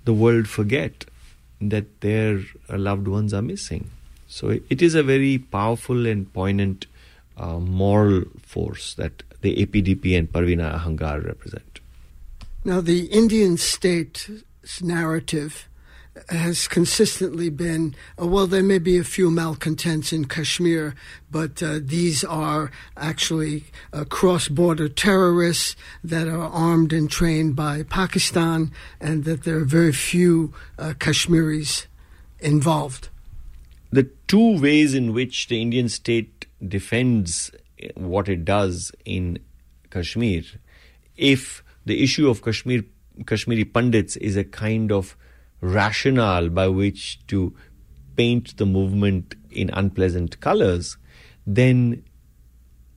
the 0.06 0.14
world 0.14 0.48
forget 0.48 1.06
that 1.62 2.02
their 2.02 2.42
loved 2.70 3.08
ones 3.08 3.34
are 3.34 3.42
missing. 3.42 3.90
So 4.28 4.60
it 4.70 4.82
is 4.82 4.96
a 4.96 5.04
very 5.04 5.38
powerful 5.38 6.06
and 6.06 6.32
poignant 6.34 6.86
uh, 7.38 7.60
moral 7.60 8.24
force 8.42 8.94
that 8.96 9.24
the 9.42 9.66
APDP 9.66 10.18
and 10.18 10.32
Parveena 10.32 10.80
Ahangar 10.80 11.26
represent. 11.26 11.80
Now, 12.66 12.82
the 12.82 13.06
Indian 13.06 13.58
state's 13.58 14.30
narrative 14.82 15.69
has 16.30 16.68
consistently 16.68 17.50
been 17.50 17.96
uh, 18.22 18.26
well, 18.28 18.48
there 18.48 18.64
may 18.64 18.80
be 18.80 18.98
a 18.98 19.04
few 19.04 19.32
malcontents 19.32 20.12
in 20.12 20.26
Kashmir, 20.26 20.96
but 21.32 21.62
uh, 21.64 21.80
these 21.82 22.24
are 22.24 22.72
actually 22.98 23.66
uh, 23.94 24.04
cross 24.06 24.48
border 24.48 24.90
terrorists 24.90 25.76
that 26.04 26.28
are 26.28 26.40
armed 26.40 26.94
and 26.94 27.10
trained 27.10 27.56
by 27.56 27.84
Pakistan, 27.84 28.72
and 29.00 29.24
that 29.24 29.44
there 29.44 29.58
are 29.58 29.66
very 29.66 29.94
few 29.94 30.54
uh, 30.78 30.94
Kashmiris 31.00 31.88
involved. 32.40 33.10
The 33.92 34.10
two 34.28 34.62
ways 34.62 34.94
in 34.94 35.14
which 35.14 35.48
the 35.48 35.62
Indian 35.62 35.90
state 35.90 36.46
defends 36.66 37.52
what 37.96 38.28
it 38.28 38.46
does 38.46 38.92
in 39.06 39.40
Kashmir, 39.90 40.44
if 41.18 41.64
the 41.86 42.04
issue 42.04 42.30
of 42.30 42.42
Kashmir 42.42 42.84
Kashmiri 43.26 43.66
Pandits 43.66 44.16
is 44.18 44.38
a 44.38 44.44
kind 44.44 44.92
of 44.92 45.18
rationale 45.62 46.50
by 46.50 46.68
which 46.68 47.26
to 47.28 47.56
paint 48.16 48.58
the 48.58 48.66
movement 48.66 49.36
in 49.50 49.70
unpleasant 49.72 50.40
colors, 50.40 50.98
then 51.46 52.04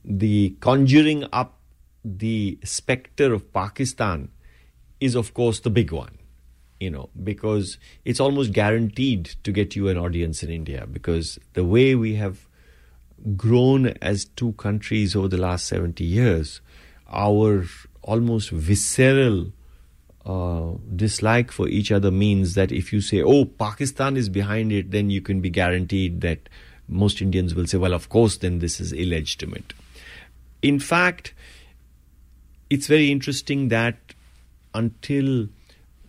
the 0.03 0.55
conjuring 0.59 1.25
up 1.31 1.59
the 2.03 2.59
specter 2.63 3.33
of 3.33 3.53
Pakistan 3.53 4.29
is, 4.99 5.15
of 5.15 5.33
course, 5.33 5.59
the 5.61 5.69
big 5.69 5.91
one. 5.91 6.17
You 6.79 6.89
know, 6.89 7.09
because 7.23 7.77
it's 8.03 8.19
almost 8.19 8.51
guaranteed 8.51 9.25
to 9.43 9.53
get 9.53 9.75
you 9.75 9.87
an 9.87 9.97
audience 9.97 10.43
in 10.43 10.49
India 10.49 10.85
because 10.91 11.39
the 11.53 11.63
way 11.63 11.95
we 11.95 12.15
have 12.15 12.49
grown 13.37 13.87
as 14.01 14.25
two 14.25 14.51
countries 14.53 15.15
over 15.15 15.29
the 15.29 15.37
last 15.37 15.65
70 15.67 16.03
years, 16.03 16.59
our 17.07 17.65
almost 18.01 18.49
visceral 18.49 19.53
uh, 20.25 20.71
dislike 20.95 21.51
for 21.51 21.67
each 21.67 21.91
other 21.91 22.09
means 22.09 22.53
that 22.53 22.71
if 22.71 22.93
you 22.93 23.01
say, 23.01 23.21
oh, 23.21 23.45
Pakistan 23.45 24.15
is 24.15 24.29
behind 24.29 24.71
it, 24.71 24.91
then 24.91 25.09
you 25.09 25.21
can 25.21 25.41
be 25.41 25.49
guaranteed 25.49 26.21
that 26.21 26.47
most 26.87 27.21
Indians 27.21 27.53
will 27.53 27.67
say, 27.67 27.77
well, 27.77 27.93
of 27.93 28.09
course, 28.09 28.37
then 28.37 28.59
this 28.59 28.79
is 28.79 28.93
illegitimate. 28.93 29.73
In 30.61 30.79
fact, 30.79 31.33
it's 32.69 32.87
very 32.87 33.11
interesting 33.11 33.67
that 33.67 33.97
until, 34.73 35.49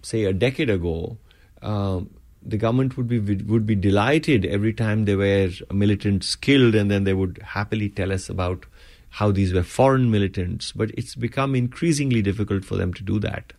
say, 0.03 0.25
a 0.25 0.33
decade 0.33 0.71
ago, 0.71 1.19
uh, 1.61 2.01
the 2.47 2.57
government 2.57 2.97
would 2.97 3.09
be 3.09 3.19
would 3.19 3.67
be 3.67 3.75
delighted 3.75 4.45
every 4.45 4.73
time 4.73 5.07
there 5.07 5.17
were 5.17 5.51
militants 5.73 6.37
killed, 6.37 6.75
and 6.75 6.91
then 6.91 7.05
they 7.05 7.15
would 7.15 7.41
happily 7.43 7.89
tell 7.89 8.13
us 8.13 8.29
about 8.29 8.67
how 9.09 9.33
these 9.33 9.53
were 9.53 9.63
foreign 9.63 10.11
militants. 10.11 10.71
But 10.71 10.91
it's 10.91 11.15
become 11.15 11.55
increasingly 11.55 12.21
difficult 12.21 12.65
for 12.65 12.77
them 12.77 12.93
to 12.95 13.03
do 13.03 13.19
that 13.21 13.55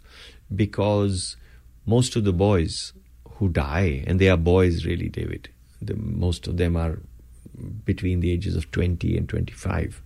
because 0.53 1.35
most 1.85 2.15
of 2.15 2.23
the 2.23 2.33
boys 2.33 2.93
who 3.35 3.49
die, 3.49 4.03
and 4.07 4.19
they 4.19 4.29
are 4.29 4.37
boys 4.37 4.85
really, 4.85 5.09
David, 5.09 5.49
the, 5.81 5.95
most 5.95 6.47
of 6.47 6.57
them 6.57 6.75
are 6.75 6.99
between 7.85 8.19
the 8.19 8.31
ages 8.31 8.55
of 8.55 8.71
20 8.71 9.17
and 9.17 9.29
25. 9.29 10.01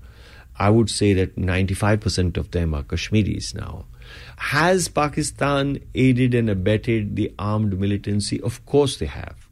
I 0.57 0.69
would 0.69 0.89
say 0.89 1.13
that 1.13 1.37
95% 1.37 2.35
of 2.37 2.51
them 2.51 2.73
are 2.73 2.83
Kashmiris 2.83 3.55
now. 3.55 3.85
Has 4.37 4.87
Pakistan 4.89 5.79
aided 5.95 6.33
and 6.33 6.49
abetted 6.49 7.15
the 7.15 7.33
armed 7.39 7.79
militancy? 7.79 8.41
Of 8.41 8.65
course 8.65 8.97
they 8.97 9.05
have. 9.05 9.47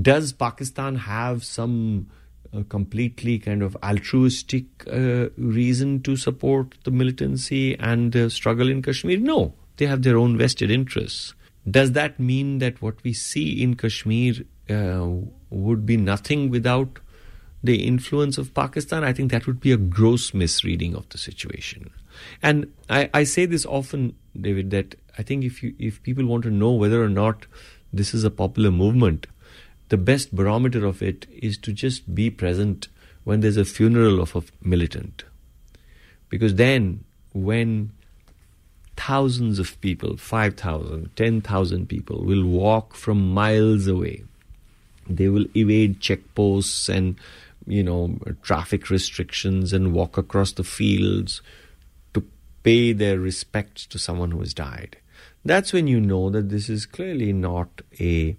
Does 0.00 0.32
Pakistan 0.32 0.96
have 0.96 1.44
some 1.44 2.08
uh, 2.54 2.62
completely 2.68 3.38
kind 3.38 3.62
of 3.62 3.76
altruistic 3.82 4.64
uh, 4.90 5.28
reason 5.36 6.00
to 6.02 6.16
support 6.16 6.74
the 6.84 6.90
militancy 6.90 7.76
and 7.78 8.12
the 8.12 8.30
struggle 8.30 8.70
in 8.70 8.82
Kashmir? 8.82 9.18
No. 9.18 9.54
They 9.76 9.86
have 9.86 10.02
their 10.02 10.16
own 10.16 10.36
vested 10.38 10.70
interests. 10.70 11.34
Does 11.68 11.92
that 11.92 12.20
mean 12.20 12.58
that 12.58 12.80
what 12.80 13.02
we 13.02 13.12
see 13.12 13.62
in 13.62 13.74
Kashmir 13.74 14.34
uh, 14.70 15.06
would 15.50 15.84
be 15.84 15.96
nothing 15.96 16.50
without 16.50 17.00
the 17.66 17.86
influence 17.86 18.38
of 18.38 18.54
Pakistan, 18.54 19.04
I 19.04 19.12
think 19.12 19.30
that 19.30 19.46
would 19.46 19.60
be 19.60 19.72
a 19.72 19.76
gross 19.76 20.32
misreading 20.32 20.94
of 20.94 21.08
the 21.10 21.18
situation. 21.18 21.90
And 22.42 22.72
I, 22.88 23.10
I 23.12 23.24
say 23.24 23.44
this 23.44 23.66
often, 23.66 24.14
David, 24.40 24.70
that 24.70 24.94
I 25.18 25.22
think 25.22 25.44
if 25.44 25.62
you 25.62 25.74
if 25.78 26.02
people 26.02 26.24
want 26.24 26.44
to 26.44 26.50
know 26.50 26.72
whether 26.72 27.02
or 27.02 27.08
not 27.08 27.46
this 27.92 28.14
is 28.14 28.24
a 28.24 28.30
popular 28.30 28.70
movement, 28.70 29.26
the 29.88 29.96
best 29.96 30.34
barometer 30.34 30.84
of 30.86 31.02
it 31.02 31.26
is 31.30 31.58
to 31.58 31.72
just 31.72 32.14
be 32.14 32.30
present 32.30 32.88
when 33.24 33.40
there's 33.40 33.56
a 33.56 33.64
funeral 33.64 34.20
of 34.20 34.34
a 34.36 34.42
militant. 34.62 35.24
Because 36.28 36.54
then, 36.54 37.04
when 37.32 37.92
thousands 38.96 39.58
of 39.58 39.80
people, 39.80 40.16
5,000, 40.16 41.10
10,000 41.14 41.88
people, 41.88 42.24
will 42.24 42.44
walk 42.44 42.94
from 42.94 43.32
miles 43.32 43.86
away, 43.86 44.24
they 45.08 45.28
will 45.28 45.46
evade 45.56 46.00
checkposts 46.00 46.88
and 46.88 47.16
you 47.66 47.82
know 47.82 48.18
traffic 48.42 48.90
restrictions 48.90 49.72
and 49.72 49.92
walk 49.92 50.16
across 50.16 50.52
the 50.52 50.64
fields 50.64 51.42
to 52.14 52.24
pay 52.62 52.92
their 52.92 53.18
respects 53.18 53.86
to 53.86 53.98
someone 53.98 54.30
who 54.30 54.40
has 54.40 54.54
died. 54.54 54.96
That's 55.44 55.72
when 55.72 55.86
you 55.86 56.00
know 56.00 56.30
that 56.30 56.48
this 56.48 56.68
is 56.68 56.86
clearly 56.86 57.32
not 57.32 57.82
a 58.00 58.36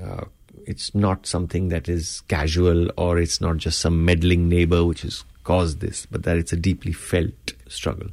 uh, 0.00 0.24
it's 0.66 0.94
not 0.94 1.26
something 1.26 1.68
that 1.68 1.88
is 1.88 2.22
casual 2.28 2.90
or 2.96 3.18
it's 3.18 3.40
not 3.40 3.56
just 3.56 3.80
some 3.80 4.04
meddling 4.04 4.48
neighbor 4.48 4.84
which 4.84 5.02
has 5.02 5.24
caused 5.44 5.80
this 5.80 6.06
but 6.06 6.22
that 6.22 6.36
it's 6.36 6.52
a 6.52 6.56
deeply 6.56 6.92
felt 6.92 7.52
struggle 7.68 8.08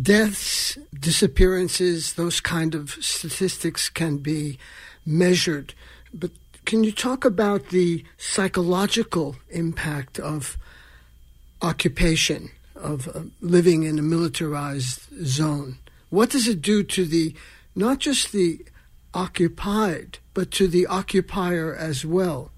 deaths 0.00 0.78
disappearances 0.98 2.14
those 2.14 2.40
kind 2.40 2.74
of 2.74 2.92
statistics 3.04 3.88
can 3.90 4.16
be 4.16 4.58
measured 5.04 5.74
but 6.14 6.30
can 6.64 6.84
you 6.84 6.92
talk 6.92 7.24
about 7.24 7.68
the 7.68 8.04
psychological 8.18 9.36
impact 9.50 10.18
of 10.18 10.56
occupation, 11.60 12.50
of 12.76 13.08
uh, 13.08 13.22
living 13.40 13.82
in 13.82 13.98
a 13.98 14.02
militarized 14.02 15.08
zone? 15.24 15.78
What 16.10 16.30
does 16.30 16.46
it 16.46 16.62
do 16.62 16.82
to 16.84 17.04
the, 17.04 17.34
not 17.74 17.98
just 17.98 18.32
the 18.32 18.64
occupied, 19.14 20.18
but 20.34 20.50
to 20.52 20.68
the 20.68 20.86
occupier 20.86 21.74
as 21.74 22.04
well, 22.04 22.50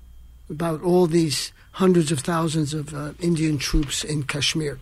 about 0.51 0.83
all 0.83 1.07
these 1.07 1.53
hundreds 1.73 2.13
of 2.13 2.21
thousands 2.21 2.75
of 2.75 2.95
uh, 2.95 3.13
Indian 3.21 3.59
troops 3.59 4.05
in 4.05 4.25
Kashmir? 4.25 4.79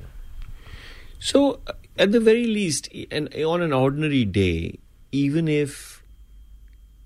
So, 1.21 1.61
uh, 1.67 1.73
at 1.97 2.13
the 2.13 2.21
very 2.21 2.47
least, 2.47 2.89
and 3.11 3.33
on 3.35 3.63
an 3.63 3.73
ordinary 3.73 4.25
day, 4.25 4.79
even 5.11 5.49
if 5.49 6.03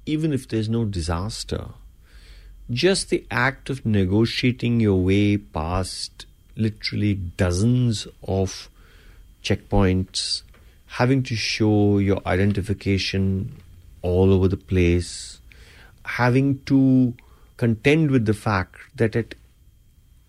even 0.07 0.33
if 0.33 0.47
there's 0.47 0.69
no 0.69 0.85
disaster, 0.85 1.71
just 2.71 3.11
the 3.11 3.27
act 3.31 3.69
of 3.69 3.85
negotiating 3.85 4.79
your 4.79 5.01
way 5.01 5.37
past 5.37 6.27
literally 6.57 7.15
dozens 7.15 8.07
of 8.23 8.71
checkpoints, 9.43 10.43
having 10.87 11.23
to 11.25 11.35
show 11.35 11.99
your 11.99 12.21
identification 12.27 13.61
all 14.03 14.33
over 14.33 14.47
the 14.47 14.57
place, 14.57 15.41
having 16.05 16.61
to 16.65 17.15
contend 17.57 18.11
with 18.11 18.27
the 18.27 18.35
fact 18.35 18.77
that 18.95 19.17
at 19.17 19.35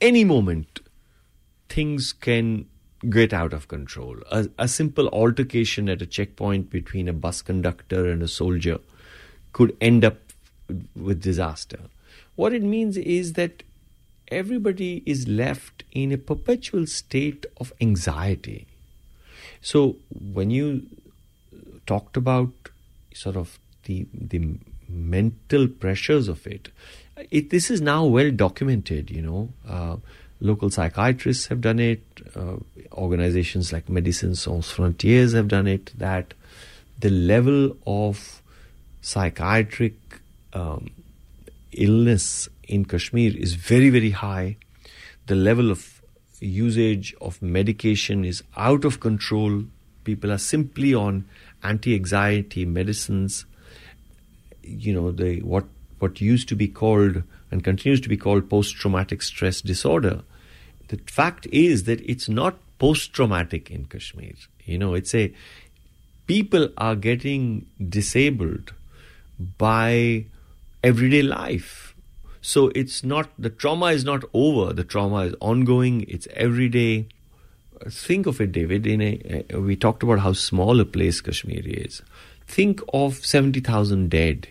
any 0.02 0.24
moment 0.24 0.80
things 1.70 2.14
can 2.14 2.66
get 3.10 3.34
out 3.34 3.54
of 3.54 3.68
control. 3.68 4.18
A, 4.32 4.50
a, 4.58 4.68
simple 4.68 5.08
altercation 5.10 5.88
at 5.90 6.02
a 6.02 6.06
checkpoint 6.06 6.70
between 6.70 7.08
a 7.08 7.14
bus 7.14 7.42
conductor 7.42 8.10
and 8.10 8.24
a 8.24 8.28
soldier 8.28 8.80
could 9.54 9.76
end 9.80 10.04
up 10.04 10.18
with 10.96 11.22
disaster. 11.22 11.80
What 12.36 12.54
it 12.54 12.64
means 12.64 12.98
is 12.98 13.34
that 13.34 13.64
everybody 14.30 15.04
is 15.06 15.28
left 15.28 15.84
in 15.92 16.12
a 16.12 16.18
perpetual 16.18 16.86
state 16.88 17.46
of 17.58 17.72
anxiety. 17.80 18.68
So 19.62 19.98
when 20.34 20.52
you 20.52 20.84
talked 21.86 22.18
about 22.18 22.52
sort 23.14 23.38
of 23.38 23.58
the 23.84 24.06
the 24.14 24.56
mental 24.90 25.68
pressures 25.68 26.28
of 26.28 26.46
it, 26.46 26.70
it 27.32 27.50
this 27.50 27.70
is 27.72 27.82
now 27.82 28.06
well 28.06 28.32
documented. 28.32 29.10
You 29.10 29.22
know, 29.22 29.50
uh, 29.68 29.98
local 30.40 30.70
psychiatrists 30.70 31.48
have 31.48 31.62
done 31.62 31.80
it. 31.80 32.02
Uh, 32.36 32.58
organizations 32.94 33.74
like 33.74 33.88
Médecins 33.88 34.38
Sans 34.38 34.70
Frontiers 34.70 35.34
have 35.34 35.48
done 35.48 35.68
it. 35.68 35.92
That 35.98 36.34
the 37.00 37.10
level 37.10 37.78
of 37.86 38.42
psychiatric 39.02 39.96
um, 40.54 40.90
illness 41.72 42.50
in 42.68 42.86
Kashmir 42.86 43.36
is 43.36 43.54
very, 43.54 43.90
very 43.90 44.12
high. 44.12 44.58
The 45.28 45.36
level 45.36 45.72
of 45.72 46.02
usage 46.40 47.16
of 47.22 47.42
medication 47.42 48.24
is 48.26 48.44
out 48.56 48.86
of 48.86 49.00
control. 49.00 49.64
People 50.04 50.32
are 50.32 50.38
simply 50.38 50.94
on 50.94 51.26
anti-anxiety 51.64 52.66
medicines. 52.66 53.46
You 54.64 54.94
know, 54.94 55.12
the 55.12 55.42
what 55.42 55.66
what 56.00 56.22
used 56.22 56.48
to 56.50 56.56
be 56.56 56.68
called 56.68 57.24
and 57.52 57.64
continues 57.64 58.02
to 58.02 58.10
be 58.10 58.18
called 58.18 58.50
post-traumatic 58.50 59.22
stress 59.22 59.62
disorder. 59.62 60.22
The 60.90 61.00
fact 61.08 61.48
is 61.52 61.84
that 61.84 62.02
it's 62.02 62.30
not 62.30 62.58
post-traumatic 62.80 63.72
in 63.72 63.86
Kashmir. 63.86 64.34
You 64.66 64.78
know, 64.78 64.94
it's 64.94 65.14
a 65.16 65.34
people 66.28 66.70
are 66.78 66.96
getting 66.96 67.66
disabled 67.90 68.74
by 69.58 70.26
everyday 70.84 71.22
life. 71.22 71.96
So 72.42 72.72
it's 72.76 73.04
not, 73.04 73.30
the 73.38 73.50
trauma 73.50 73.88
is 73.88 74.06
not 74.06 74.24
over, 74.34 74.74
the 74.74 74.84
trauma 74.84 75.26
is 75.26 75.36
ongoing, 75.42 76.06
it's 76.08 76.28
everyday. 76.34 77.08
Think 77.90 78.26
of 78.26 78.40
it, 78.40 78.52
David, 78.52 78.88
in 78.88 79.02
a, 79.02 79.58
we 79.58 79.76
talked 79.76 80.04
about 80.04 80.20
how 80.20 80.34
small 80.34 80.80
a 80.80 80.86
place 80.86 81.22
Kashmir 81.22 81.62
is. 81.64 82.02
Think 82.48 82.82
of 82.94 83.26
70,000 83.26 84.10
dead. 84.10 84.48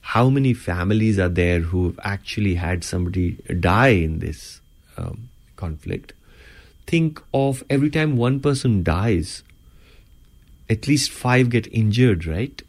How 0.00 0.28
many 0.28 0.54
families 0.54 1.18
are 1.18 1.28
there 1.28 1.60
who 1.60 1.86
have 1.86 2.00
actually 2.02 2.54
had 2.56 2.82
somebody 2.82 3.32
die 3.60 3.88
in 3.88 4.18
this 4.18 4.60
um, 4.96 5.28
conflict? 5.56 6.12
Think 6.86 7.22
of 7.32 7.62
every 7.70 7.90
time 7.90 8.16
one 8.16 8.40
person 8.40 8.82
dies, 8.82 9.42
at 10.68 10.88
least 10.88 11.10
five 11.10 11.50
get 11.50 11.66
injured, 11.72 12.26
right? 12.26 12.60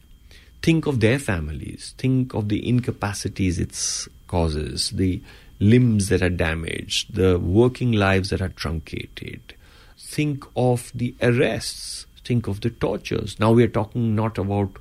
think 0.62 0.86
of 0.86 1.00
their 1.00 1.20
families, 1.20 1.96
think 1.98 2.34
of 2.34 2.50
the 2.50 2.67
incapacities 2.67 3.60
it 3.60 4.08
causes, 4.28 4.91
the 4.91 5.22
limbs 5.60 6.10
that 6.10 6.22
are 6.22 6.30
damaged, 6.30 7.15
the 7.15 7.39
working 7.39 7.91
lives 7.91 8.30
that 8.30 8.41
are 8.41 8.50
truncated. 8.50 9.56
Think 9.98 10.46
of 10.56 10.91
the 10.94 11.15
arrests, 11.22 12.06
think 12.24 12.48
of 12.48 12.62
the 12.62 12.70
tortures. 12.70 13.39
Now 13.39 13.52
we 13.52 13.63
are 13.63 13.70
talking 13.70 14.15
not 14.15 14.38
about 14.38 14.78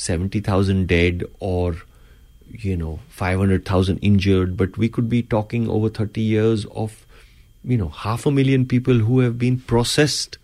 70,000 0.00 0.88
dead 0.88 1.24
or 1.40 1.76
you 2.50 2.76
know 2.76 3.00
500,000 3.10 3.98
injured, 3.98 4.56
but 4.56 4.78
we 4.78 4.88
could 4.88 5.08
be 5.08 5.22
talking 5.22 5.68
over 5.68 5.88
30 5.88 6.20
years 6.20 6.64
of 6.66 7.06
you 7.62 7.76
know 7.76 7.88
half 7.88 8.24
a 8.24 8.30
million 8.30 8.64
people 8.66 8.94
who 8.94 9.20
have 9.20 9.38
been 9.38 9.58
processed 9.58 10.38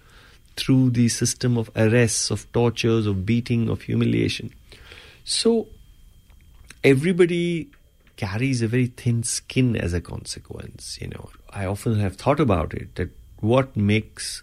through 0.57 0.91
the 0.91 1.09
system 1.09 1.57
of 1.57 1.71
arrests, 1.75 2.31
of 2.31 2.51
tortures, 2.53 3.07
of 3.07 3.25
beating, 3.25 3.69
of 3.69 3.83
humiliation. 3.83 4.53
So 5.25 5.69
everybody 6.85 7.69
carries 8.17 8.63
a 8.63 8.69
very 8.69 8.87
thin 8.87 9.23
skin 9.23 9.77
as 9.77 9.93
a 9.93 10.01
consequence. 10.01 10.99
You 11.01 11.09
know, 11.09 11.31
I 11.51 11.67
often 11.67 11.99
have 11.99 12.17
thought 12.17 12.41
about 12.41 12.75
it 12.75 12.95
that 12.97 13.11
what 13.41 13.77
makes 13.77 14.43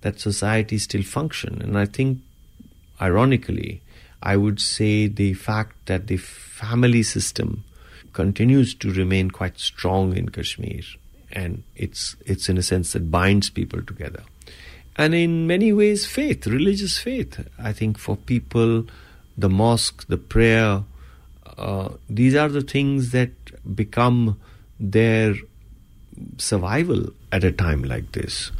that 0.00 0.20
society 0.20 0.78
still 0.78 1.02
function, 1.02 1.60
and 1.62 1.76
I 1.78 1.84
think, 1.86 2.18
ironically, 3.00 3.82
I 4.22 4.36
would 4.36 4.60
say 4.60 5.06
the 5.06 5.34
fact 5.34 5.86
that 5.86 6.06
the 6.06 6.16
family 6.16 7.02
system 7.02 7.64
continues 8.12 8.74
to 8.74 8.92
remain 8.92 9.30
quite 9.30 9.58
strong 9.58 10.16
in 10.16 10.30
Kashmir, 10.30 10.82
and 11.30 11.62
it's 11.76 12.16
it's 12.26 12.48
in 12.48 12.58
a 12.58 12.62
sense 12.62 12.92
that 12.92 13.10
binds 13.10 13.50
people 13.50 13.82
together 13.82 14.22
and 14.98 15.14
in 15.14 15.46
many 15.46 15.72
ways 15.72 16.04
faith, 16.04 16.46
religious 16.46 16.98
faith. 16.98 17.48
I 17.56 17.72
think 17.72 17.96
for 17.98 18.16
people, 18.16 18.84
the 19.38 19.48
mosque, 19.48 20.06
the 20.08 20.18
prayer, 20.18 20.82
uh, 21.56 21.90
these 22.10 22.34
are 22.34 22.48
the 22.48 22.62
things 22.62 23.12
that 23.12 23.30
become 23.74 24.40
their 24.80 25.36
survival 26.36 27.10
at 27.30 27.44
a 27.44 27.52
time 27.52 27.84
like 27.84 28.10
this. 28.12 28.50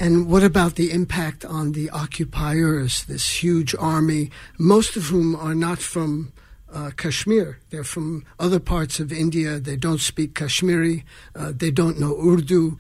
And 0.02 0.30
what 0.30 0.44
about 0.44 0.76
the 0.76 0.92
impact 0.92 1.44
on 1.44 1.74
the 1.74 1.90
occupiers, 1.90 3.04
this 3.04 3.44
huge 3.44 3.76
army, 3.76 4.32
most 4.58 4.96
of 4.96 5.08
whom 5.08 5.36
are 5.36 5.54
not 5.54 5.80
from 5.80 6.32
uh, 6.72 6.92
Kashmir? 6.96 7.60
They're 7.70 7.84
from 7.84 8.24
other 8.40 8.62
parts 8.62 9.02
of 9.02 9.12
India. 9.12 9.60
They 9.60 9.76
don't 9.76 10.00
speak 10.00 10.36
Kashmiri. 10.36 11.04
Uh, 11.36 11.52
they 11.54 11.70
don't 11.70 12.00
know 12.00 12.16
Urdu. 12.18 12.80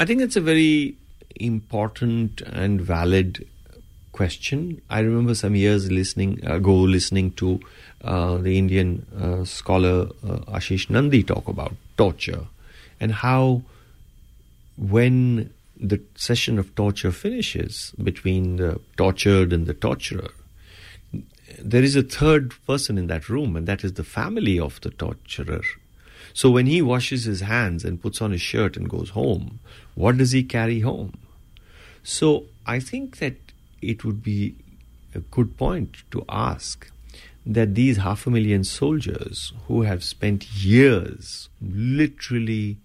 I 0.00 0.04
think 0.06 0.22
it's 0.22 0.34
a 0.34 0.40
very 0.40 0.96
important 1.36 2.40
and 2.40 2.80
valid 2.80 3.46
question. 4.10 4.82
I 4.90 5.00
remember 5.00 5.36
some 5.36 5.54
years 5.54 5.92
listening 5.92 6.44
ago 6.44 6.74
listening 6.74 7.30
to 7.32 7.60
uh, 8.02 8.38
the 8.38 8.58
Indian 8.58 9.06
uh, 9.16 9.44
scholar 9.44 10.08
uh, 10.24 10.38
Ashis 10.56 10.90
Nandy 10.90 11.22
talk 11.22 11.46
about 11.46 11.74
torture 11.96 12.46
and 12.98 13.12
how 13.12 13.62
when 14.76 15.50
the 15.78 16.00
session 16.14 16.58
of 16.58 16.74
torture 16.74 17.12
finishes 17.12 17.92
between 18.02 18.56
the 18.56 18.80
tortured 18.96 19.52
and 19.52 19.66
the 19.66 19.74
torturer, 19.74 20.30
there 21.58 21.82
is 21.82 21.96
a 21.96 22.02
third 22.02 22.54
person 22.66 22.98
in 22.98 23.06
that 23.06 23.28
room, 23.28 23.56
and 23.56 23.66
that 23.66 23.84
is 23.84 23.94
the 23.94 24.04
family 24.04 24.58
of 24.58 24.80
the 24.80 24.90
torturer. 24.90 25.62
So 26.34 26.50
when 26.50 26.66
he 26.66 26.82
washes 26.82 27.24
his 27.24 27.40
hands 27.40 27.84
and 27.84 28.02
puts 28.02 28.20
on 28.20 28.32
his 28.32 28.42
shirt 28.42 28.76
and 28.76 28.88
goes 28.88 29.10
home, 29.10 29.60
what 29.94 30.18
does 30.18 30.32
he 30.32 30.42
carry 30.42 30.80
home? 30.80 31.18
So 32.02 32.44
I 32.66 32.80
think 32.80 33.18
that 33.18 33.36
it 33.80 34.04
would 34.04 34.22
be 34.22 34.56
a 35.14 35.20
good 35.20 35.56
point 35.56 36.02
to 36.10 36.24
ask 36.28 36.90
that 37.46 37.74
these 37.74 37.98
half 37.98 38.26
a 38.26 38.30
million 38.30 38.64
soldiers 38.64 39.52
who 39.66 39.82
have 39.82 40.02
spent 40.02 40.52
years 40.52 41.48
literally 41.60 42.78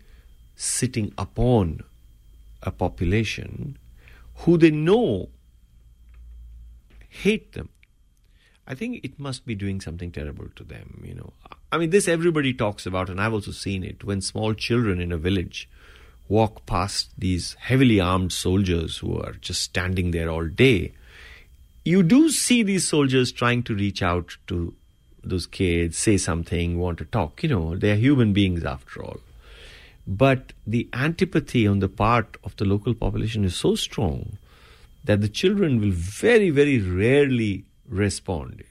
sitting 0.56 1.12
upon 1.18 1.84
a 2.64 2.72
population 2.72 3.78
who 4.36 4.58
they 4.58 4.72
know 4.72 5.30
hate 7.10 7.52
them. 7.54 7.70
I 8.66 8.74
think 8.74 9.04
it 9.04 9.20
must 9.20 9.46
be 9.46 9.54
doing 9.54 9.82
something 9.82 10.12
terrible 10.12 10.48
to 10.56 10.64
them, 10.64 11.04
you 11.06 11.14
know. 11.14 11.34
I 11.72 11.78
mean, 11.78 11.90
this 11.90 12.08
everybody 12.08 12.54
talks 12.54 12.86
about, 12.86 13.10
and 13.10 13.20
I've 13.20 13.34
also 13.34 13.52
seen 13.52 13.84
it 13.84 14.04
when 14.04 14.22
small 14.22 14.54
children 14.54 15.02
in 15.02 15.12
a 15.12 15.18
village 15.18 15.70
walk 16.30 16.66
past 16.66 17.12
these 17.18 17.56
heavily 17.60 18.00
armed 18.00 18.32
soldiers 18.32 19.00
who 19.00 19.20
are 19.20 19.34
just 19.34 19.62
standing 19.62 20.12
there 20.12 20.30
all 20.30 20.48
day. 20.48 20.94
You 21.84 22.04
do 22.04 22.30
see 22.30 22.64
these 22.64 22.88
soldiers 22.88 23.32
trying 23.32 23.64
to 23.64 23.76
reach 23.76 24.02
out 24.02 24.38
to 24.48 24.74
those 25.24 25.48
kids, 25.48 25.98
say 25.98 26.18
something, 26.18 26.80
want 26.80 26.98
to 27.00 27.06
talk. 27.06 27.44
You 27.44 27.50
know, 27.50 27.76
they're 27.76 27.96
human 27.98 28.32
beings 28.32 28.64
after 28.64 29.04
all. 29.04 29.20
But 30.12 30.52
the 30.68 30.90
antipathy 30.92 31.66
on 31.66 31.80
the 31.80 31.88
part 31.88 32.36
of 32.44 32.58
the 32.58 32.66
local 32.66 32.94
population 32.94 33.46
is 33.46 33.56
so 33.56 33.76
strong 33.76 34.38
that 35.06 35.22
the 35.22 35.30
children 35.30 35.80
will 35.80 35.92
very, 35.92 36.50
very 36.50 36.80
rarely 36.80 37.64
respond. 37.88 38.64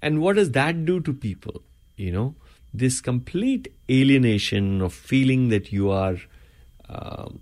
And 0.00 0.20
what 0.20 0.36
does 0.36 0.52
that 0.52 0.84
do 0.84 1.00
to 1.00 1.12
people? 1.12 1.62
You 1.96 2.12
know, 2.12 2.36
this 2.72 3.00
complete 3.00 3.72
alienation 3.90 4.80
of 4.80 4.94
feeling 4.94 5.48
that 5.48 5.72
you 5.72 5.90
are. 5.90 6.18
Um, 6.88 7.40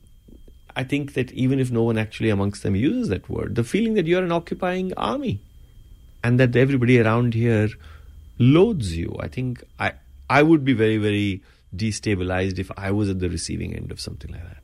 I 0.75 0.85
think 0.85 1.12
that 1.12 1.31
even 1.33 1.59
if 1.59 1.71
no 1.71 1.83
one 1.83 1.99
actually 1.99 2.31
amongst 2.31 2.62
them 2.62 2.75
uses 2.75 3.11
that 3.11 3.29
word, 3.29 3.55
the 3.57 3.65
feeling 3.65 3.93
that 3.95 4.07
you're 4.07 4.25
an 4.25 4.33
occupying 4.33 4.95
army 4.95 5.43
and 6.25 6.41
that 6.41 6.57
everybody 6.57 6.99
around 6.99 7.35
here 7.35 7.69
loathes 8.38 8.97
you. 8.97 9.15
I 9.21 9.29
think 9.29 9.62
I 9.79 9.93
I 10.31 10.43
would 10.43 10.65
be 10.65 10.73
very, 10.73 10.97
very 10.97 11.43
destabilized 11.75 12.59
if 12.59 12.71
I 12.77 12.91
was 12.91 13.09
at 13.09 13.19
the 13.19 13.29
receiving 13.29 13.75
end 13.75 13.91
of 13.91 14.01
something 14.01 14.31
like 14.31 14.43
that. 14.43 14.59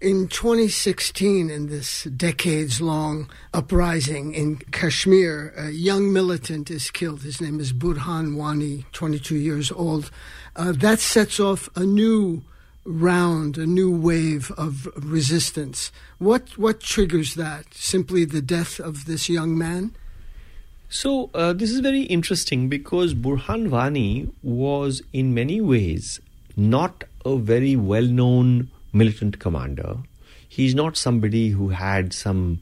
In 0.00 0.26
2016, 0.26 1.48
in 1.48 1.68
this 1.68 2.02
decades 2.04 2.80
long 2.80 3.30
uprising 3.54 4.34
in 4.34 4.56
Kashmir, 4.56 5.54
a 5.56 5.70
young 5.70 6.12
militant 6.12 6.72
is 6.72 6.90
killed. 6.90 7.22
His 7.22 7.40
name 7.40 7.60
is 7.60 7.72
Burhan 7.72 8.34
Wani, 8.34 8.84
22 8.90 9.36
years 9.36 9.70
old. 9.70 10.10
Uh, 10.56 10.72
that 10.72 10.98
sets 10.98 11.38
off 11.38 11.68
a 11.76 11.84
new 11.84 12.42
round, 12.84 13.56
a 13.56 13.64
new 13.64 13.96
wave 13.96 14.50
of 14.56 14.88
resistance. 14.96 15.92
What, 16.18 16.58
what 16.58 16.80
triggers 16.80 17.36
that? 17.36 17.72
Simply 17.72 18.24
the 18.24 18.42
death 18.42 18.80
of 18.80 19.04
this 19.04 19.28
young 19.28 19.56
man? 19.56 19.94
So, 20.94 21.30
uh, 21.32 21.54
this 21.54 21.70
is 21.70 21.80
very 21.80 22.02
interesting 22.02 22.68
because 22.68 23.14
Burhan 23.14 23.70
Wani 23.70 24.28
was, 24.42 25.00
in 25.14 25.32
many 25.32 25.58
ways, 25.58 26.20
not 26.54 27.04
a 27.24 27.38
very 27.38 27.76
well 27.76 28.04
known 28.04 28.70
militant 28.92 29.38
commander. 29.38 30.00
He's 30.46 30.74
not 30.74 30.98
somebody 30.98 31.48
who 31.48 31.70
had 31.70 32.12
some 32.12 32.60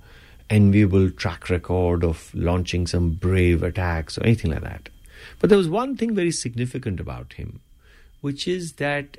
enviable 0.48 1.10
track 1.10 1.50
record 1.50 2.04
of 2.04 2.32
launching 2.32 2.86
some 2.86 3.14
brave 3.14 3.64
attacks 3.64 4.16
or 4.16 4.22
anything 4.22 4.52
like 4.52 4.62
that. 4.62 4.90
But 5.40 5.50
there 5.50 5.58
was 5.58 5.68
one 5.68 5.96
thing 5.96 6.14
very 6.14 6.30
significant 6.30 7.00
about 7.00 7.32
him, 7.32 7.58
which 8.20 8.46
is 8.46 8.74
that, 8.74 9.16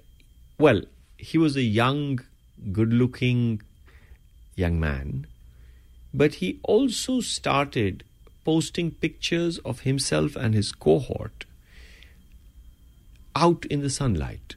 well, 0.58 0.84
he 1.18 1.38
was 1.38 1.58
a 1.58 1.62
young, 1.62 2.22
good 2.72 2.94
looking 2.94 3.62
young 4.56 4.80
man, 4.80 5.28
but 6.14 6.36
he 6.36 6.62
also 6.64 7.20
started 7.20 8.06
posting 8.44 8.92
pictures 8.92 9.58
of 9.60 9.82
himself 9.82 10.36
and 10.36 10.54
his 10.54 10.72
cohort 10.72 11.46
out 13.36 13.66
in 13.66 13.82
the 13.82 13.90
sunlight. 13.90 14.56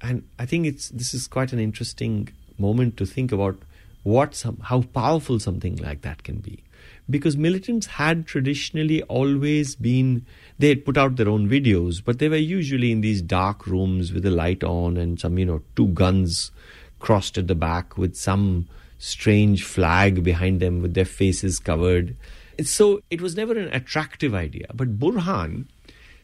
And 0.00 0.24
I 0.38 0.46
think 0.46 0.66
it's 0.66 0.88
this 0.88 1.14
is 1.14 1.28
quite 1.28 1.52
an 1.52 1.58
interesting 1.58 2.28
moment 2.58 2.96
to 2.98 3.06
think 3.06 3.32
about 3.32 3.56
what 4.02 4.34
some 4.34 4.58
how 4.58 4.82
powerful 4.82 5.38
something 5.38 5.76
like 5.76 6.02
that 6.02 6.22
can 6.24 6.38
be. 6.38 6.64
Because 7.08 7.36
militants 7.36 7.86
had 7.86 8.26
traditionally 8.26 9.02
always 9.04 9.76
been 9.76 10.26
they 10.58 10.68
had 10.68 10.84
put 10.84 10.96
out 10.96 11.16
their 11.16 11.28
own 11.28 11.48
videos, 11.48 12.02
but 12.04 12.18
they 12.18 12.28
were 12.28 12.36
usually 12.36 12.92
in 12.92 13.00
these 13.00 13.22
dark 13.22 13.66
rooms 13.66 14.12
with 14.12 14.22
the 14.22 14.30
light 14.30 14.64
on 14.64 14.96
and 14.96 15.20
some, 15.20 15.38
you 15.38 15.46
know, 15.46 15.62
two 15.76 15.88
guns 15.88 16.50
crossed 16.98 17.38
at 17.38 17.48
the 17.48 17.54
back 17.54 17.96
with 17.98 18.16
some 18.16 18.68
strange 18.98 19.64
flag 19.64 20.22
behind 20.22 20.60
them 20.60 20.80
with 20.80 20.94
their 20.94 21.04
faces 21.04 21.58
covered. 21.58 22.16
So 22.64 23.02
it 23.10 23.20
was 23.20 23.36
never 23.36 23.56
an 23.58 23.72
attractive 23.72 24.34
idea. 24.34 24.66
But 24.74 24.98
Burhan 24.98 25.66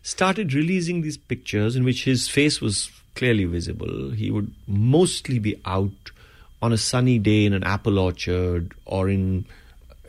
started 0.02 0.54
releasing 0.54 1.02
these 1.02 1.16
pictures 1.16 1.76
in 1.76 1.84
which 1.84 2.04
his 2.04 2.28
face 2.28 2.60
was 2.60 2.90
clearly 3.14 3.44
visible. 3.44 4.10
He 4.10 4.30
would 4.30 4.54
mostly 4.66 5.38
be 5.38 5.60
out 5.64 6.10
on 6.62 6.72
a 6.72 6.78
sunny 6.78 7.18
day 7.18 7.44
in 7.44 7.52
an 7.52 7.64
apple 7.64 7.98
orchard 7.98 8.74
or 8.84 9.08
in 9.08 9.44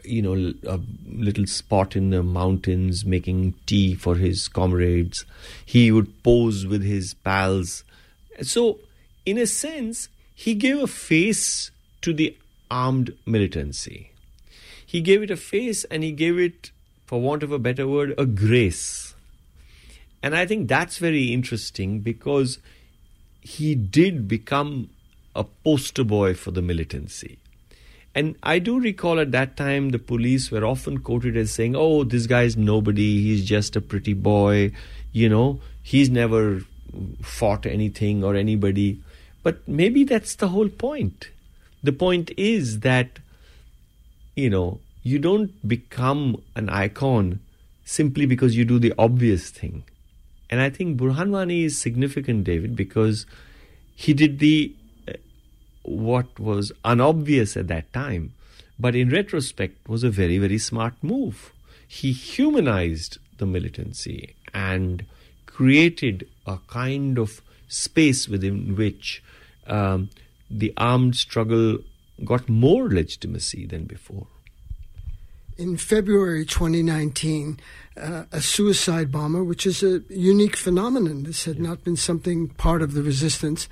you 0.04 0.22
know 0.22 0.54
a 0.68 0.80
little 1.08 1.46
spot 1.46 1.96
in 1.96 2.10
the 2.10 2.24
mountains 2.24 3.06
making 3.06 3.54
tea 3.66 3.94
for 3.94 4.16
his 4.16 4.48
comrades 4.48 5.26
he 5.66 5.92
would 5.92 6.24
pose 6.24 6.66
with 6.66 6.84
his 6.84 7.14
pals 7.14 7.84
so 8.42 8.80
in 9.26 9.38
a 9.38 9.46
sense 9.46 10.08
he 10.34 10.56
gave 10.56 10.80
a 10.80 10.88
face 10.88 11.70
to 12.02 12.14
the 12.14 12.36
armed 12.72 13.14
militancy 13.26 14.12
he 14.90 15.02
gave 15.02 15.22
it 15.22 15.30
a 15.30 15.38
face 15.38 15.84
and 15.84 16.04
he 16.04 16.12
gave 16.12 16.40
it, 16.40 16.72
for 17.06 17.22
want 17.22 17.44
of 17.44 17.52
a 17.52 17.60
better 17.60 17.88
word, 17.88 18.16
a 18.18 18.26
grace. 18.26 19.14
And 20.24 20.36
I 20.36 20.48
think 20.48 20.68
that's 20.68 20.98
very 20.98 21.32
interesting 21.32 22.00
because 22.00 22.58
he 23.40 23.76
did 23.76 24.28
become 24.28 24.90
a 25.36 25.44
poster 25.44 26.04
boy 26.04 26.34
for 26.34 26.50
the 26.50 26.64
militancy. 26.64 27.38
And 28.16 28.36
I 28.42 28.58
do 28.58 28.80
recall 28.80 29.20
at 29.20 29.32
that 29.32 29.56
time 29.56 29.92
the 29.92 30.00
police 30.00 30.50
were 30.50 30.66
often 30.66 30.98
quoted 30.98 31.38
as 31.38 31.52
saying, 31.52 31.76
oh, 31.76 32.04
this 32.04 32.26
guy's 32.26 32.58
nobody, 32.58 33.22
he's 33.22 33.46
just 33.46 33.76
a 33.76 33.82
pretty 33.82 34.16
boy, 34.16 34.72
you 35.12 35.30
know, 35.30 35.60
he's 35.84 36.10
never 36.10 36.64
fought 37.22 37.68
anything 37.68 38.24
or 38.24 38.36
anybody. 38.36 39.00
But 39.44 39.68
maybe 39.68 40.04
that's 40.04 40.34
the 40.34 40.48
whole 40.48 40.70
point. 40.70 41.30
The 41.84 41.94
point 41.94 42.32
is 42.38 42.80
that 42.80 43.20
you 44.40 44.50
know, 44.50 44.80
you 45.04 45.20
don't 45.20 45.68
become 45.68 46.42
an 46.56 46.70
icon 46.70 47.40
simply 47.86 48.26
because 48.26 48.56
you 48.56 48.66
do 48.66 48.80
the 48.80 48.94
obvious 48.98 49.50
thing. 49.50 49.84
And 50.50 50.62
I 50.62 50.70
think 50.70 51.00
Burhan 51.00 51.32
Wani 51.32 51.64
is 51.64 51.78
significant, 51.78 52.44
David, 52.44 52.76
because 52.76 53.26
he 53.96 54.14
did 54.14 54.40
the 54.40 54.74
uh, 55.08 55.14
what 55.84 56.40
was 56.40 56.72
unobvious 56.84 57.56
at 57.56 57.68
that 57.68 57.92
time, 57.94 58.34
but 58.80 58.96
in 58.96 59.10
retrospect 59.10 59.88
was 59.88 60.04
a 60.04 60.10
very, 60.10 60.38
very 60.38 60.58
smart 60.58 60.94
move. 61.02 61.52
He 61.88 62.12
humanized 62.12 63.18
the 63.38 63.46
militancy 63.46 64.36
and 64.54 65.06
created 65.46 66.28
a 66.46 66.58
kind 66.68 67.18
of 67.18 67.42
space 67.68 68.28
within 68.28 68.76
which 68.76 69.24
um, 69.68 70.10
the 70.50 70.74
armed 70.78 71.16
struggle 71.16 71.80
got 72.24 72.50
more 72.50 72.90
legitimacy 72.90 73.66
than 73.66 73.86
before. 73.86 74.28
In 75.60 75.76
February 75.76 76.46
2019, 76.46 77.60
uh, 77.98 78.24
a 78.32 78.40
suicide 78.40 79.12
bomber, 79.12 79.44
which 79.44 79.66
is 79.66 79.84
a 79.84 80.02
unique 80.08 80.56
phenomenon. 80.56 81.24
This 81.24 81.44
had 81.44 81.60
not 81.60 81.84
been 81.84 81.98
something 81.98 82.48
part 82.48 82.82
of 82.82 82.94
the 82.94 83.04
resistance. 83.04 83.68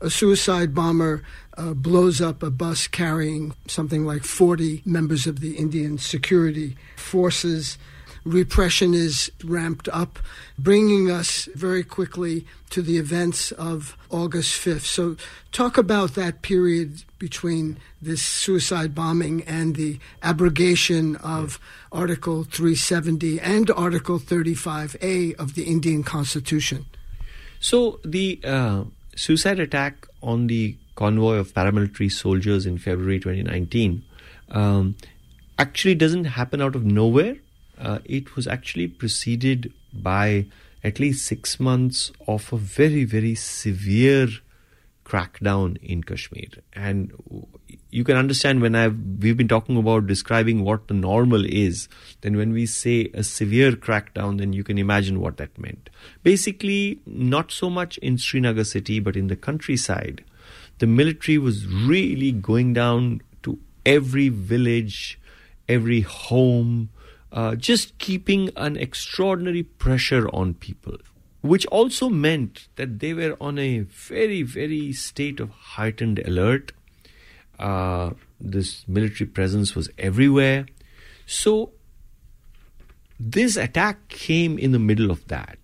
A 0.00 0.10
suicide 0.10 0.74
bomber 0.74 1.22
uh, 1.56 1.74
blows 1.74 2.20
up 2.20 2.42
a 2.42 2.50
bus 2.50 2.88
carrying 2.88 3.54
something 3.68 4.04
like 4.04 4.24
40 4.24 4.82
members 4.84 5.28
of 5.28 5.38
the 5.38 5.56
Indian 5.56 5.96
security 5.96 6.76
forces 6.96 7.78
repression 8.24 8.94
is 8.94 9.30
ramped 9.44 9.88
up, 9.92 10.18
bringing 10.58 11.10
us 11.10 11.48
very 11.54 11.82
quickly 11.82 12.46
to 12.70 12.82
the 12.82 12.98
events 12.98 13.52
of 13.52 13.96
August 14.10 14.60
5th. 14.64 14.84
So, 14.84 15.16
talk 15.52 15.78
about 15.78 16.14
that 16.14 16.42
period 16.42 17.04
between 17.18 17.78
this 18.00 18.22
suicide 18.22 18.94
bombing 18.94 19.42
and 19.44 19.76
the 19.76 19.98
abrogation 20.22 21.16
of 21.16 21.58
Article 21.90 22.44
370 22.44 23.40
and 23.40 23.70
Article 23.70 24.18
35A 24.18 25.34
of 25.36 25.54
the 25.54 25.64
Indian 25.64 26.02
Constitution. 26.02 26.86
So, 27.60 28.00
the 28.04 28.40
uh, 28.44 28.84
suicide 29.16 29.58
attack 29.58 30.06
on 30.22 30.46
the 30.46 30.76
convoy 30.94 31.36
of 31.36 31.54
paramilitary 31.54 32.10
soldiers 32.10 32.66
in 32.66 32.76
February 32.76 33.20
2019 33.20 34.02
um, 34.50 34.96
actually 35.58 35.94
doesn't 35.94 36.24
happen 36.24 36.60
out 36.60 36.74
of 36.74 36.84
nowhere 36.84 37.36
uh, 37.78 37.98
it 38.04 38.36
was 38.36 38.46
actually 38.46 38.88
preceded 38.88 39.72
by 39.92 40.46
at 40.84 41.00
least 41.00 41.26
six 41.26 41.58
months 41.58 42.12
of 42.26 42.52
a 42.52 42.56
very, 42.56 43.04
very 43.04 43.34
severe 43.34 44.28
crackdown 45.04 45.78
in 45.82 46.02
Kashmir. 46.02 46.48
And 46.74 47.12
you 47.90 48.04
can 48.04 48.16
understand 48.16 48.60
when 48.60 48.74
I've 48.74 48.96
we've 49.20 49.36
been 49.36 49.48
talking 49.48 49.76
about 49.78 50.06
describing 50.06 50.62
what 50.62 50.88
the 50.88 50.94
normal 50.94 51.44
is, 51.44 51.88
then 52.20 52.36
when 52.36 52.52
we 52.52 52.66
say 52.66 53.10
a 53.14 53.24
severe 53.24 53.72
crackdown, 53.72 54.38
then 54.38 54.52
you 54.52 54.62
can 54.62 54.76
imagine 54.76 55.20
what 55.20 55.38
that 55.38 55.56
meant. 55.58 55.88
Basically, 56.22 57.00
not 57.06 57.50
so 57.50 57.70
much 57.70 57.96
in 57.98 58.18
Srinagar 58.18 58.64
city, 58.64 59.00
but 59.00 59.16
in 59.16 59.28
the 59.28 59.36
countryside, 59.36 60.24
the 60.78 60.86
military 60.86 61.38
was 61.38 61.66
really 61.66 62.30
going 62.30 62.74
down 62.74 63.22
to 63.42 63.58
every 63.86 64.28
village, 64.28 65.18
every 65.68 66.02
home, 66.02 66.90
uh, 67.32 67.54
just 67.54 67.98
keeping 67.98 68.50
an 68.56 68.76
extraordinary 68.76 69.62
pressure 69.62 70.28
on 70.30 70.54
people, 70.54 70.96
which 71.42 71.66
also 71.66 72.08
meant 72.08 72.68
that 72.76 73.00
they 73.00 73.12
were 73.12 73.36
on 73.40 73.58
a 73.58 73.80
very, 73.80 74.42
very 74.42 74.92
state 74.92 75.40
of 75.40 75.50
heightened 75.50 76.18
alert. 76.20 76.72
Uh, 77.58 78.10
this 78.40 78.86
military 78.86 79.28
presence 79.28 79.74
was 79.74 79.90
everywhere. 79.98 80.66
So, 81.26 81.72
this 83.20 83.56
attack 83.56 84.08
came 84.08 84.58
in 84.58 84.72
the 84.72 84.78
middle 84.78 85.10
of 85.10 85.26
that. 85.28 85.58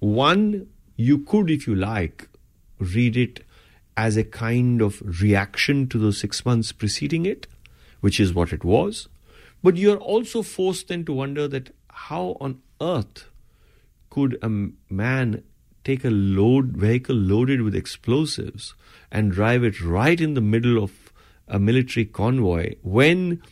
One, 0.00 0.68
you 0.96 1.18
could, 1.18 1.50
if 1.50 1.66
you 1.66 1.74
like, 1.74 2.28
read 2.78 3.16
it 3.16 3.44
as 3.96 4.16
a 4.16 4.24
kind 4.24 4.82
of 4.82 5.00
reaction 5.20 5.86
to 5.88 5.98
the 5.98 6.12
six 6.12 6.44
months 6.44 6.72
preceding 6.72 7.26
it, 7.26 7.46
which 8.00 8.18
is 8.18 8.34
what 8.34 8.52
it 8.52 8.64
was. 8.64 9.08
But 9.64 9.78
you're 9.78 9.96
also 9.96 10.42
forced 10.42 10.88
then 10.88 11.06
to 11.06 11.14
wonder 11.14 11.48
that 11.48 11.74
how 11.88 12.36
on 12.38 12.60
earth 12.82 13.30
could 14.10 14.36
a 14.42 14.50
man 14.92 15.42
take 15.84 16.04
a 16.04 16.10
load 16.10 16.76
vehicle 16.76 17.16
loaded 17.16 17.62
with 17.62 17.74
explosives 17.74 18.74
and 19.10 19.32
drive 19.32 19.64
it 19.64 19.80
right 19.80 20.20
in 20.20 20.34
the 20.34 20.42
middle 20.42 20.82
of 20.82 20.92
a 21.48 21.58
military 21.58 22.04
convoy 22.04 22.74
when 22.82 23.42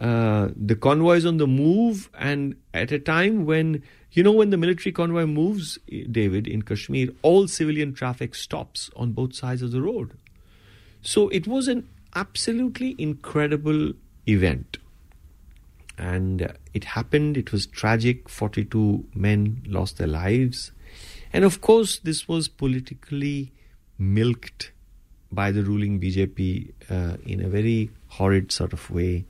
uh, 0.00 0.48
the 0.56 0.74
convoy 0.74 1.16
is 1.18 1.24
on 1.24 1.36
the 1.36 1.46
move 1.46 2.10
and 2.18 2.56
at 2.72 2.90
a 2.90 2.98
time 2.98 3.46
when 3.46 3.80
you 4.10 4.24
know 4.24 4.32
when 4.32 4.50
the 4.50 4.56
military 4.56 4.92
convoy 4.92 5.24
moves 5.24 5.78
david 6.10 6.48
in 6.48 6.62
kashmir 6.62 7.08
all 7.22 7.46
civilian 7.46 7.92
traffic 7.94 8.34
stops 8.34 8.90
on 8.96 9.12
both 9.12 9.34
sides 9.34 9.62
of 9.62 9.70
the 9.70 9.80
road. 9.80 10.18
So 11.02 11.28
it 11.28 11.46
was 11.46 11.68
an 11.68 11.88
absolutely 12.14 12.96
incredible 12.98 13.92
event 14.26 14.78
and 15.98 16.52
it 16.72 16.84
happened. 16.84 17.36
It 17.36 17.52
was 17.52 17.66
tragic. 17.66 18.28
42 18.28 19.04
men 19.14 19.62
lost 19.66 19.98
their 19.98 20.08
lives. 20.08 20.72
And 21.32 21.44
of 21.44 21.60
course, 21.60 21.98
this 21.98 22.28
was 22.28 22.48
politically 22.48 23.52
milked 23.98 24.72
by 25.32 25.50
the 25.50 25.62
ruling 25.62 26.00
BJP 26.00 26.72
uh, 26.90 27.16
in 27.24 27.44
a 27.44 27.48
very 27.48 27.90
horrid 28.08 28.52
sort 28.52 28.72
of 28.72 28.90
way. 28.90 29.24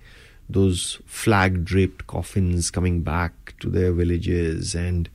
Those 0.49 0.99
flag 1.07 1.65
draped 1.65 2.07
coffins 2.07 2.71
coming 2.71 3.03
back 3.03 3.55
to 3.61 3.71
their 3.71 3.93
villages 3.93 4.75
and 4.75 5.09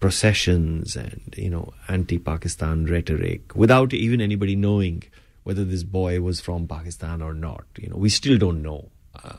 processions 0.00 0.96
and, 0.96 1.34
you 1.36 1.48
know, 1.48 1.72
anti 1.88 2.18
Pakistan 2.18 2.84
rhetoric 2.84 3.56
without 3.56 3.94
even 3.94 4.20
anybody 4.20 4.54
knowing 4.54 5.02
whether 5.44 5.64
this 5.64 5.82
boy 5.82 6.20
was 6.20 6.40
from 6.40 6.68
Pakistan 6.68 7.22
or 7.22 7.32
not. 7.32 7.64
You 7.78 7.88
know, 7.88 7.96
we 7.96 8.10
still 8.10 8.36
don't 8.36 8.62
know. 8.62 8.90
Uh, 9.14 9.36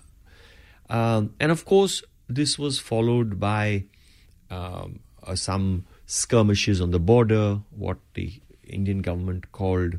um, 0.89 1.33
and 1.39 1.51
of 1.51 1.65
course, 1.65 2.03
this 2.27 2.57
was 2.57 2.79
followed 2.79 3.39
by 3.39 3.85
um, 4.49 4.99
uh, 5.23 5.35
some 5.35 5.85
skirmishes 6.05 6.81
on 6.81 6.91
the 6.91 6.99
border, 6.99 7.59
what 7.71 7.97
the 8.13 8.33
Indian 8.63 9.01
government 9.01 9.51
called 9.51 9.97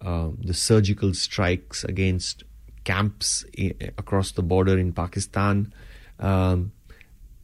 uh, 0.00 0.28
the 0.38 0.54
surgical 0.54 1.14
strikes 1.14 1.84
against 1.84 2.44
camps 2.84 3.44
I- 3.58 3.74
across 3.98 4.32
the 4.32 4.42
border 4.42 4.78
in 4.78 4.92
Pakistan. 4.92 5.72
Um, 6.18 6.72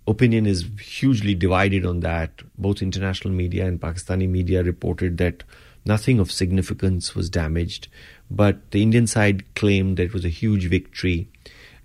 opinion 0.07 0.47
is 0.47 0.69
hugely 0.81 1.35
divided 1.35 1.85
on 1.85 2.01
that. 2.01 2.43
Both 2.57 2.83
international 2.83 3.35
media 3.35 3.67
and 3.67 3.81
Pakistani 3.81 4.29
media 4.29 4.63
reported 4.63 5.19
that 5.19 5.43
nothing 5.85 6.19
of 6.19 6.31
significance 6.31 7.15
was 7.15 7.29
damaged, 7.29 7.89
but 8.31 8.71
the 8.71 8.83
Indian 8.83 9.07
side 9.07 9.45
claimed 9.55 9.97
that 9.97 10.05
it 10.05 10.13
was 10.13 10.25
a 10.25 10.31
huge 10.31 10.69
victory. 10.69 11.29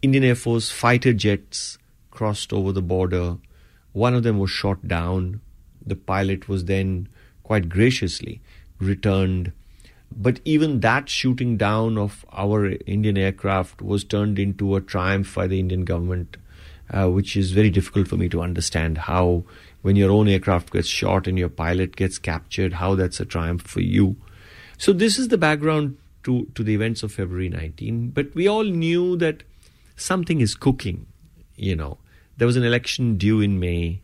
Indian 0.01 0.23
Air 0.23 0.35
Force 0.35 0.71
fighter 0.71 1.11
jets 1.11 1.77
crossed 2.09 2.53
over 2.53 2.71
the 2.71 2.81
border. 2.81 3.37
One 3.91 4.13
of 4.13 4.23
them 4.23 4.39
was 4.39 4.49
shot 4.49 4.87
down. 4.87 5.41
The 5.85 5.97
pilot 5.97 6.47
was 6.47 6.65
then 6.65 7.09
quite 7.43 7.67
graciously 7.67 8.41
returned. 8.79 9.51
But 10.15 10.39
even 10.45 10.79
that 10.79 11.09
shooting 11.09 11.57
down 11.57 11.97
of 11.97 12.25
our 12.31 12.71
Indian 12.87 13.17
aircraft 13.17 13.81
was 13.81 14.05
turned 14.05 14.39
into 14.39 14.75
a 14.75 14.81
triumph 14.81 15.35
by 15.35 15.47
the 15.47 15.59
Indian 15.59 15.83
government, 15.83 16.37
uh, 16.91 17.09
which 17.09 17.35
is 17.35 17.51
very 17.51 17.69
difficult 17.69 18.07
for 18.07 18.15
me 18.15 18.29
to 18.29 18.41
understand 18.41 18.99
how, 18.99 19.43
when 19.81 19.97
your 19.97 20.11
own 20.11 20.29
aircraft 20.29 20.71
gets 20.71 20.87
shot 20.87 21.27
and 21.27 21.37
your 21.37 21.49
pilot 21.49 21.97
gets 21.97 22.17
captured, 22.17 22.73
how 22.73 22.95
that's 22.95 23.19
a 23.19 23.25
triumph 23.25 23.63
for 23.63 23.81
you. 23.81 24.15
So, 24.77 24.93
this 24.93 25.19
is 25.19 25.27
the 25.27 25.37
background 25.37 25.97
to, 26.23 26.47
to 26.55 26.63
the 26.63 26.73
events 26.73 27.03
of 27.03 27.11
February 27.11 27.49
19. 27.49 28.11
But 28.11 28.33
we 28.33 28.47
all 28.47 28.63
knew 28.63 29.17
that 29.17 29.43
something 29.99 30.41
is 30.41 30.55
cooking, 30.55 31.05
you 31.55 31.75
know. 31.75 31.97
There 32.37 32.47
was 32.47 32.57
an 32.57 32.63
election 32.63 33.17
due 33.17 33.41
in 33.41 33.59
May. 33.59 34.01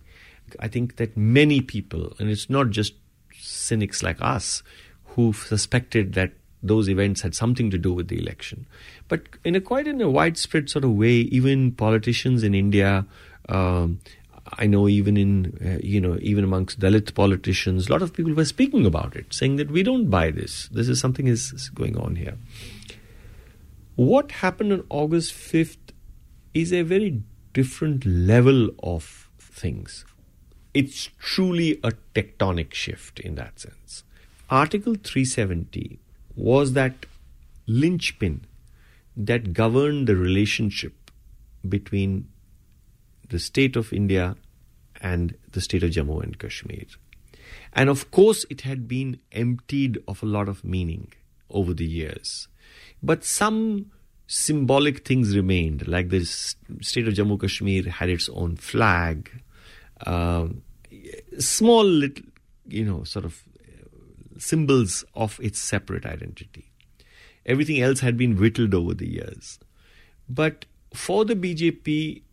I 0.60 0.68
think 0.68 0.98
that 0.98 1.16
many 1.16 1.62
people, 1.62 2.14
and 2.20 2.30
it's 2.30 2.50
not 2.50 2.70
just 2.70 2.94
cynics 3.34 4.04
like 4.04 4.22
us, 4.22 4.62
who 5.06 5.34
suspected 5.34 6.14
that 6.14 6.34
those 6.62 6.90
events 6.90 7.22
had 7.22 7.36
something 7.36 7.70
to 7.70 7.78
do 7.78 7.94
with 7.94 8.08
the 8.08 8.20
election. 8.20 8.66
But 9.08 9.24
in 9.44 9.56
a 9.56 9.62
quite 9.62 9.88
in 9.88 10.02
a 10.02 10.10
widespread 10.10 10.70
sort 10.70 10.84
of 10.84 10.92
way, 10.92 11.12
even 11.12 11.72
politicians 11.72 12.44
in 12.44 12.54
India, 12.54 13.06
um, 13.50 14.00
I 14.54 14.68
know 14.68 14.88
even 14.88 15.18
in 15.18 15.58
uh, 15.64 15.80
you 15.82 16.02
know 16.02 16.18
even 16.22 16.44
amongst 16.44 16.80
Dalit 16.80 17.14
politicians, 17.14 17.88
a 17.88 17.92
lot 17.92 18.02
of 18.02 18.14
people 18.14 18.34
were 18.34 18.46
speaking 18.46 18.86
about 18.86 19.16
it, 19.16 19.34
saying 19.34 19.56
that 19.58 19.72
we 19.72 19.84
don't 19.84 20.10
buy 20.10 20.32
this. 20.32 20.68
This 20.70 20.88
is 20.88 21.00
something 21.00 21.28
is, 21.28 21.54
is 21.54 21.70
going 21.70 21.98
on 21.98 22.16
here. 22.16 22.38
What 23.96 24.32
happened 24.32 24.74
on 24.74 24.84
August 24.90 25.34
fifth 25.34 25.85
is 26.56 26.72
a 26.72 26.82
very 26.82 27.22
different 27.54 28.06
level 28.06 28.70
of 28.82 29.30
things. 29.38 30.06
It's 30.74 31.10
truly 31.20 31.80
a 31.84 31.92
tectonic 32.16 32.74
shift 32.74 33.20
in 33.20 33.36
that 33.36 33.60
sense. 33.60 34.04
Article 34.50 34.96
370 34.96 36.00
was 36.36 36.74
that 36.74 37.06
linchpin 37.68 38.46
that 39.18 39.54
governed 39.54 40.08
the 40.08 40.16
relationship 40.16 41.12
between 41.68 42.30
the 43.30 43.40
state 43.40 43.76
of 43.76 43.92
India 43.92 44.36
and 45.02 45.36
the 45.52 45.62
state 45.62 45.84
of 45.84 45.92
Jammu 45.92 46.24
and 46.24 46.40
Kashmir. 46.40 46.86
And 47.74 47.90
of 47.90 48.12
course, 48.12 48.46
it 48.50 48.62
had 48.62 48.88
been 48.88 49.20
emptied 49.32 49.98
of 50.08 50.24
a 50.24 50.26
lot 50.26 50.48
of 50.48 50.64
meaning 50.64 51.12
over 51.50 51.74
the 51.74 51.86
years. 51.86 52.48
But 53.04 53.26
some 53.26 53.92
symbolic 54.28 55.06
things 55.06 55.36
remained, 55.36 55.88
like 55.88 56.10
the 56.10 56.24
state 56.26 57.08
of 57.08 57.14
Jammu 57.14 57.40
Kashmir 57.40 57.90
had 57.90 58.10
its 58.10 58.30
own 58.30 58.56
flag, 58.56 59.32
um, 60.06 60.64
small 61.40 61.84
little, 61.84 62.26
you 62.68 62.84
know, 62.84 63.04
sort 63.04 63.26
of 63.26 63.44
symbols 64.38 65.06
of 65.14 65.40
its 65.42 65.60
separate 65.60 66.06
identity. 66.06 66.72
Everything 67.46 67.82
else 67.82 68.00
had 68.00 68.18
been 68.18 68.38
whittled 68.38 68.74
over 68.74 68.94
the 68.94 69.08
years. 69.08 69.60
But 70.28 70.66
for 70.94 71.26
the 71.26 71.36
BJP, 71.36 72.24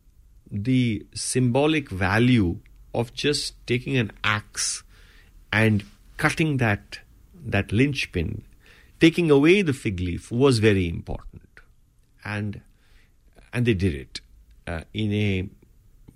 the 0.50 1.06
symbolic 1.14 1.90
value 1.90 2.58
of 2.94 3.12
just 3.12 3.54
taking 3.66 3.96
an 3.96 4.12
axe 4.24 4.82
and 5.52 5.84
cutting 6.16 6.58
that 6.58 7.00
that 7.44 7.72
linchpin, 7.72 8.44
taking 9.00 9.30
away 9.30 9.62
the 9.62 9.72
fig 9.72 9.98
leaf 9.98 10.30
was 10.30 10.60
very 10.60 10.88
important, 10.88 11.41
and 12.24 12.60
and 13.52 13.66
they 13.66 13.74
did 13.74 13.94
it 13.94 14.20
uh, 14.66 14.82
in 14.94 15.12
a 15.12 15.48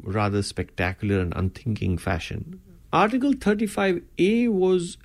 rather 0.02 0.42
spectacular 0.42 1.20
and 1.20 1.32
unthinking 1.36 1.98
fashion. 1.98 2.60
Article 2.92 3.34
35A 3.34 4.48
was 4.48 4.96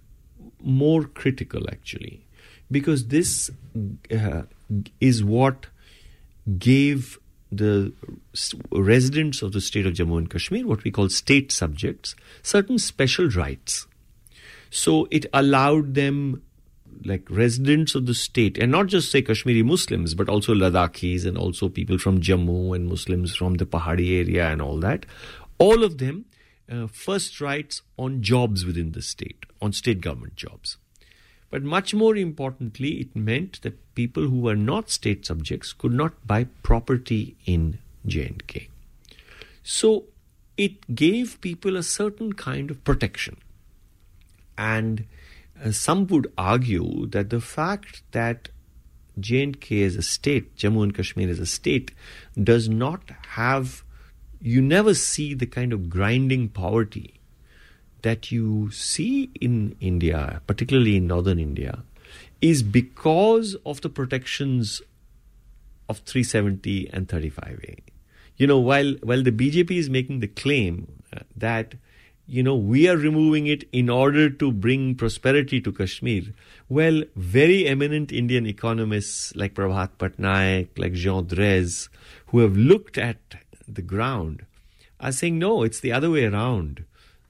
more 0.61 1.03
critical 1.03 1.67
actually, 1.69 2.25
because 2.69 3.07
this 3.07 3.49
uh, 4.11 4.43
is 4.99 5.23
what 5.23 5.67
gave 6.57 7.19
the 7.51 7.91
residents 8.71 9.41
of 9.41 9.51
the 9.51 9.59
state 9.59 9.85
of 9.85 9.93
Jammu 9.93 10.17
and 10.17 10.29
Kashmir, 10.29 10.65
what 10.65 10.83
we 10.83 10.91
call 10.91 11.09
state 11.09 11.51
subjects, 11.51 12.15
certain 12.41 12.79
special 12.79 13.27
rights. 13.29 13.87
So 14.69 15.07
it 15.11 15.25
allowed 15.33 15.95
them, 15.95 16.43
like 17.03 17.29
residents 17.29 17.95
of 17.95 18.05
the 18.05 18.13
state, 18.13 18.57
and 18.57 18.71
not 18.71 18.87
just 18.87 19.11
say 19.11 19.21
Kashmiri 19.21 19.63
Muslims, 19.63 20.13
but 20.13 20.29
also 20.29 20.53
Ladakhis 20.53 21.25
and 21.25 21.37
also 21.37 21.69
people 21.69 21.97
from 21.97 22.21
Jammu 22.21 22.75
and 22.75 22.87
Muslims 22.87 23.35
from 23.35 23.55
the 23.55 23.65
Pahadi 23.65 24.19
area 24.19 24.49
and 24.49 24.61
all 24.61 24.79
that, 24.79 25.05
all 25.57 25.83
of 25.83 25.97
them 25.97 26.25
uh, 26.71 26.87
first 26.87 27.41
rights 27.41 27.81
on 27.97 28.21
jobs 28.21 28.65
within 28.65 28.91
the 28.93 29.01
state, 29.01 29.45
on 29.61 29.73
state 29.73 30.01
government 30.01 30.35
jobs. 30.35 30.77
But 31.49 31.63
much 31.63 31.93
more 31.93 32.15
importantly, 32.15 33.01
it 33.01 33.15
meant 33.15 33.61
that 33.61 33.93
people 33.93 34.23
who 34.23 34.39
were 34.39 34.55
not 34.55 34.89
state 34.89 35.25
subjects 35.25 35.73
could 35.73 35.91
not 35.93 36.25
buy 36.25 36.45
property 36.63 37.35
in 37.45 37.79
J&K. 38.05 38.69
So 39.61 40.05
it 40.57 40.95
gave 40.95 41.41
people 41.41 41.75
a 41.75 41.83
certain 41.83 42.33
kind 42.33 42.71
of 42.71 42.83
protection. 42.83 43.37
And 44.57 45.05
some 45.69 46.07
would 46.07 46.31
argue 46.37 47.05
that 47.07 47.29
the 47.29 47.41
fact 47.41 48.03
that 48.11 48.49
J&K 49.19 49.83
as 49.83 49.95
a 49.95 50.01
state, 50.01 50.55
Jammu 50.55 50.83
and 50.83 50.95
Kashmir 50.95 51.29
as 51.29 51.39
a 51.39 51.45
state, 51.45 51.91
does 52.41 52.69
not 52.69 53.11
have, 53.29 53.83
you 54.41 54.61
never 54.61 54.93
see 54.93 55.33
the 55.33 55.45
kind 55.45 55.73
of 55.73 55.89
grinding 55.89 56.49
poverty 56.49 57.19
that 58.01 58.31
you 58.31 58.71
see 58.71 59.29
in 59.39 59.75
India, 59.79 60.41
particularly 60.47 60.95
in 60.97 61.07
northern 61.07 61.39
India, 61.39 61.83
is 62.41 62.63
because 62.63 63.55
of 63.65 63.81
the 63.81 63.89
protections 63.89 64.81
of 65.87 65.99
370 65.99 66.89
and 66.91 67.07
35A. 67.07 67.79
You 68.37 68.47
know, 68.47 68.57
while 68.57 68.93
while 69.03 69.21
the 69.21 69.31
BJP 69.31 69.71
is 69.71 69.89
making 69.89 70.19
the 70.21 70.27
claim 70.27 70.91
uh, 71.15 71.19
that 71.35 71.75
you 72.27 72.43
know 72.43 72.55
we 72.55 72.87
are 72.87 72.97
removing 72.97 73.47
it 73.47 73.67
in 73.71 73.89
order 73.89 74.29
to 74.29 74.51
bring 74.51 74.95
prosperity 74.95 75.59
to 75.61 75.71
Kashmir, 75.71 76.23
well, 76.69 77.03
very 77.15 77.67
eminent 77.67 78.11
Indian 78.11 78.45
economists 78.45 79.35
like 79.35 79.53
Prabhat 79.53 79.89
Patnaik, 79.97 80.69
like 80.77 80.93
Jean 80.93 81.25
Drèze, 81.25 81.89
who 82.27 82.39
have 82.39 82.55
looked 82.55 82.97
at 82.97 83.17
the 83.67 83.81
ground, 83.81 84.45
are 84.99 85.11
saying 85.11 85.39
no, 85.39 85.63
it's 85.63 85.79
the 85.79 85.91
other 85.91 86.09
way 86.09 86.25
around. 86.25 86.85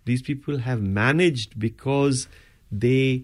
These 0.06 0.22
people 0.22 0.60
have 0.60 0.82
managed 0.82 1.60
because 1.60 2.28
they 2.72 3.24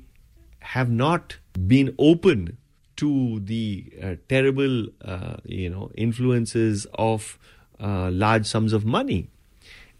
have 0.59 0.89
not 0.89 1.37
been 1.67 1.95
open 1.97 2.57
to 2.97 3.39
the 3.39 3.93
uh, 4.01 4.15
terrible, 4.27 4.87
uh, 5.03 5.37
you 5.45 5.69
know, 5.69 5.91
influences 5.95 6.87
of 6.95 7.37
uh, 7.79 8.09
large 8.11 8.45
sums 8.45 8.73
of 8.73 8.85
money, 8.85 9.29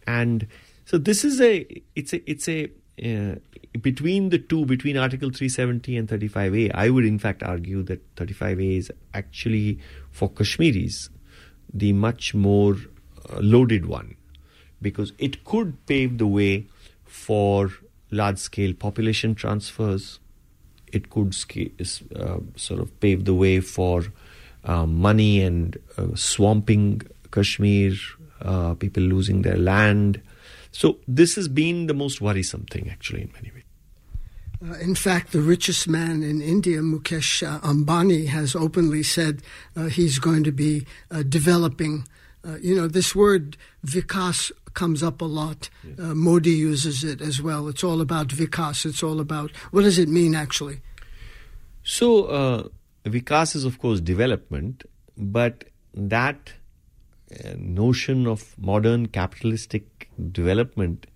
and 0.06 0.46
so 0.88 0.96
this 0.96 1.22
is 1.22 1.38
a 1.40 1.66
it's 1.94 2.14
a 2.14 2.30
it's 2.30 2.48
a 2.48 2.70
uh, 3.04 3.34
between 3.82 4.30
the 4.30 4.38
two, 4.38 4.64
between 4.64 4.96
Article 4.96 5.28
370 5.30 5.98
and 5.98 6.08
35A, 6.08 6.70
I 6.74 6.88
would 6.88 7.04
in 7.04 7.18
fact 7.18 7.42
argue 7.42 7.82
that 7.82 8.16
35A 8.16 8.78
is 8.78 8.92
actually 9.12 9.78
for 10.10 10.30
Kashmiris 10.30 11.10
the 11.72 11.92
much 11.92 12.34
more 12.34 12.76
uh, 13.30 13.38
loaded 13.40 13.84
one 13.84 14.16
because 14.80 15.12
it 15.18 15.44
could 15.44 15.74
pave 15.84 16.16
the 16.16 16.26
way 16.26 16.66
for 17.04 17.70
large 18.10 18.38
scale 18.38 18.72
population 18.72 19.34
transfers. 19.34 20.18
It 20.90 21.10
could 21.10 21.36
uh, 22.16 22.38
sort 22.56 22.80
of 22.80 22.98
pave 23.00 23.26
the 23.26 23.34
way 23.34 23.60
for 23.60 24.04
uh, 24.64 24.86
money 24.86 25.42
and 25.42 25.76
uh, 25.98 26.14
swamping 26.14 27.02
Kashmir, 27.30 27.92
uh, 28.40 28.72
people 28.72 29.02
losing 29.02 29.42
their 29.42 29.58
land. 29.58 30.22
So, 30.78 30.98
this 31.08 31.34
has 31.34 31.48
been 31.48 31.88
the 31.88 31.92
most 31.92 32.20
worrisome 32.20 32.64
thing, 32.70 32.88
actually, 32.88 33.22
in 33.22 33.32
many 33.32 33.50
ways. 33.50 33.64
Uh, 34.64 34.78
in 34.78 34.94
fact, 34.94 35.32
the 35.32 35.40
richest 35.40 35.88
man 35.88 36.22
in 36.22 36.40
India, 36.40 36.78
Mukesh 36.78 37.42
Ambani, 37.62 38.28
has 38.28 38.54
openly 38.54 39.02
said 39.02 39.42
uh, 39.74 39.86
he's 39.86 40.20
going 40.20 40.44
to 40.44 40.52
be 40.52 40.86
uh, 41.10 41.24
developing. 41.24 42.06
Uh, 42.46 42.58
you 42.60 42.76
know, 42.76 42.86
this 42.86 43.12
word 43.12 43.56
vikas 43.84 44.52
comes 44.74 45.02
up 45.02 45.20
a 45.20 45.24
lot. 45.24 45.68
Uh, 45.98 46.14
Modi 46.14 46.52
uses 46.52 47.02
it 47.02 47.20
as 47.20 47.42
well. 47.42 47.66
It's 47.66 47.82
all 47.82 48.00
about 48.00 48.28
vikas. 48.28 48.86
It's 48.86 49.02
all 49.02 49.18
about 49.18 49.50
what 49.72 49.82
does 49.82 49.98
it 49.98 50.08
mean 50.08 50.36
actually? 50.36 50.80
So, 51.82 52.26
uh, 52.26 52.68
vikas 53.04 53.56
is 53.56 53.64
of 53.64 53.80
course 53.80 54.00
development, 54.00 54.84
but 55.16 55.64
that 55.92 56.52
uh, 57.32 57.54
notion 57.56 58.28
of 58.28 58.56
modern 58.56 59.06
capitalistic 59.06 59.97
development, 60.32 61.06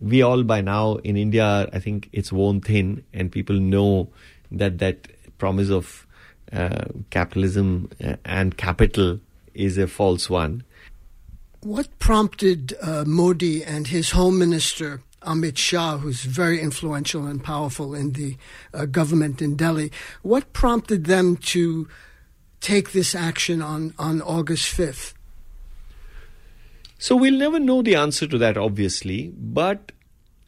we 0.00 0.22
all 0.22 0.42
by 0.42 0.60
now 0.60 0.96
in 0.96 1.16
India, 1.16 1.68
I 1.72 1.78
think 1.78 2.08
it's 2.12 2.32
worn 2.32 2.60
thin, 2.60 3.04
and 3.12 3.30
people 3.30 3.58
know 3.58 4.10
that 4.50 4.78
that 4.78 5.08
promise 5.38 5.70
of 5.70 6.06
uh, 6.52 6.84
capitalism 7.10 7.90
uh, 8.02 8.16
and 8.24 8.56
capital 8.56 9.20
is 9.54 9.78
a 9.78 9.86
false 9.86 10.28
one. 10.28 10.64
What 11.60 11.98
prompted 11.98 12.74
uh, 12.82 13.04
Modi 13.06 13.64
and 13.64 13.86
his 13.86 14.10
home 14.10 14.38
minister, 14.38 15.02
Amit 15.22 15.56
Shah, 15.56 15.96
who's 15.96 16.22
very 16.22 16.60
influential 16.60 17.26
and 17.26 17.42
powerful 17.42 17.94
in 17.94 18.12
the 18.12 18.36
uh, 18.74 18.84
government 18.84 19.40
in 19.40 19.56
Delhi, 19.56 19.90
what 20.22 20.52
prompted 20.52 21.06
them 21.06 21.36
to 21.38 21.88
take 22.60 22.92
this 22.92 23.14
action 23.14 23.62
on, 23.62 23.94
on 23.98 24.20
August 24.20 24.76
5th? 24.76 25.14
So 27.04 27.16
we'll 27.16 27.36
never 27.36 27.60
know 27.60 27.82
the 27.82 27.96
answer 27.96 28.26
to 28.26 28.38
that, 28.38 28.56
obviously, 28.56 29.30
but 29.36 29.92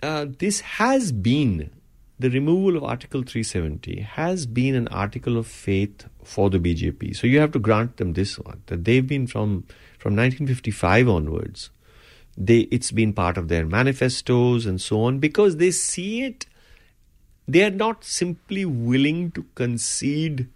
uh, 0.02 0.24
this 0.38 0.61
has 0.61 1.12
been 1.12 1.70
the 2.18 2.30
removal 2.30 2.78
of 2.78 2.84
Article 2.84 3.20
370 3.24 4.00
has 4.00 4.46
been 4.46 4.74
an 4.74 4.88
article 4.88 5.36
of 5.36 5.46
faith 5.46 6.09
for 6.24 6.48
the 6.48 6.59
BJP. 6.59 7.14
So 7.14 7.26
you 7.26 7.40
have 7.40 7.52
to 7.52 7.59
grant 7.59 7.98
them 7.98 8.14
this 8.14 8.38
one 8.38 8.62
that 8.68 8.86
they've 8.86 9.07
been 9.07 9.26
from 9.26 9.64
from 9.98 10.16
1955 10.16 11.11
onwards. 11.11 11.68
They, 12.38 12.61
it's 12.70 12.90
been 12.90 13.12
part 13.12 13.36
of 13.36 13.48
their 13.48 13.66
manifestos 13.66 14.64
and 14.64 14.80
so 14.80 15.02
on 15.02 15.18
because 15.18 15.59
they 15.59 15.72
see 15.72 16.22
it. 16.22 16.46
They 17.46 17.64
are 17.64 17.70
not 17.84 18.02
simply 18.02 18.64
willing 18.64 19.30
to 19.32 19.44
concede 19.57 20.48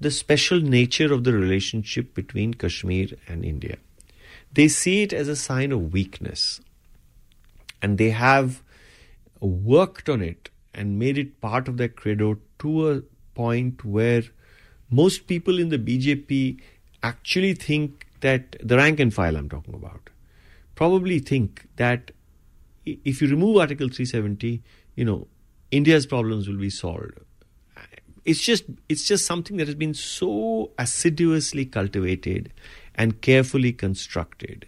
the 0.00 0.10
special 0.10 0.60
nature 0.60 1.12
of 1.12 1.22
the 1.22 1.32
relationship 1.32 2.14
between 2.14 2.54
Kashmir 2.54 3.10
and 3.28 3.44
India. 3.44 3.76
They 4.52 4.68
see 4.68 5.02
it 5.02 5.12
as 5.12 5.28
a 5.28 5.36
sign 5.36 5.72
of 5.72 5.92
weakness. 5.92 6.60
And 7.82 7.98
they 7.98 8.10
have 8.10 8.62
worked 9.40 10.08
on 10.08 10.20
it 10.20 10.50
and 10.74 10.98
made 10.98 11.18
it 11.18 11.40
part 11.40 11.68
of 11.68 11.76
their 11.76 11.88
credo 11.88 12.38
to 12.58 12.90
a 12.90 13.02
point 13.34 13.84
where 13.84 14.22
most 14.90 15.26
people 15.26 15.58
in 15.58 15.68
the 15.70 15.78
BJP 15.78 16.60
actually 17.02 17.54
think 17.54 18.06
that 18.20 18.56
the 18.62 18.76
rank 18.76 19.00
and 19.00 19.14
file 19.14 19.36
I'm 19.36 19.48
talking 19.48 19.74
about 19.74 20.10
probably 20.74 21.18
think 21.18 21.66
that 21.76 22.10
if 22.84 23.22
you 23.22 23.28
remove 23.28 23.58
Article 23.58 23.88
370, 23.88 24.62
you 24.94 25.04
know, 25.04 25.26
India's 25.70 26.06
problems 26.06 26.48
will 26.48 26.56
be 26.56 26.70
solved. 26.70 27.18
It's 28.24 28.40
just 28.40 28.64
it's 28.88 29.06
just 29.06 29.24
something 29.26 29.56
that 29.56 29.66
has 29.66 29.74
been 29.74 29.94
so 29.94 30.72
assiduously 30.78 31.64
cultivated 31.64 32.52
and 33.00 33.22
carefully 33.22 33.72
constructed 33.72 34.66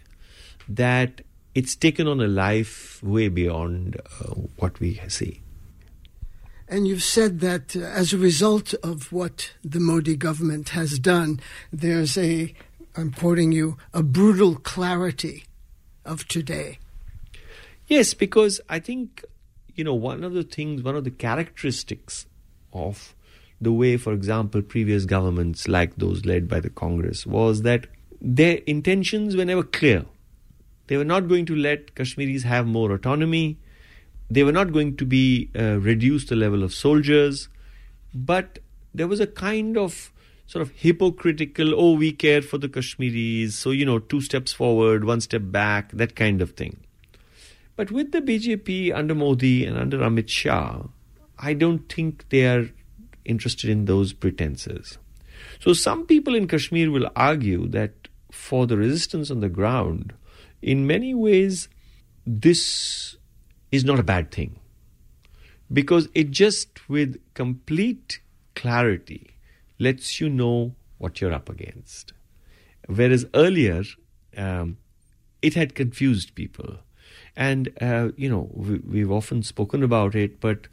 that 0.67 1.21
it's 1.53 1.75
taken 1.75 2.07
on 2.07 2.19
a 2.19 2.27
life 2.27 3.01
way 3.03 3.27
beyond 3.27 4.01
uh, 4.19 4.33
what 4.57 4.79
we 4.79 4.99
see. 5.07 5.39
And 6.67 6.87
you've 6.87 7.03
said 7.03 7.41
that 7.41 7.75
uh, 7.75 7.81
as 7.81 8.11
a 8.11 8.17
result 8.17 8.73
of 8.81 9.11
what 9.11 9.53
the 9.63 9.79
Modi 9.79 10.15
government 10.15 10.69
has 10.69 10.97
done, 10.97 11.39
there's 11.71 12.17
a 12.17 12.55
I'm 12.95 13.11
quoting 13.11 13.51
you, 13.51 13.77
a 13.93 14.01
brutal 14.01 14.55
clarity 14.55 15.45
of 16.03 16.27
today. 16.27 16.79
Yes, 17.85 18.15
because 18.15 18.59
I 18.67 18.79
think, 18.79 19.23
you 19.75 19.83
know, 19.83 19.93
one 19.93 20.23
of 20.23 20.33
the 20.33 20.43
things, 20.43 20.81
one 20.81 20.95
of 20.95 21.03
the 21.03 21.11
characteristics 21.11 22.25
of 22.71 23.13
the 23.61 23.71
way, 23.71 23.97
for 23.97 24.13
example, 24.13 24.61
previous 24.63 25.05
governments, 25.05 25.67
like 25.67 25.95
those 25.97 26.25
led 26.25 26.47
by 26.47 26.59
the 26.59 26.69
Congress, 26.69 27.25
was 27.25 27.61
that 27.63 27.87
their 28.23 28.55
intentions 28.65 29.35
were 29.35 29.45
never 29.45 29.63
clear. 29.63 30.05
They 30.87 30.95
were 30.95 31.03
not 31.03 31.27
going 31.27 31.45
to 31.47 31.55
let 31.55 31.93
Kashmiris 31.95 32.43
have 32.43 32.65
more 32.65 32.93
autonomy. 32.93 33.57
They 34.29 34.43
were 34.43 34.53
not 34.53 34.71
going 34.71 34.95
to 34.97 35.05
be 35.05 35.49
uh, 35.59 35.79
reduce 35.79 36.25
the 36.25 36.37
level 36.37 36.63
of 36.63 36.73
soldiers. 36.73 37.49
But 38.13 38.59
there 38.93 39.07
was 39.07 39.19
a 39.19 39.27
kind 39.27 39.77
of 39.77 40.11
sort 40.45 40.61
of 40.61 40.71
hypocritical, 40.71 41.73
oh, 41.75 41.95
we 41.95 42.11
care 42.11 42.41
for 42.41 42.57
the 42.57 42.69
Kashmiris, 42.69 43.55
so, 43.55 43.71
you 43.71 43.85
know, 43.85 43.99
two 43.99 44.21
steps 44.21 44.53
forward, 44.53 45.03
one 45.03 45.21
step 45.21 45.41
back, 45.45 45.91
that 45.91 46.15
kind 46.15 46.41
of 46.41 46.51
thing. 46.51 46.77
But 47.75 47.91
with 47.91 48.11
the 48.11 48.21
BJP 48.21 48.93
under 48.93 49.15
Modi 49.15 49.65
and 49.65 49.77
under 49.77 49.97
Amit 49.99 50.29
Shah, 50.29 50.83
I 51.39 51.53
don't 51.53 51.91
think 51.91 52.25
they 52.29 52.45
are 52.45 52.69
interested 53.25 53.69
in 53.69 53.85
those 53.85 54.13
pretenses. 54.13 54.97
So 55.59 55.73
some 55.73 56.05
people 56.05 56.35
in 56.35 56.47
Kashmir 56.47 56.91
will 56.91 57.09
argue 57.15 57.67
that 57.69 58.02
for 58.33 58.65
the 58.65 58.75
resistance 58.75 59.29
on 59.29 59.39
the 59.39 59.49
ground, 59.49 60.13
in 60.61 60.87
many 60.87 61.13
ways, 61.13 61.69
this 62.25 63.15
is 63.71 63.85
not 63.85 63.99
a 63.99 64.03
bad 64.03 64.31
thing. 64.31 64.59
Because 65.71 66.09
it 66.13 66.31
just, 66.31 66.89
with 66.89 67.21
complete 67.33 68.19
clarity, 68.55 69.35
lets 69.79 70.19
you 70.19 70.29
know 70.29 70.75
what 70.97 71.21
you're 71.21 71.33
up 71.33 71.49
against. 71.49 72.13
Whereas 72.87 73.25
earlier, 73.33 73.83
um, 74.35 74.77
it 75.41 75.53
had 75.53 75.75
confused 75.75 76.35
people. 76.35 76.77
And, 77.35 77.69
uh, 77.81 78.09
you 78.15 78.29
know, 78.29 78.49
we, 78.53 78.79
we've 78.79 79.11
often 79.11 79.43
spoken 79.43 79.83
about 79.83 80.15
it, 80.15 80.39
but 80.39 80.67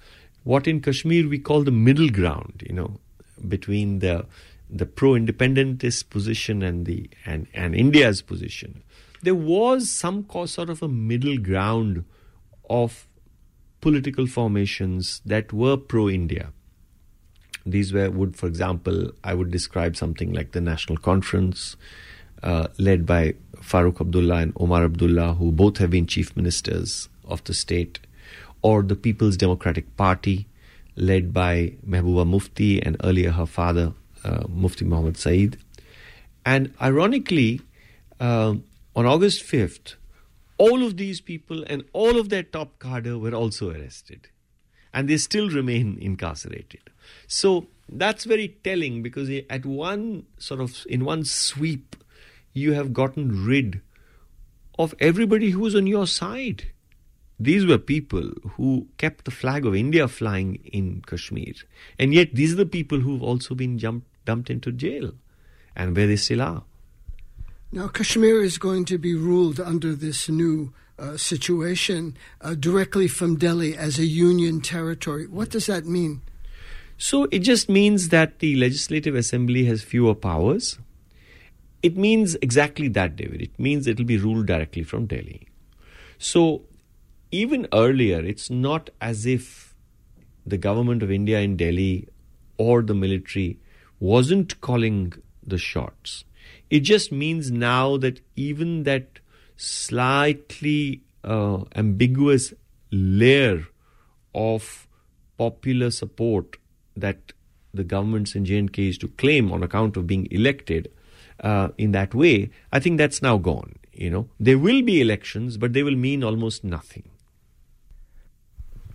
what 0.45 0.67
in 0.67 0.81
Kashmir 0.81 1.29
we 1.29 1.39
call 1.39 1.63
the 1.63 1.71
middle 1.71 2.09
ground, 2.09 2.63
you 2.67 2.75
know, 2.75 3.01
between 3.49 4.01
the 4.01 4.27
the 4.73 4.87
pro-independentist 4.87 6.11
position 6.11 6.62
and 6.62 6.87
the 6.87 7.11
and, 7.27 7.47
and 7.55 7.75
India's 7.75 8.23
position, 8.23 8.83
there 9.23 9.35
was 9.35 9.91
some 9.91 10.27
sort 10.47 10.71
of 10.71 10.83
a 10.83 10.89
middle 10.89 11.39
ground 11.39 12.05
of 12.68 13.07
political 13.81 14.27
formations 14.27 15.21
that 15.25 15.53
were 15.53 15.77
pro-India. 15.77 16.53
These 17.66 17.93
were 17.93 18.11
would, 18.11 18.37
for 18.37 18.47
example, 18.47 19.12
I 19.23 19.35
would 19.35 19.51
describe 19.51 19.97
something 19.97 20.33
like 20.33 20.53
the 20.53 20.61
National 20.61 20.97
Conference, 20.97 21.77
uh, 22.43 22.68
led 22.79 23.05
by 23.05 23.35
Farooq 23.57 24.01
Abdullah 24.01 24.37
and 24.37 24.53
Omar 24.57 24.85
Abdullah, 24.85 25.35
who 25.35 25.53
both 25.53 25.79
have 25.79 25.91
been 25.91 26.07
chief 26.07 26.35
ministers 26.37 27.09
of 27.25 27.45
the 27.45 27.55
state 27.55 28.01
or 28.62 28.83
the 28.83 28.97
People's 28.97 29.37
Democratic 29.37 29.97
Party, 29.97 30.47
led 30.97 31.33
by 31.33 31.75
Mehbooba 31.87 32.27
Mufti 32.27 32.83
and 32.83 32.97
earlier 33.05 33.31
her 33.31 33.47
father, 33.47 33.93
uh, 34.25 34.45
Mufti 34.49 34.85
Muhammad 34.85 35.16
Saeed. 35.16 35.59
And 36.45 36.75
ironically, 36.81 37.61
uh, 38.18 38.55
on 38.97 39.07
August 39.07 39.45
5th, 39.45 39.95
all 40.59 40.85
of 40.85 40.97
these 40.97 41.21
people 41.21 41.64
and 41.66 41.85
all 41.93 42.18
of 42.18 42.29
their 42.29 42.43
top 42.43 42.79
cadre 42.79 43.14
were 43.14 43.35
also 43.35 43.71
arrested. 43.71 44.29
And 44.93 45.09
they 45.09 45.16
still 45.16 45.49
remain 45.49 45.99
incarcerated. 46.01 46.91
So 47.27 47.66
that's 47.89 48.25
very 48.25 48.49
telling 48.64 49.03
because 49.03 49.31
at 49.49 49.64
one 49.64 50.27
sort 50.39 50.61
of, 50.61 50.85
in 50.89 51.05
one 51.05 51.25
sweep, 51.25 51.97
you 52.53 52.73
have 52.73 52.93
gotten 52.93 53.45
rid 53.45 53.81
of 54.79 54.95
everybody 54.99 55.51
who 55.51 55.61
was 55.61 55.75
on 55.75 55.87
your 55.87 56.07
side. 56.07 56.66
These 57.39 57.64
were 57.64 57.79
people 57.79 58.33
who 58.57 58.89
kept 58.99 59.25
the 59.25 59.31
flag 59.31 59.64
of 59.64 59.75
India 59.75 60.09
flying 60.09 60.57
in 60.64 61.03
Kashmir. 61.07 61.55
And 61.99 62.12
yet, 62.12 62.35
these 62.35 62.53
are 62.53 62.57
the 62.57 62.66
people 62.66 63.01
who've 63.01 63.23
also 63.23 63.55
been 63.55 63.79
jumped, 63.79 64.07
dumped 64.31 64.51
into 64.57 64.70
jail 64.70 65.12
and 65.74 65.97
where 65.97 66.07
they 66.07 66.20
still 66.26 66.43
are. 66.43 66.62
Now, 67.72 67.89
Kashmir 67.89 68.43
is 68.51 68.59
going 68.59 68.85
to 68.93 68.99
be 69.07 69.14
ruled 69.14 69.59
under 69.72 69.95
this 69.95 70.28
new 70.28 70.72
uh, 70.99 71.16
situation 71.16 72.16
uh, 72.41 72.55
directly 72.55 73.09
from 73.09 73.37
Delhi 73.37 73.76
as 73.76 73.99
a 73.99 74.07
union 74.07 74.61
territory. 74.61 75.26
What 75.26 75.51
does 75.51 75.66
that 75.66 75.85
mean? 75.85 76.22
So, 76.99 77.26
it 77.37 77.41
just 77.41 77.68
means 77.68 78.11
that 78.11 78.39
the 78.41 78.57
Legislative 78.57 79.14
Assembly 79.14 79.64
has 79.64 79.83
fewer 79.83 80.14
powers. 80.14 80.78
It 81.83 81.97
means 81.97 82.37
exactly 82.43 82.89
that, 82.89 83.16
David. 83.16 83.41
It 83.49 83.59
means 83.59 83.87
it 83.87 83.99
will 83.99 84.12
be 84.16 84.18
ruled 84.18 84.47
directly 84.47 84.83
from 84.83 85.07
Delhi. 85.07 85.49
So, 86.18 86.62
even 87.31 87.66
earlier, 87.72 88.20
it's 88.20 88.51
not 88.51 88.91
as 89.01 89.26
if 89.26 89.74
the 90.45 90.59
government 90.59 91.03
of 91.03 91.11
India 91.11 91.41
in 91.41 91.57
Delhi 91.57 92.09
or 92.59 92.83
the 92.83 92.95
military 92.95 93.59
wasn't 94.01 94.61
calling 94.61 95.13
the 95.47 95.59
shots. 95.59 96.25
It 96.71 96.81
just 96.81 97.13
means 97.13 97.51
now 97.51 97.97
that 97.99 98.21
even 98.37 98.85
that 98.85 99.21
slightly 99.57 101.03
uh, 101.23 101.65
ambiguous 101.77 102.55
layer 102.91 103.67
of 104.35 104.89
popular 105.37 105.91
support 105.91 106.57
that 106.97 107.33
the 107.73 107.85
governments 107.85 108.35
in 108.35 108.45
J&K 108.45 108.83
used 108.83 109.01
to 109.03 109.09
claim 109.09 109.53
on 109.53 109.63
account 109.63 109.97
of 109.97 110.07
being 110.07 110.27
elected 110.31 110.91
uh, 111.41 111.69
in 111.79 111.93
that 111.93 112.15
way, 112.15 112.51
I 112.73 112.81
think 112.81 112.99
that's 112.99 113.23
now 113.23 113.39
gone. 113.39 113.77
You 113.93 114.11
know, 114.11 114.29
there 114.39 114.59
will 114.59 114.83
be 114.83 115.01
elections, 115.01 115.57
but 115.57 115.73
they 115.73 115.83
will 115.83 115.97
mean 115.97 116.25
almost 116.25 116.65
nothing. 116.65 117.05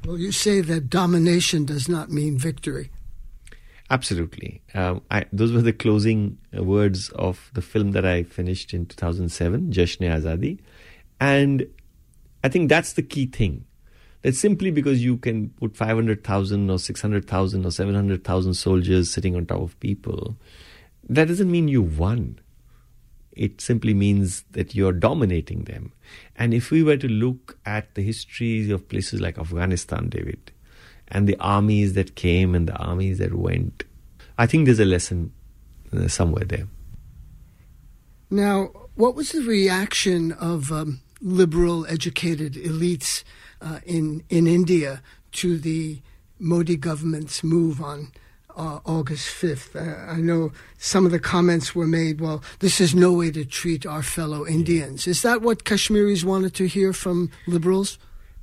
Well, 0.05 0.17
you 0.17 0.31
say 0.31 0.61
that 0.61 0.89
domination 0.89 1.65
does 1.65 1.89
not 1.89 2.11
mean 2.11 2.37
victory. 2.37 2.91
Absolutely. 3.89 4.61
Um, 4.73 5.01
I, 5.11 5.25
those 5.31 5.51
were 5.51 5.61
the 5.61 5.73
closing 5.73 6.37
uh, 6.57 6.63
words 6.63 7.09
of 7.09 7.51
the 7.53 7.61
film 7.61 7.91
that 7.91 8.05
I 8.05 8.23
finished 8.23 8.73
in 8.73 8.87
2007, 8.87 9.71
Jashn 9.71 10.09
Azadi. 10.09 10.59
And 11.19 11.67
I 12.43 12.49
think 12.49 12.69
that's 12.69 12.93
the 12.93 13.03
key 13.03 13.27
thing. 13.27 13.65
That 14.23 14.35
simply 14.35 14.71
because 14.71 15.03
you 15.03 15.17
can 15.17 15.49
put 15.49 15.77
500,000 15.77 16.69
or 16.71 16.79
600,000 16.79 17.65
or 17.65 17.71
700,000 17.71 18.53
soldiers 18.55 19.11
sitting 19.11 19.35
on 19.35 19.45
top 19.45 19.61
of 19.61 19.79
people, 19.79 20.35
that 21.07 21.27
doesn't 21.27 21.51
mean 21.51 21.67
you 21.67 21.83
won. 21.83 22.39
It 23.33 23.61
simply 23.61 23.93
means 23.93 24.43
that 24.51 24.73
you're 24.73 24.93
dominating 24.93 25.65
them. 25.65 25.91
And 26.35 26.55
if 26.55 26.71
we 26.71 26.81
were 26.81 26.97
to 26.97 27.07
look 27.07 27.59
at 27.67 27.93
the 27.93 28.01
histories 28.01 28.71
of 28.71 28.89
places 28.89 29.21
like 29.21 29.37
Afghanistan, 29.37 30.09
David, 30.09 30.51
and 31.09 31.27
the 31.27 31.37
armies 31.39 31.93
that 31.93 32.15
came 32.15 32.55
and 32.55 32.67
the 32.67 32.75
armies 32.75 33.19
that 33.19 33.33
went, 33.33 33.83
I 34.37 34.45
think 34.45 34.65
there's 34.65 34.79
a 34.79 34.85
lesson 34.85 35.31
uh, 35.95 36.07
somewhere 36.07 36.45
there. 36.45 36.67
Now, 38.29 38.71
what 38.95 39.15
was 39.15 39.31
the 39.31 39.41
reaction 39.41 40.31
of 40.33 40.71
um, 40.71 41.01
liberal, 41.21 41.85
educated 41.87 42.53
elites 42.53 43.23
uh, 43.61 43.79
in 43.85 44.23
in 44.29 44.47
India 44.47 45.01
to 45.33 45.57
the 45.57 46.01
Modi 46.39 46.75
government's 46.75 47.43
move 47.43 47.81
on 47.81 48.11
uh, 48.55 48.79
August 48.85 49.27
5th. 49.27 49.75
Uh, 49.75 50.11
I 50.11 50.17
know 50.17 50.51
some 50.77 51.05
of 51.05 51.11
the 51.11 51.19
comments 51.19 51.75
were 51.75 51.87
made, 51.87 52.21
well, 52.21 52.43
this 52.59 52.79
is 52.79 52.95
no 52.95 53.13
way 53.13 53.31
to 53.31 53.45
treat 53.45 53.85
our 53.85 54.03
fellow 54.03 54.45
Indians. 54.45 55.07
Is 55.07 55.21
that 55.23 55.41
what 55.41 55.65
Kashmiris 55.65 56.23
wanted 56.23 56.53
to 56.55 56.67
hear 56.67 56.93
from 56.93 57.31
liberals? 57.47 57.97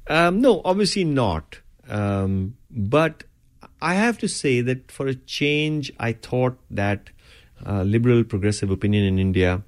Um, 0.09 0.41
no, 0.41 0.61
obviously 0.65 1.05
not. 1.05 1.61
Um, 1.93 2.57
but 2.71 3.25
I 3.81 3.95
have 3.95 4.19
to 4.19 4.29
say 4.29 4.61
that 4.63 4.91
for 4.91 5.07
a 5.07 5.15
change, 5.15 5.93
I 6.01 6.13
thought 6.13 6.59
that 6.71 7.11
uh, 7.67 7.83
liberal 7.83 8.25
progressive 8.25 8.71
opinion 8.71 9.05
in 9.05 9.19
India 9.19 9.63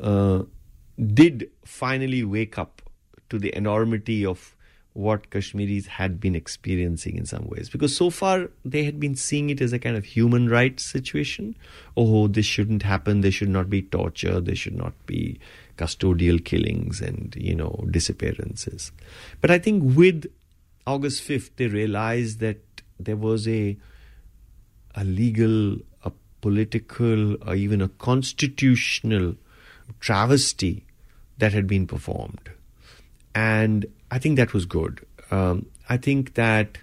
uh, 0.00 0.42
did 1.14 1.50
finally 1.64 2.24
wake 2.24 2.58
up 2.58 2.82
to 3.28 3.38
the 3.38 3.54
enormity 3.54 4.24
of 4.24 4.56
what 4.94 5.28
Kashmiris 5.28 5.86
had 5.86 6.18
been 6.18 6.34
experiencing 6.34 7.18
in 7.18 7.26
some 7.26 7.46
ways. 7.48 7.68
Because 7.68 7.94
so 7.94 8.08
far 8.08 8.48
they 8.64 8.84
had 8.84 8.98
been 8.98 9.14
seeing 9.14 9.50
it 9.50 9.60
as 9.60 9.74
a 9.74 9.78
kind 9.78 9.94
of 9.94 10.06
human 10.06 10.48
rights 10.48 10.84
situation. 10.84 11.54
Oh, 11.96 12.28
this 12.28 12.46
shouldn't 12.46 12.82
happen. 12.82 13.20
There 13.20 13.30
should 13.30 13.50
not 13.50 13.68
be 13.68 13.82
torture. 13.82 14.40
There 14.40 14.56
should 14.56 14.76
not 14.76 14.94
be 15.04 15.38
custodial 15.76 16.42
killings 16.42 17.02
and, 17.02 17.36
you 17.38 17.54
know, 17.54 17.84
disappearances. 17.90 18.90
But 19.42 19.50
I 19.50 19.58
think 19.58 19.82
with 19.94 20.24
August 20.86 21.26
5th, 21.28 21.50
they 21.56 21.66
realized 21.66 22.40
that 22.40 22.60
there 22.98 23.16
was 23.16 23.46
a, 23.48 23.76
a 24.94 25.04
legal, 25.04 25.78
a 26.04 26.12
political, 26.40 27.34
or 27.46 27.54
even 27.54 27.80
a 27.82 27.88
constitutional 27.88 29.34
travesty 30.00 30.84
that 31.38 31.52
had 31.52 31.66
been 31.66 31.86
performed. 31.86 32.50
And 33.34 33.86
I 34.10 34.18
think 34.18 34.36
that 34.36 34.54
was 34.54 34.64
good. 34.64 35.04
Um, 35.30 35.66
I 35.88 35.96
think 35.96 36.34
that 36.34 36.78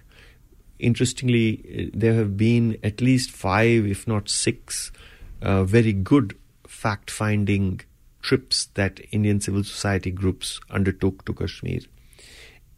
interestingly, 0.78 1.90
there 1.94 2.14
have 2.14 2.36
been 2.36 2.78
at 2.82 3.00
least 3.00 3.30
five, 3.30 3.86
if 3.86 4.06
not 4.06 4.28
six, 4.28 4.92
uh, 5.42 5.64
very 5.64 5.92
good 5.92 6.36
fact 6.66 7.10
finding 7.10 7.80
trips 8.22 8.66
that 8.74 9.00
Indian 9.10 9.40
civil 9.40 9.64
society 9.64 10.10
groups 10.10 10.60
undertook 10.70 11.24
to 11.24 11.32
Kashmir. 11.32 11.80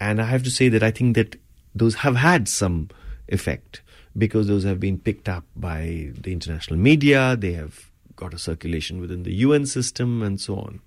And 0.00 0.20
I 0.20 0.24
have 0.24 0.42
to 0.44 0.50
say 0.50 0.68
that 0.68 0.82
I 0.82 0.90
think 0.90 1.16
that 1.16 1.36
those 1.74 1.96
have 1.96 2.16
had 2.16 2.48
some 2.48 2.90
effect 3.28 3.82
because 4.16 4.46
those 4.46 4.64
have 4.64 4.80
been 4.80 4.98
picked 4.98 5.28
up 5.28 5.44
by 5.54 6.10
the 6.18 6.32
international 6.32 6.78
media, 6.78 7.36
they 7.36 7.52
have 7.52 7.90
got 8.14 8.32
a 8.32 8.38
circulation 8.38 9.00
within 9.00 9.22
the 9.22 9.34
UN 9.34 9.66
system, 9.66 10.22
and 10.22 10.40
so 10.40 10.56
on. 10.56 10.80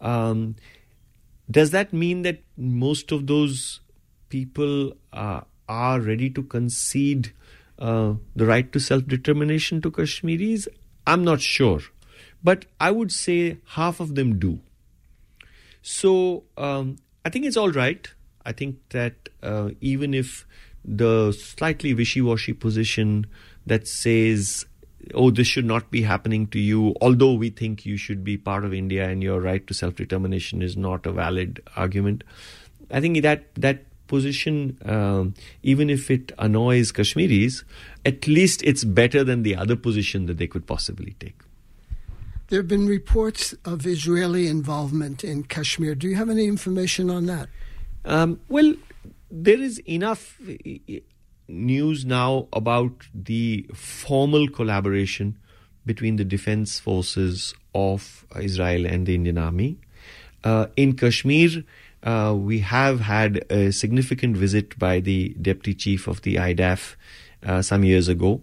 Um, 0.00 0.56
does 1.50 1.70
that 1.70 1.92
mean 1.92 2.22
that 2.22 2.40
most 2.56 3.12
of 3.12 3.26
those 3.26 3.80
people 4.30 4.94
uh, 5.12 5.42
are 5.68 6.00
ready 6.00 6.30
to 6.30 6.42
concede 6.42 7.32
uh, 7.78 8.14
the 8.34 8.46
right 8.46 8.72
to 8.72 8.80
self 8.80 9.06
determination 9.06 9.82
to 9.82 9.90
Kashmiris? 9.90 10.66
I'm 11.06 11.24
not 11.24 11.40
sure. 11.40 11.80
But 12.42 12.64
I 12.80 12.90
would 12.90 13.12
say 13.12 13.58
half 13.66 14.00
of 14.00 14.14
them 14.14 14.38
do. 14.38 14.60
So 15.82 16.44
um, 16.56 16.96
I 17.24 17.28
think 17.28 17.44
it's 17.44 17.56
all 17.56 17.70
right. 17.70 18.08
I 18.44 18.52
think 18.52 18.76
that 18.90 19.28
uh, 19.42 19.70
even 19.80 20.14
if 20.14 20.46
the 20.84 21.32
slightly 21.32 21.94
wishy 21.94 22.20
washy 22.20 22.52
position 22.52 23.26
that 23.66 23.86
says, 23.86 24.66
oh, 25.14 25.30
this 25.30 25.46
should 25.46 25.64
not 25.64 25.90
be 25.90 26.02
happening 26.02 26.46
to 26.48 26.58
you, 26.58 26.94
although 27.00 27.34
we 27.34 27.50
think 27.50 27.86
you 27.86 27.96
should 27.96 28.24
be 28.24 28.36
part 28.36 28.64
of 28.64 28.74
India 28.74 29.08
and 29.08 29.22
your 29.22 29.40
right 29.40 29.66
to 29.66 29.74
self 29.74 29.94
determination 29.96 30.62
is 30.62 30.76
not 30.76 31.06
a 31.06 31.12
valid 31.12 31.62
argument. 31.76 32.24
I 32.90 33.00
think 33.00 33.22
that 33.22 33.54
that 33.54 33.84
position, 34.08 34.76
um, 34.84 35.34
even 35.62 35.88
if 35.88 36.10
it 36.10 36.32
annoys 36.38 36.92
Kashmiris, 36.92 37.64
at 38.04 38.26
least 38.26 38.62
it's 38.62 38.84
better 38.84 39.24
than 39.24 39.42
the 39.42 39.56
other 39.56 39.76
position 39.76 40.26
that 40.26 40.36
they 40.36 40.46
could 40.46 40.66
possibly 40.66 41.16
take. 41.18 41.40
There 42.48 42.60
have 42.60 42.68
been 42.68 42.86
reports 42.86 43.54
of 43.64 43.86
Israeli 43.86 44.46
involvement 44.46 45.24
in 45.24 45.44
Kashmir. 45.44 45.94
Do 45.94 46.06
you 46.06 46.16
have 46.16 46.28
any 46.28 46.44
information 46.46 47.08
on 47.08 47.24
that? 47.26 47.48
Um, 48.04 48.40
well, 48.48 48.74
there 49.30 49.60
is 49.60 49.78
enough 49.80 50.40
news 51.48 52.04
now 52.04 52.48
about 52.52 52.92
the 53.14 53.66
formal 53.74 54.48
collaboration 54.48 55.38
between 55.84 56.16
the 56.16 56.24
defense 56.24 56.78
forces 56.78 57.54
of 57.74 58.26
Israel 58.40 58.86
and 58.86 59.06
the 59.06 59.14
Indian 59.14 59.38
Army. 59.38 59.78
Uh, 60.44 60.66
in 60.76 60.96
Kashmir, 60.96 61.64
uh, 62.02 62.34
we 62.36 62.60
have 62.60 63.00
had 63.00 63.44
a 63.50 63.70
significant 63.70 64.36
visit 64.36 64.78
by 64.78 65.00
the 65.00 65.30
deputy 65.40 65.74
chief 65.74 66.08
of 66.08 66.22
the 66.22 66.36
IDAF 66.36 66.96
uh, 67.46 67.62
some 67.62 67.84
years 67.84 68.08
ago, 68.08 68.42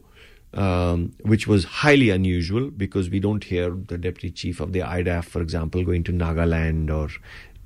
um, 0.53 1.13
which 1.21 1.47
was 1.47 1.65
highly 1.65 2.09
unusual 2.09 2.71
because 2.71 3.09
we 3.09 3.19
don't 3.19 3.43
hear 3.43 3.69
the 3.71 3.97
deputy 3.97 4.31
chief 4.31 4.59
of 4.59 4.71
the 4.71 4.79
IDAF, 4.79 5.25
for 5.25 5.41
example, 5.41 5.83
going 5.83 6.03
to 6.03 6.13
Nagaland 6.13 6.89
or 6.89 7.09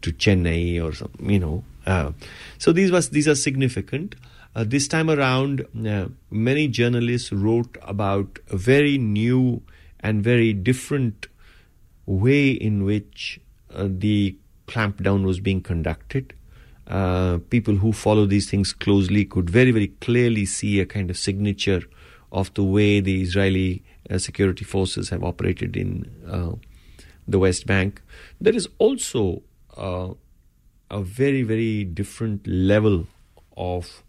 to 0.01 0.11
Chennai 0.11 0.83
or 0.83 0.93
some, 0.93 1.11
you 1.21 1.39
know. 1.39 1.63
Uh, 1.85 2.11
so 2.57 2.71
these 2.71 2.91
was 2.91 3.09
these 3.09 3.27
are 3.27 3.35
significant. 3.35 4.15
Uh, 4.55 4.63
this 4.63 4.87
time 4.87 5.09
around, 5.09 5.65
uh, 5.87 6.07
many 6.29 6.67
journalists 6.67 7.31
wrote 7.31 7.77
about 7.81 8.39
a 8.49 8.57
very 8.57 8.97
new 8.97 9.61
and 9.99 10.23
very 10.23 10.53
different 10.53 11.27
way 12.05 12.51
in 12.51 12.83
which 12.83 13.39
uh, 13.73 13.87
the 13.89 14.35
clampdown 14.67 15.25
was 15.25 15.39
being 15.39 15.61
conducted. 15.61 16.33
Uh, 16.85 17.39
people 17.49 17.75
who 17.75 17.91
follow 17.91 18.25
these 18.25 18.49
things 18.49 18.73
closely 18.73 19.25
could 19.25 19.49
very, 19.49 19.71
very 19.71 19.87
clearly 19.87 20.45
see 20.45 20.79
a 20.79 20.85
kind 20.85 21.09
of 21.09 21.17
signature 21.17 21.81
of 22.31 22.53
the 22.53 22.63
way 22.63 22.99
the 22.99 23.21
Israeli 23.21 23.81
uh, 24.09 24.17
security 24.17 24.65
forces 24.65 25.09
have 25.09 25.23
operated 25.23 25.75
in 25.75 26.09
the 27.27 27.39
West 27.39 27.65
Bank. 27.65 28.01
There 28.39 28.53
is 28.53 28.67
also 28.77 29.41
a 30.89 31.01
very, 31.01 31.43
very 31.43 31.83
different 31.83 32.45
level 32.47 33.07
of 33.57 34.03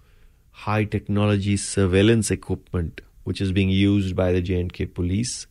high 0.50 0.84
technology 0.84 1.56
surveillance 1.56 2.30
equipment 2.30 3.00
which 3.24 3.40
is 3.40 3.52
being 3.52 3.70
used 3.70 4.14
by 4.14 4.32
the 4.32 4.40
J&K 4.40 4.86
police. 4.86 5.46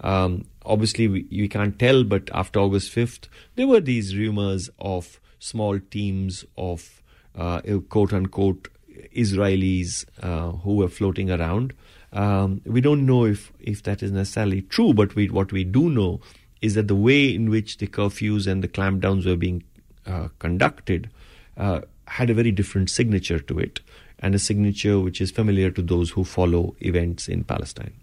Um, 0.00 0.46
obviously, 0.64 1.08
we, 1.08 1.26
we 1.30 1.48
can't 1.48 1.78
tell, 1.78 2.04
but 2.04 2.30
after 2.32 2.60
August 2.60 2.94
5th, 2.94 3.28
there 3.56 3.66
were 3.66 3.80
these 3.80 4.16
rumors 4.16 4.70
of 4.78 5.20
small 5.38 5.78
teams 5.90 6.44
of 6.56 7.02
uh, 7.34 7.60
quote 7.88 8.12
unquote 8.12 8.68
Israelis 9.16 10.04
uh, 10.22 10.52
who 10.58 10.76
were 10.76 10.88
floating 10.88 11.30
around. 11.30 11.72
Um, 12.12 12.60
we 12.64 12.80
don't 12.80 13.06
know 13.06 13.24
if, 13.24 13.52
if 13.58 13.82
that 13.82 14.02
is 14.02 14.12
necessarily 14.12 14.62
true, 14.62 14.94
but 14.94 15.14
we, 15.14 15.28
what 15.28 15.50
we 15.50 15.64
do 15.64 15.90
know 15.90 16.20
is 16.62 16.74
that 16.74 16.88
the 16.88 16.94
way 16.94 17.34
in 17.34 17.50
which 17.50 17.78
the 17.78 17.86
curfews 17.86 18.46
and 18.46 18.62
the 18.62 18.68
clampdowns 18.68 19.26
were 19.26 19.36
being 19.36 19.64
uh, 20.06 20.28
conducted 20.38 21.10
uh, 21.56 21.80
had 22.06 22.30
a 22.30 22.34
very 22.34 22.52
different 22.52 22.90
signature 22.90 23.38
to 23.38 23.58
it, 23.58 23.80
and 24.18 24.34
a 24.34 24.38
signature 24.38 25.00
which 25.00 25.20
is 25.20 25.30
familiar 25.30 25.70
to 25.70 25.82
those 25.82 26.10
who 26.10 26.24
follow 26.24 26.74
events 26.80 27.28
in 27.28 27.44
Palestine. 27.44 27.94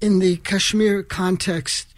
In 0.00 0.18
the 0.18 0.36
Kashmir 0.38 1.02
context, 1.02 1.94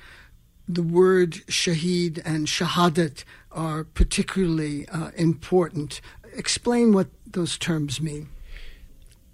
the 0.68 0.82
word 0.82 1.32
shaheed 1.46 2.20
and 2.24 2.46
shahadat 2.46 3.24
are 3.50 3.84
particularly 3.84 4.86
uh, 4.88 5.10
important. 5.16 6.00
Explain 6.34 6.92
what 6.92 7.08
those 7.26 7.56
terms 7.58 8.00
mean. 8.00 8.28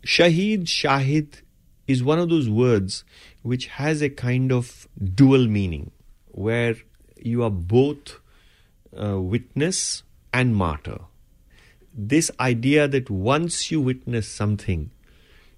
Shaheed, 0.07 0.65
Shahid 0.65 1.41
is 1.87 2.03
one 2.03 2.19
of 2.19 2.29
those 2.29 2.49
words 2.49 3.05
which 3.43 3.67
has 3.67 4.01
a 4.03 4.09
kind 4.09 4.53
of 4.53 4.87
dual 5.15 5.47
meaning, 5.47 5.91
where 6.29 6.77
you 7.17 7.43
are 7.43 7.51
both 7.51 8.21
uh, 9.01 9.21
witness 9.21 10.03
and 10.33 10.55
martyr. 10.55 11.01
This 11.93 12.31
idea 12.41 12.89
that 12.89 13.09
once 13.11 13.71
you 13.71 13.81
witness 13.81 14.29
something, 14.29 14.91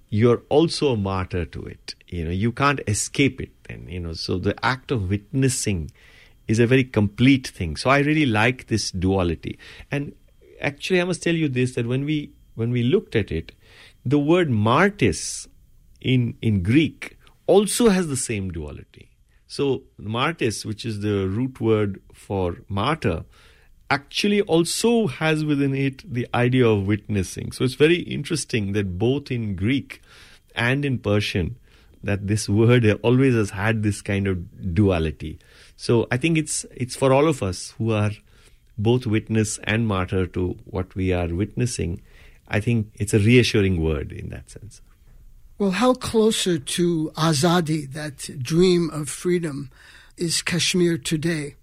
you're 0.08 0.42
also 0.48 0.92
a 0.92 0.96
martyr 0.96 1.44
to 1.46 1.62
it. 1.64 1.94
You 2.08 2.24
know, 2.24 2.30
you 2.30 2.52
can't 2.52 2.80
escape 2.86 3.40
it 3.40 3.50
then, 3.68 3.86
you 3.88 4.00
know. 4.00 4.12
So 4.12 4.38
the 4.38 4.54
act 4.64 4.90
of 4.90 5.10
witnessing 5.10 5.90
is 6.46 6.58
a 6.58 6.66
very 6.66 6.84
complete 6.84 7.48
thing. 7.48 7.76
So 7.76 7.90
I 7.90 7.98
really 8.00 8.26
like 8.26 8.68
this 8.68 8.90
duality. 8.90 9.58
And 9.90 10.14
actually 10.60 11.00
I 11.00 11.04
must 11.04 11.22
tell 11.22 11.34
you 11.34 11.48
this 11.48 11.74
that 11.74 11.86
when 11.86 12.04
we 12.04 12.30
when 12.54 12.70
we 12.70 12.82
looked 12.82 13.16
at 13.16 13.30
it, 13.30 13.52
the 14.04 14.18
word 14.18 14.50
martis 14.50 15.48
in 16.00 16.36
in 16.40 16.62
Greek 16.62 17.18
also 17.46 17.88
has 17.88 18.08
the 18.08 18.16
same 18.16 18.50
duality. 18.50 19.05
So 19.46 19.82
martis, 19.98 20.64
which 20.64 20.84
is 20.84 21.00
the 21.00 21.28
root 21.28 21.60
word 21.60 22.00
for 22.12 22.58
martyr, 22.68 23.24
actually 23.90 24.40
also 24.42 25.06
has 25.06 25.44
within 25.44 25.74
it 25.74 26.02
the 26.12 26.26
idea 26.34 26.66
of 26.66 26.86
witnessing. 26.86 27.52
So 27.52 27.64
it's 27.64 27.74
very 27.74 27.98
interesting 27.98 28.72
that 28.72 28.98
both 28.98 29.30
in 29.30 29.54
Greek 29.54 30.02
and 30.54 30.84
in 30.84 30.98
Persian, 30.98 31.56
that 32.02 32.26
this 32.26 32.48
word 32.48 32.84
always 33.02 33.34
has 33.34 33.50
had 33.50 33.82
this 33.82 34.02
kind 34.02 34.26
of 34.26 34.74
duality. 34.74 35.38
So 35.76 36.06
I 36.10 36.16
think 36.16 36.38
it's 36.38 36.64
it's 36.74 36.96
for 36.96 37.12
all 37.12 37.28
of 37.28 37.42
us 37.42 37.74
who 37.78 37.92
are 37.92 38.12
both 38.78 39.06
witness 39.06 39.58
and 39.64 39.86
martyr 39.86 40.26
to 40.28 40.56
what 40.64 40.94
we 40.94 41.12
are 41.12 41.28
witnessing. 41.28 42.02
I 42.48 42.60
think 42.60 42.92
it's 42.94 43.14
a 43.14 43.18
reassuring 43.18 43.82
word 43.82 44.12
in 44.12 44.28
that 44.30 44.50
sense. 44.50 44.80
Well, 45.58 45.70
how 45.70 45.94
closer 45.94 46.58
to 46.58 47.10
Azadi, 47.16 47.90
that 47.94 48.42
dream 48.42 48.90
of 48.90 49.08
freedom, 49.08 49.70
is 50.18 50.42
Kashmir 50.42 50.98
today? 50.98 51.54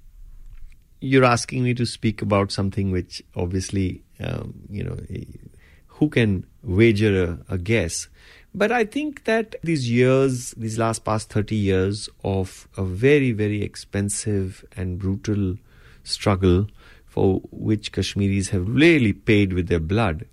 You're 0.99 1.23
asking 1.23 1.63
me 1.63 1.75
to 1.75 1.85
speak 1.85 2.19
about 2.23 2.51
something 2.51 2.89
which 2.89 3.21
obviously, 3.35 4.03
um, 4.19 4.55
you 4.67 4.83
know, 4.83 4.97
who 5.85 6.09
can 6.09 6.43
wager 6.63 7.37
a, 7.49 7.53
a 7.53 7.57
guess? 7.59 8.07
But 8.55 8.71
I 8.71 8.83
think 8.83 9.25
that 9.25 9.57
these 9.61 9.91
years, 9.91 10.55
these 10.57 10.79
last 10.79 11.05
past 11.05 11.29
30 11.29 11.55
years 11.55 12.09
of 12.23 12.67
a 12.75 12.83
very, 12.83 13.31
very 13.31 13.61
expensive 13.61 14.65
and 14.75 14.97
brutal 14.97 15.57
struggle 16.03 16.65
for 17.05 17.41
which 17.51 17.91
Kashmiris 17.91 18.49
have 18.49 18.67
really 18.67 19.13
paid 19.13 19.53
with 19.53 19.67
their 19.67 19.79
blood, 19.79 20.25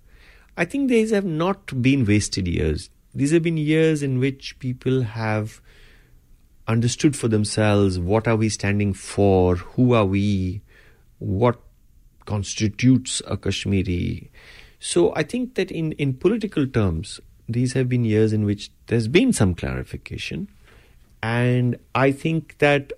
I 0.57 0.65
think 0.65 0.89
these 0.89 1.11
have 1.11 1.25
not 1.25 1.79
been 1.79 2.05
wasted 2.05 2.47
years. 2.47 2.89
These 3.13 3.31
have 3.31 3.43
been 3.43 3.57
years 3.57 4.01
in 4.01 4.19
which 4.19 4.57
people 4.59 5.03
have 5.03 5.61
understood 6.67 7.15
for 7.15 7.27
themselves 7.27 7.99
what 7.99 8.27
are 8.27 8.35
we 8.35 8.49
standing 8.49 8.93
for, 8.93 9.55
who 9.55 9.93
are 9.93 10.05
we, 10.05 10.61
what 11.19 11.59
constitutes 12.25 13.21
a 13.27 13.35
Kashmiri. 13.35 14.31
So 14.79 15.13
I 15.15 15.23
think 15.23 15.55
that 15.55 15.71
in, 15.71 15.91
in 15.93 16.13
political 16.13 16.65
terms, 16.65 17.19
these 17.49 17.73
have 17.73 17.89
been 17.89 18.05
years 18.05 18.31
in 18.31 18.45
which 18.45 18.71
there's 18.87 19.07
been 19.07 19.33
some 19.33 19.53
clarification. 19.53 20.47
And 21.21 21.77
I 21.93 22.11
think 22.11 22.57
that 22.59 22.93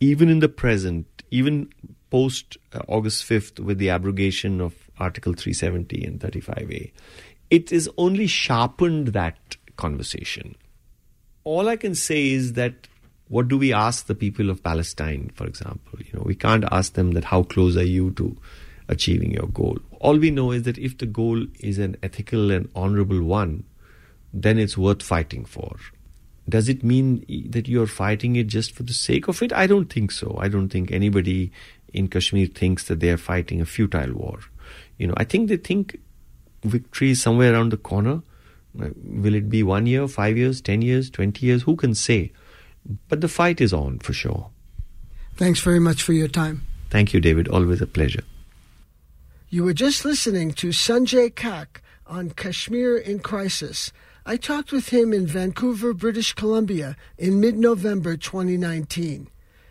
even 0.00 0.28
in 0.28 0.40
the 0.40 0.48
present, 0.48 1.06
even 1.30 1.72
post 2.10 2.56
uh, 2.72 2.80
August 2.88 3.28
5th, 3.28 3.60
with 3.60 3.78
the 3.78 3.90
abrogation 3.90 4.60
of 4.60 4.85
Article 4.98 5.34
370 5.34 6.04
and 6.04 6.20
35A, 6.20 6.92
it 7.50 7.70
has 7.70 7.88
only 7.96 8.26
sharpened 8.26 9.08
that 9.08 9.56
conversation. 9.76 10.56
All 11.44 11.68
I 11.68 11.76
can 11.76 11.94
say 11.94 12.30
is 12.30 12.54
that 12.54 12.88
what 13.28 13.48
do 13.48 13.58
we 13.58 13.72
ask 13.72 14.06
the 14.06 14.14
people 14.14 14.50
of 14.50 14.62
Palestine, 14.62 15.30
for 15.34 15.46
example? 15.46 15.98
You 15.98 16.12
know, 16.14 16.22
we 16.24 16.34
can't 16.34 16.64
ask 16.70 16.94
them 16.94 17.12
that 17.12 17.24
how 17.24 17.42
close 17.42 17.76
are 17.76 17.84
you 17.84 18.12
to 18.12 18.36
achieving 18.88 19.32
your 19.32 19.48
goal. 19.48 19.78
All 20.00 20.16
we 20.16 20.30
know 20.30 20.52
is 20.52 20.62
that 20.62 20.78
if 20.78 20.98
the 20.98 21.06
goal 21.06 21.44
is 21.60 21.78
an 21.78 21.96
ethical 22.02 22.50
and 22.50 22.68
honorable 22.74 23.22
one, 23.22 23.64
then 24.32 24.58
it's 24.58 24.78
worth 24.78 25.02
fighting 25.02 25.44
for. 25.44 25.76
Does 26.48 26.68
it 26.68 26.84
mean 26.84 27.24
that 27.50 27.66
you're 27.66 27.88
fighting 27.88 28.36
it 28.36 28.46
just 28.46 28.72
for 28.72 28.84
the 28.84 28.94
sake 28.94 29.26
of 29.26 29.42
it? 29.42 29.52
I 29.52 29.66
don't 29.66 29.92
think 29.92 30.12
so. 30.12 30.36
I 30.38 30.46
don't 30.46 30.68
think 30.68 30.92
anybody 30.92 31.50
in 31.92 32.06
Kashmir 32.06 32.46
thinks 32.46 32.84
that 32.84 33.00
they 33.00 33.10
are 33.10 33.16
fighting 33.16 33.60
a 33.60 33.66
futile 33.66 34.12
war. 34.12 34.38
You 34.98 35.06
know, 35.06 35.14
I 35.16 35.24
think 35.24 35.48
they 35.48 35.56
think 35.56 35.98
victory 36.64 37.10
is 37.10 37.22
somewhere 37.22 37.52
around 37.52 37.70
the 37.70 37.76
corner. 37.76 38.22
Will 38.74 39.34
it 39.34 39.48
be 39.48 39.62
one 39.62 39.86
year, 39.86 40.06
five 40.08 40.36
years, 40.36 40.60
ten 40.60 40.82
years, 40.82 41.10
twenty 41.10 41.46
years? 41.46 41.62
Who 41.62 41.76
can 41.76 41.94
say? 41.94 42.32
But 43.08 43.20
the 43.20 43.28
fight 43.28 43.60
is 43.60 43.72
on 43.72 43.98
for 43.98 44.12
sure. 44.12 44.50
Thanks 45.36 45.60
very 45.60 45.80
much 45.80 46.02
for 46.02 46.12
your 46.12 46.28
time. 46.28 46.62
Thank 46.90 47.12
you, 47.12 47.20
David. 47.20 47.48
Always 47.48 47.82
a 47.82 47.86
pleasure. 47.86 48.22
You 49.48 49.64
were 49.64 49.74
just 49.74 50.04
listening 50.04 50.52
to 50.54 50.68
Sanjay 50.68 51.34
Kak 51.34 51.82
on 52.06 52.30
Kashmir 52.30 52.96
in 52.96 53.20
Crisis. 53.20 53.92
I 54.24 54.36
talked 54.36 54.72
with 54.72 54.88
him 54.88 55.12
in 55.12 55.26
Vancouver, 55.26 55.94
British 55.94 56.32
Columbia 56.32 56.96
in 57.16 57.40
mid 57.40 57.56
November 57.56 58.16
2019. 58.16 59.28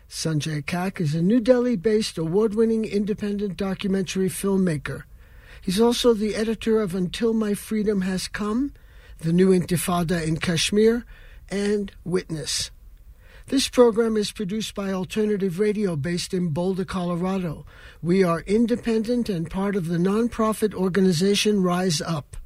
Sanjay 0.08 0.64
Kak 0.64 1.00
is 1.00 1.14
a 1.14 1.22
New 1.22 1.40
Delhi 1.40 1.76
based 1.76 2.16
award 2.16 2.54
winning 2.54 2.84
independent 2.84 3.56
documentary 3.56 4.28
filmmaker. 4.28 5.02
He's 5.66 5.80
also 5.80 6.14
the 6.14 6.36
editor 6.36 6.80
of 6.80 6.94
Until 6.94 7.32
My 7.32 7.52
Freedom 7.54 8.02
Has 8.02 8.28
Come, 8.28 8.72
The 9.18 9.32
New 9.32 9.48
Intifada 9.48 10.24
in 10.24 10.36
Kashmir, 10.36 11.04
and 11.50 11.90
Witness. 12.04 12.70
This 13.48 13.68
program 13.68 14.16
is 14.16 14.30
produced 14.30 14.76
by 14.76 14.92
Alternative 14.92 15.58
Radio 15.58 15.96
based 15.96 16.32
in 16.32 16.50
Boulder, 16.50 16.84
Colorado. 16.84 17.66
We 18.00 18.22
are 18.22 18.42
independent 18.42 19.28
and 19.28 19.50
part 19.50 19.74
of 19.74 19.88
the 19.88 19.98
nonprofit 19.98 20.72
organization 20.72 21.64
Rise 21.64 22.00
Up. 22.00 22.36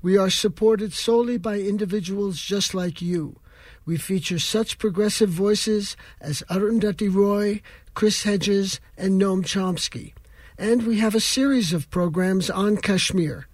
We 0.00 0.16
are 0.16 0.30
supported 0.30 0.94
solely 0.94 1.36
by 1.36 1.58
individuals 1.58 2.40
just 2.40 2.72
like 2.72 3.02
you. 3.02 3.36
We 3.84 3.98
feature 3.98 4.38
such 4.38 4.78
progressive 4.78 5.28
voices 5.28 5.94
as 6.22 6.42
Arundhati 6.48 7.14
Roy, 7.14 7.60
Chris 7.92 8.22
Hedges, 8.22 8.80
and 8.96 9.20
Noam 9.20 9.42
Chomsky. 9.42 10.14
And 10.62 10.86
we 10.86 10.98
have 10.98 11.14
a 11.16 11.20
series 11.20 11.72
of 11.72 11.90
programs 11.90 12.48
on 12.48 12.76
Kashmir. 12.76 13.48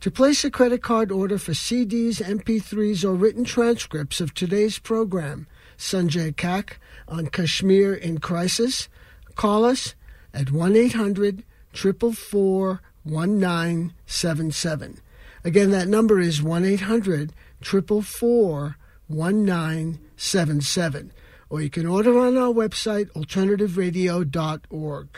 To 0.00 0.10
place 0.10 0.44
a 0.44 0.50
credit 0.50 0.82
card 0.82 1.12
order 1.12 1.38
for 1.38 1.52
CDs, 1.52 2.20
MP3s, 2.20 3.04
or 3.04 3.14
written 3.14 3.44
transcripts 3.44 4.20
of 4.20 4.34
today's 4.34 4.80
program, 4.80 5.46
Sanjay 5.78 6.36
Kak, 6.36 6.80
on 7.06 7.28
Kashmir 7.28 7.94
in 7.94 8.18
Crisis, 8.18 8.88
call 9.36 9.64
us 9.64 9.94
at 10.34 10.50
1 10.50 10.74
800 10.74 11.44
444 11.74 12.80
1977. 13.04 15.00
Again, 15.44 15.70
that 15.70 15.88
number 15.88 16.20
is 16.20 16.42
1 16.42 16.64
800 16.64 17.32
444 17.62 18.76
1977 19.08 21.12
or 21.54 21.60
you 21.60 21.70
can 21.70 21.86
order 21.86 22.18
on 22.18 22.36
our 22.36 22.52
website, 22.52 23.12
alternativeradio.org. 23.12 25.08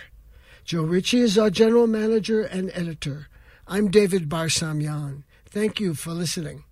Joe 0.65 0.83
Ritchie 0.83 1.21
is 1.21 1.39
our 1.39 1.49
general 1.49 1.87
manager 1.87 2.43
and 2.43 2.71
editor. 2.75 3.29
I'm 3.67 3.91
David 3.91 4.29
Barsamian. 4.29 5.23
Thank 5.49 5.81
you 5.81 5.95
for 5.95 6.11
listening. 6.11 6.65